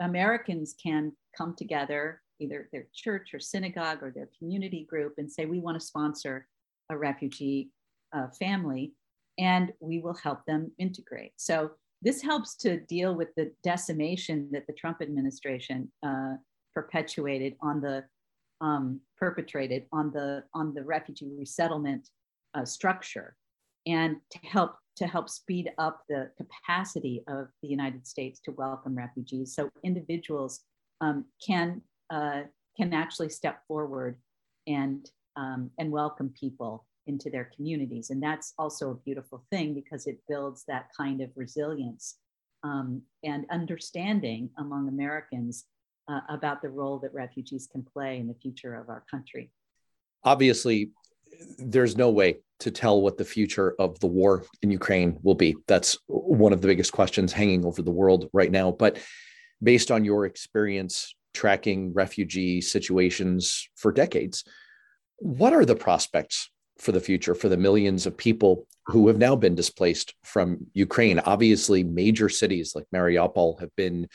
Americans 0.00 0.74
can 0.82 1.12
come 1.36 1.54
together 1.54 2.20
either 2.40 2.68
their 2.72 2.86
church 2.92 3.32
or 3.32 3.40
synagogue 3.40 4.02
or 4.02 4.10
their 4.10 4.28
community 4.38 4.86
group 4.88 5.14
and 5.18 5.30
say, 5.30 5.46
we 5.46 5.60
want 5.60 5.78
to 5.78 5.86
sponsor 5.86 6.46
a 6.90 6.96
refugee 6.96 7.70
uh, 8.14 8.28
family 8.38 8.92
and 9.38 9.72
we 9.80 10.00
will 10.00 10.14
help 10.14 10.44
them 10.46 10.70
integrate. 10.78 11.32
So 11.36 11.72
this 12.02 12.22
helps 12.22 12.56
to 12.56 12.80
deal 12.80 13.14
with 13.14 13.28
the 13.36 13.52
decimation 13.62 14.48
that 14.52 14.66
the 14.66 14.74
Trump 14.74 14.98
administration 15.00 15.90
uh, 16.06 16.34
perpetuated 16.74 17.54
on 17.60 17.80
the 17.80 18.04
um, 18.60 19.00
perpetrated 19.18 19.86
on 19.92 20.12
the 20.12 20.44
on 20.54 20.74
the 20.74 20.84
refugee 20.84 21.32
resettlement 21.36 22.08
uh, 22.54 22.64
structure, 22.64 23.36
and 23.86 24.16
to 24.30 24.38
help 24.42 24.76
to 24.96 25.06
help 25.06 25.28
speed 25.28 25.70
up 25.78 26.02
the 26.08 26.30
capacity 26.36 27.24
of 27.26 27.48
the 27.62 27.68
United 27.68 28.06
States 28.06 28.38
to 28.40 28.52
welcome 28.52 28.96
refugees, 28.96 29.54
so 29.54 29.68
individuals 29.82 30.60
um, 31.00 31.24
can 31.44 31.82
uh, 32.10 32.42
can 32.76 32.92
actually 32.92 33.28
step 33.28 33.60
forward 33.66 34.16
and 34.66 35.10
um, 35.36 35.70
and 35.78 35.90
welcome 35.90 36.32
people 36.38 36.86
into 37.06 37.28
their 37.28 37.50
communities. 37.54 38.10
And 38.10 38.22
that's 38.22 38.54
also 38.58 38.90
a 38.90 38.94
beautiful 38.94 39.44
thing 39.50 39.74
because 39.74 40.06
it 40.06 40.18
builds 40.28 40.64
that 40.68 40.88
kind 40.96 41.20
of 41.20 41.30
resilience 41.36 42.16
um, 42.62 43.02
and 43.22 43.44
understanding 43.50 44.48
among 44.58 44.88
americans 44.88 45.66
uh, 46.08 46.20
about 46.28 46.62
the 46.62 46.68
role 46.68 46.98
that 46.98 47.12
refugees 47.14 47.68
can 47.70 47.82
play 47.82 48.18
in 48.18 48.26
the 48.26 48.34
future 48.34 48.74
of 48.74 48.88
our 48.88 49.04
country. 49.10 49.50
Obviously 50.22 50.90
there's 51.58 51.96
no 51.96 52.10
way 52.10 52.36
to 52.60 52.70
tell 52.70 53.00
what 53.00 53.18
the 53.18 53.24
future 53.24 53.74
of 53.78 53.98
the 54.00 54.06
war 54.06 54.44
in 54.62 54.70
ukraine 54.70 55.18
will 55.22 55.34
be 55.34 55.56
that's 55.66 55.98
one 56.06 56.52
of 56.52 56.60
the 56.60 56.68
biggest 56.68 56.92
questions 56.92 57.32
hanging 57.32 57.64
over 57.64 57.82
the 57.82 57.90
world 57.90 58.28
right 58.32 58.50
now 58.50 58.70
but 58.70 58.98
based 59.62 59.90
on 59.90 60.04
your 60.04 60.26
experience 60.26 61.14
tracking 61.34 61.92
refugee 61.92 62.60
situations 62.60 63.68
for 63.76 63.92
decades. 63.92 64.44
What 65.18 65.52
are 65.52 65.64
the 65.64 65.76
prospects 65.76 66.50
for 66.78 66.92
the 66.92 67.00
future 67.00 67.34
for 67.34 67.48
the 67.48 67.56
millions 67.56 68.06
of 68.06 68.16
people 68.16 68.66
who 68.86 69.08
have 69.08 69.18
now 69.18 69.36
been 69.36 69.54
displaced 69.54 70.14
from 70.22 70.66
Ukraine? 70.72 71.18
Obviously, 71.18 71.82
major 71.82 72.28
cities 72.28 72.74
like 72.74 72.86
Mariupol 72.94 73.60
have 73.60 73.74
been 73.76 74.08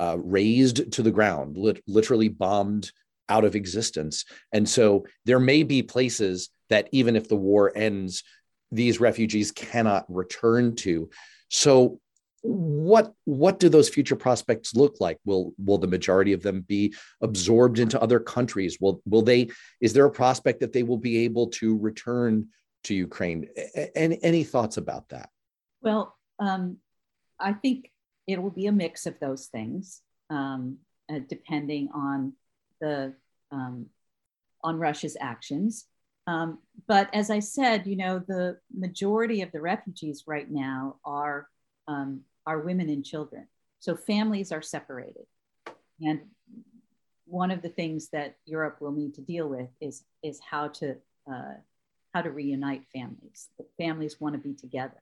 uh, 0.00 0.16
razed 0.18 0.92
to 0.92 1.02
the 1.02 1.10
ground, 1.10 1.56
lit- 1.56 1.82
literally 1.86 2.28
bombed 2.28 2.90
out 3.28 3.44
of 3.44 3.54
existence. 3.54 4.24
And 4.52 4.68
so 4.68 5.06
there 5.24 5.38
may 5.38 5.62
be 5.62 5.82
places 5.82 6.50
that 6.72 6.88
even 6.92 7.16
if 7.16 7.28
the 7.28 7.36
war 7.36 7.72
ends, 7.74 8.22
these 8.70 9.00
refugees 9.00 9.52
cannot 9.52 10.04
return 10.08 10.74
to. 10.76 11.10
So, 11.48 12.00
what 12.42 13.14
what 13.24 13.60
do 13.60 13.68
those 13.68 13.88
future 13.88 14.16
prospects 14.16 14.74
look 14.74 14.96
like? 15.00 15.18
Will 15.24 15.54
will 15.58 15.78
the 15.78 15.86
majority 15.86 16.32
of 16.32 16.42
them 16.42 16.62
be 16.62 16.94
absorbed 17.20 17.78
into 17.78 18.00
other 18.00 18.18
countries? 18.18 18.78
Will 18.80 19.00
will 19.06 19.22
they 19.22 19.50
is 19.80 19.92
there 19.92 20.06
a 20.06 20.10
prospect 20.10 20.60
that 20.60 20.72
they 20.72 20.82
will 20.82 20.98
be 20.98 21.18
able 21.18 21.48
to 21.48 21.78
return 21.78 22.48
to 22.84 22.94
ukraine? 22.94 23.48
Any 23.94 24.18
any 24.24 24.44
thoughts 24.44 24.76
about 24.76 25.08
that? 25.10 25.28
Well 25.82 26.16
um, 26.42 26.78
i 27.38 27.52
think 27.52 27.90
it 28.26 28.42
will 28.42 28.50
be 28.50 28.66
a 28.66 28.72
mix 28.72 29.06
of 29.06 29.18
those 29.20 29.46
things 29.46 30.02
um, 30.30 30.78
uh, 31.10 31.20
depending 31.28 31.88
on 31.94 32.32
the 32.80 33.14
um, 33.50 33.86
on 34.62 34.78
russia's 34.78 35.16
actions 35.20 35.86
um, 36.26 36.58
but 36.86 37.12
as 37.14 37.30
i 37.30 37.38
said 37.38 37.86
you 37.86 37.96
know 37.96 38.18
the 38.18 38.56
majority 38.72 39.42
of 39.42 39.50
the 39.52 39.60
refugees 39.60 40.24
right 40.26 40.50
now 40.50 40.96
are 41.04 41.48
um, 41.88 42.22
are 42.46 42.60
women 42.60 42.88
and 42.88 43.04
children. 43.04 43.46
So 43.80 43.96
families 43.96 44.52
are 44.52 44.62
separated. 44.62 45.26
And 46.00 46.20
one 47.26 47.50
of 47.50 47.62
the 47.62 47.68
things 47.68 48.08
that 48.08 48.36
Europe 48.44 48.78
will 48.80 48.92
need 48.92 49.14
to 49.14 49.20
deal 49.20 49.48
with 49.48 49.68
is, 49.80 50.04
is 50.22 50.40
how 50.40 50.68
to 50.68 50.96
uh, 51.30 51.54
how 52.12 52.20
to 52.20 52.30
reunite 52.30 52.84
families. 52.92 53.48
Families 53.78 54.20
want 54.20 54.34
to 54.34 54.38
be 54.38 54.52
together. 54.52 55.00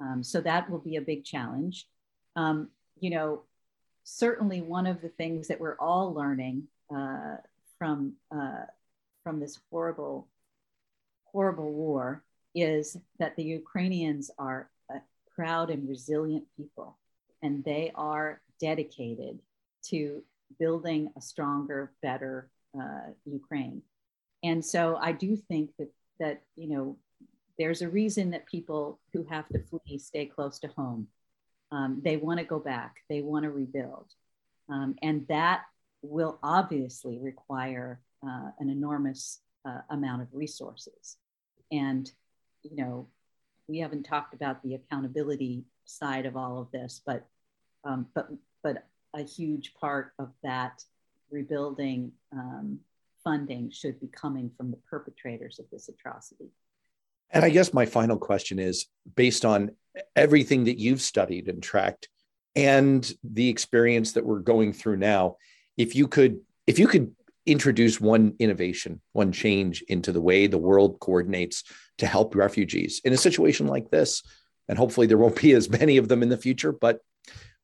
Um, 0.00 0.24
so 0.24 0.40
that 0.40 0.68
will 0.68 0.80
be 0.80 0.96
a 0.96 1.00
big 1.00 1.24
challenge. 1.24 1.86
Um, 2.34 2.70
you 2.98 3.10
know, 3.10 3.42
certainly 4.02 4.60
one 4.60 4.88
of 4.88 5.02
the 5.02 5.08
things 5.08 5.46
that 5.46 5.60
we're 5.60 5.76
all 5.76 6.12
learning 6.12 6.64
uh, 6.92 7.36
from 7.78 8.14
uh, 8.34 8.64
from 9.22 9.38
this 9.38 9.60
horrible 9.70 10.26
horrible 11.32 11.72
war 11.72 12.22
is 12.54 12.96
that 13.18 13.36
the 13.36 13.44
Ukrainians 13.44 14.30
are 14.38 14.70
a 14.90 14.96
proud 15.34 15.70
and 15.70 15.88
resilient 15.88 16.44
people, 16.56 16.98
and 17.42 17.64
they 17.64 17.92
are 17.94 18.40
dedicated 18.60 19.40
to 19.84 20.22
building 20.58 21.10
a 21.16 21.20
stronger, 21.20 21.92
better 22.02 22.50
uh, 22.78 23.10
Ukraine. 23.24 23.82
And 24.42 24.64
so 24.64 24.96
I 25.00 25.12
do 25.12 25.36
think 25.36 25.70
that 25.78 25.92
that 26.18 26.42
you 26.56 26.68
know 26.68 26.96
there's 27.58 27.82
a 27.82 27.88
reason 27.88 28.30
that 28.30 28.46
people 28.46 29.00
who 29.12 29.24
have 29.24 29.48
to 29.48 29.58
flee 29.58 29.98
stay 29.98 30.26
close 30.26 30.58
to 30.60 30.68
home. 30.68 31.08
Um, 31.70 32.02
they 32.04 32.16
want 32.18 32.38
to 32.38 32.44
go 32.44 32.58
back. 32.58 32.96
They 33.08 33.22
want 33.22 33.44
to 33.44 33.50
rebuild, 33.50 34.06
um, 34.68 34.96
and 35.02 35.26
that 35.28 35.62
will 36.02 36.38
obviously 36.42 37.18
require 37.18 38.00
uh, 38.26 38.50
an 38.58 38.68
enormous 38.68 39.40
uh, 39.64 39.80
amount 39.90 40.22
of 40.22 40.28
resources. 40.32 41.16
And 41.72 42.10
you 42.62 42.76
know, 42.76 43.08
we 43.66 43.78
haven't 43.78 44.04
talked 44.04 44.34
about 44.34 44.62
the 44.62 44.74
accountability 44.74 45.64
side 45.84 46.26
of 46.26 46.36
all 46.36 46.60
of 46.60 46.70
this, 46.70 47.00
but 47.04 47.26
um, 47.84 48.06
but 48.14 48.28
but 48.62 48.86
a 49.14 49.22
huge 49.22 49.74
part 49.74 50.12
of 50.18 50.30
that 50.42 50.84
rebuilding 51.30 52.12
um, 52.32 52.78
funding 53.24 53.70
should 53.70 54.00
be 54.00 54.06
coming 54.08 54.50
from 54.56 54.70
the 54.70 54.76
perpetrators 54.88 55.58
of 55.58 55.66
this 55.70 55.88
atrocity. 55.88 56.50
And 57.30 57.44
I 57.44 57.50
guess 57.50 57.72
my 57.72 57.86
final 57.86 58.18
question 58.18 58.58
is 58.58 58.86
based 59.16 59.44
on 59.44 59.72
everything 60.14 60.64
that 60.64 60.78
you've 60.78 61.00
studied 61.00 61.48
and 61.48 61.62
tracked 61.62 62.08
and 62.54 63.10
the 63.24 63.48
experience 63.48 64.12
that 64.12 64.24
we're 64.24 64.40
going 64.40 64.72
through 64.72 64.98
now, 64.98 65.36
if 65.76 65.96
you 65.96 66.06
could 66.06 66.40
if 66.66 66.78
you 66.78 66.86
could 66.86 67.14
introduce 67.46 68.00
one 68.00 68.34
innovation, 68.38 69.00
one 69.12 69.32
change 69.32 69.82
into 69.88 70.12
the 70.12 70.20
way 70.20 70.46
the 70.46 70.58
world 70.58 71.00
coordinates 71.00 71.64
to 71.98 72.06
help 72.06 72.34
refugees 72.34 73.00
in 73.04 73.12
a 73.12 73.16
situation 73.16 73.66
like 73.66 73.90
this. 73.90 74.22
And 74.68 74.78
hopefully 74.78 75.06
there 75.06 75.18
won't 75.18 75.40
be 75.40 75.52
as 75.52 75.68
many 75.68 75.96
of 75.96 76.08
them 76.08 76.22
in 76.22 76.28
the 76.28 76.36
future, 76.36 76.72
but 76.72 77.00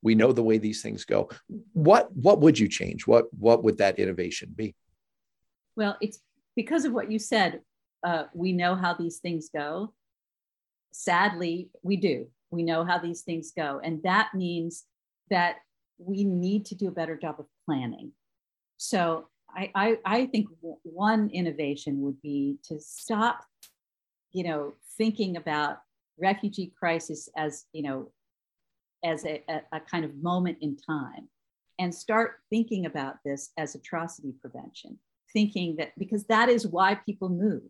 we 0.02 0.14
know 0.14 0.32
the 0.32 0.42
way 0.42 0.58
these 0.58 0.82
things 0.82 1.04
go. 1.04 1.28
What 1.72 2.14
what 2.14 2.40
would 2.40 2.58
you 2.58 2.68
change? 2.68 3.06
What 3.06 3.26
what 3.34 3.64
would 3.64 3.78
that 3.78 3.98
innovation 3.98 4.52
be? 4.54 4.74
Well, 5.76 5.96
it's 6.00 6.20
because 6.54 6.84
of 6.84 6.92
what 6.92 7.10
you 7.10 7.18
said. 7.18 7.60
Uh, 8.04 8.24
we 8.32 8.52
know 8.52 8.76
how 8.76 8.94
these 8.94 9.18
things 9.18 9.48
go. 9.52 9.92
Sadly, 10.92 11.70
we 11.82 11.96
do. 11.96 12.28
We 12.50 12.62
know 12.62 12.84
how 12.84 12.98
these 12.98 13.22
things 13.22 13.52
go, 13.56 13.80
and 13.82 14.02
that 14.04 14.34
means 14.34 14.84
that 15.30 15.56
we 15.98 16.24
need 16.24 16.66
to 16.66 16.74
do 16.74 16.88
a 16.88 16.92
better 16.92 17.16
job 17.16 17.36
of 17.40 17.46
planning. 17.66 18.12
So 18.76 19.26
I, 19.54 19.70
I, 19.74 19.98
I 20.04 20.26
think 20.26 20.48
one 20.82 21.30
innovation 21.30 22.00
would 22.02 22.20
be 22.22 22.58
to 22.64 22.78
stop, 22.80 23.44
you 24.32 24.44
know, 24.44 24.74
thinking 24.96 25.36
about 25.36 25.78
refugee 26.18 26.72
crisis 26.78 27.28
as, 27.36 27.64
you 27.72 27.82
know, 27.82 28.10
as 29.04 29.24
a, 29.24 29.42
a, 29.48 29.62
a 29.72 29.80
kind 29.80 30.04
of 30.04 30.16
moment 30.16 30.58
in 30.60 30.76
time 30.76 31.28
and 31.78 31.94
start 31.94 32.40
thinking 32.50 32.86
about 32.86 33.16
this 33.24 33.50
as 33.56 33.74
atrocity 33.74 34.34
prevention, 34.40 34.98
thinking 35.32 35.76
that 35.76 35.92
because 35.98 36.24
that 36.24 36.48
is 36.48 36.66
why 36.66 36.94
people 36.94 37.28
move. 37.28 37.62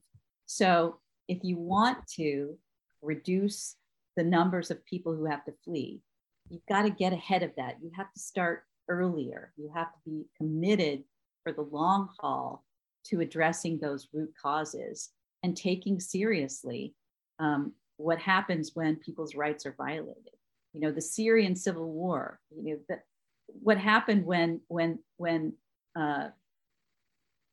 So 0.47 0.99
if 1.29 1.39
you 1.43 1.59
want 1.59 1.99
to 2.17 2.57
reduce 3.03 3.77
the 4.17 4.25
numbers 4.25 4.71
of 4.71 4.85
people 4.87 5.15
who 5.15 5.27
have 5.27 5.45
to 5.45 5.53
flee, 5.65 6.01
you've 6.49 6.67
got 6.67 6.83
to 6.83 6.91
get 6.91 7.13
ahead 7.13 7.43
of 7.43 7.53
that. 7.57 7.77
You 7.83 7.91
have 7.97 8.13
to 8.13 8.19
start 8.19 8.65
earlier. 8.89 9.53
You 9.57 9.71
have 9.75 9.93
to 9.93 9.99
be 10.05 10.25
committed 10.37 11.05
for 11.43 11.53
the 11.53 11.63
long 11.63 12.09
haul 12.19 12.65
to 13.07 13.21
addressing 13.21 13.79
those 13.79 14.09
root 14.13 14.33
causes 14.41 15.11
and 15.43 15.57
taking 15.57 16.01
seriously 16.01 16.95
um, 17.39 17.73
what 17.97 18.19
happens 18.19 18.73
when 18.75 18.97
people's 18.97 19.35
rights 19.35 19.67
are 19.67 19.75
violated. 19.77 20.35
You 20.73 20.81
know, 20.81 20.93
the 20.93 21.01
Syrian 21.01 21.57
civil 21.57 21.91
war. 21.91 22.41
You 22.51 22.63
know, 22.63 22.79
the, 22.89 22.99
what 23.47 23.79
happened 23.79 24.25
when 24.27 24.61
when 24.69 24.99
when 25.17 25.55
uh, 25.97 26.29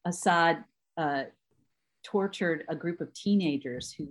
Assad 0.05 0.63
uh, 0.97 1.23
tortured 2.03 2.65
a 2.69 2.75
group 2.75 3.01
of 3.01 3.13
teenagers 3.13 3.91
who 3.91 4.09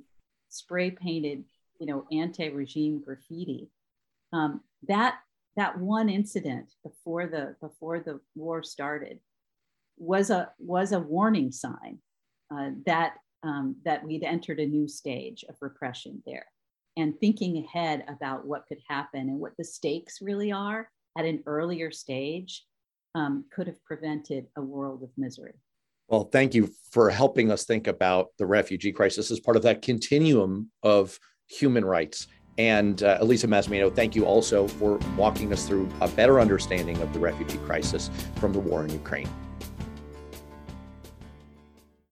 spray 0.48 0.90
painted, 0.90 1.44
you 1.78 1.86
know, 1.86 2.06
anti-regime 2.10 3.02
graffiti. 3.04 3.68
Um, 4.32 4.62
that 4.88 5.16
that 5.56 5.78
one 5.78 6.08
incident 6.08 6.72
before 6.82 7.26
the 7.26 7.54
before 7.60 8.00
the 8.00 8.20
war 8.34 8.62
started 8.62 9.20
was 9.96 10.30
a 10.30 10.50
was 10.58 10.92
a 10.92 11.00
warning 11.00 11.52
sign 11.52 11.98
uh, 12.54 12.70
that 12.86 13.14
um, 13.42 13.76
that 13.84 14.04
we'd 14.04 14.24
entered 14.24 14.60
a 14.60 14.66
new 14.66 14.88
stage 14.88 15.44
of 15.48 15.56
repression 15.60 16.22
there, 16.26 16.46
and 16.96 17.18
thinking 17.18 17.64
ahead 17.64 18.04
about 18.08 18.46
what 18.46 18.66
could 18.66 18.80
happen 18.88 19.20
and 19.28 19.38
what 19.38 19.52
the 19.58 19.64
stakes 19.64 20.18
really 20.20 20.52
are 20.52 20.88
at 21.16 21.24
an 21.24 21.42
earlier 21.46 21.90
stage 21.90 22.64
um, 23.14 23.44
could 23.52 23.66
have 23.66 23.82
prevented 23.84 24.46
a 24.56 24.62
world 24.62 25.02
of 25.02 25.10
misery. 25.16 25.54
Well, 26.08 26.24
thank 26.24 26.54
you 26.54 26.70
for 26.90 27.08
helping 27.10 27.50
us 27.50 27.64
think 27.64 27.86
about 27.86 28.28
the 28.38 28.46
refugee 28.46 28.92
crisis 28.92 29.30
as 29.30 29.40
part 29.40 29.56
of 29.56 29.62
that 29.62 29.82
continuum 29.82 30.70
of 30.82 31.18
human 31.48 31.84
rights. 31.84 32.26
And 32.58 33.02
uh, 33.02 33.18
Elisa 33.20 33.48
Massimino, 33.48 33.94
thank 33.94 34.14
you 34.14 34.26
also 34.26 34.68
for 34.68 34.98
walking 35.16 35.52
us 35.52 35.66
through 35.66 35.88
a 36.00 36.08
better 36.08 36.40
understanding 36.40 37.00
of 37.00 37.12
the 37.12 37.18
refugee 37.18 37.58
crisis 37.58 38.10
from 38.36 38.52
the 38.52 38.60
war 38.60 38.84
in 38.84 38.90
Ukraine. 38.90 39.28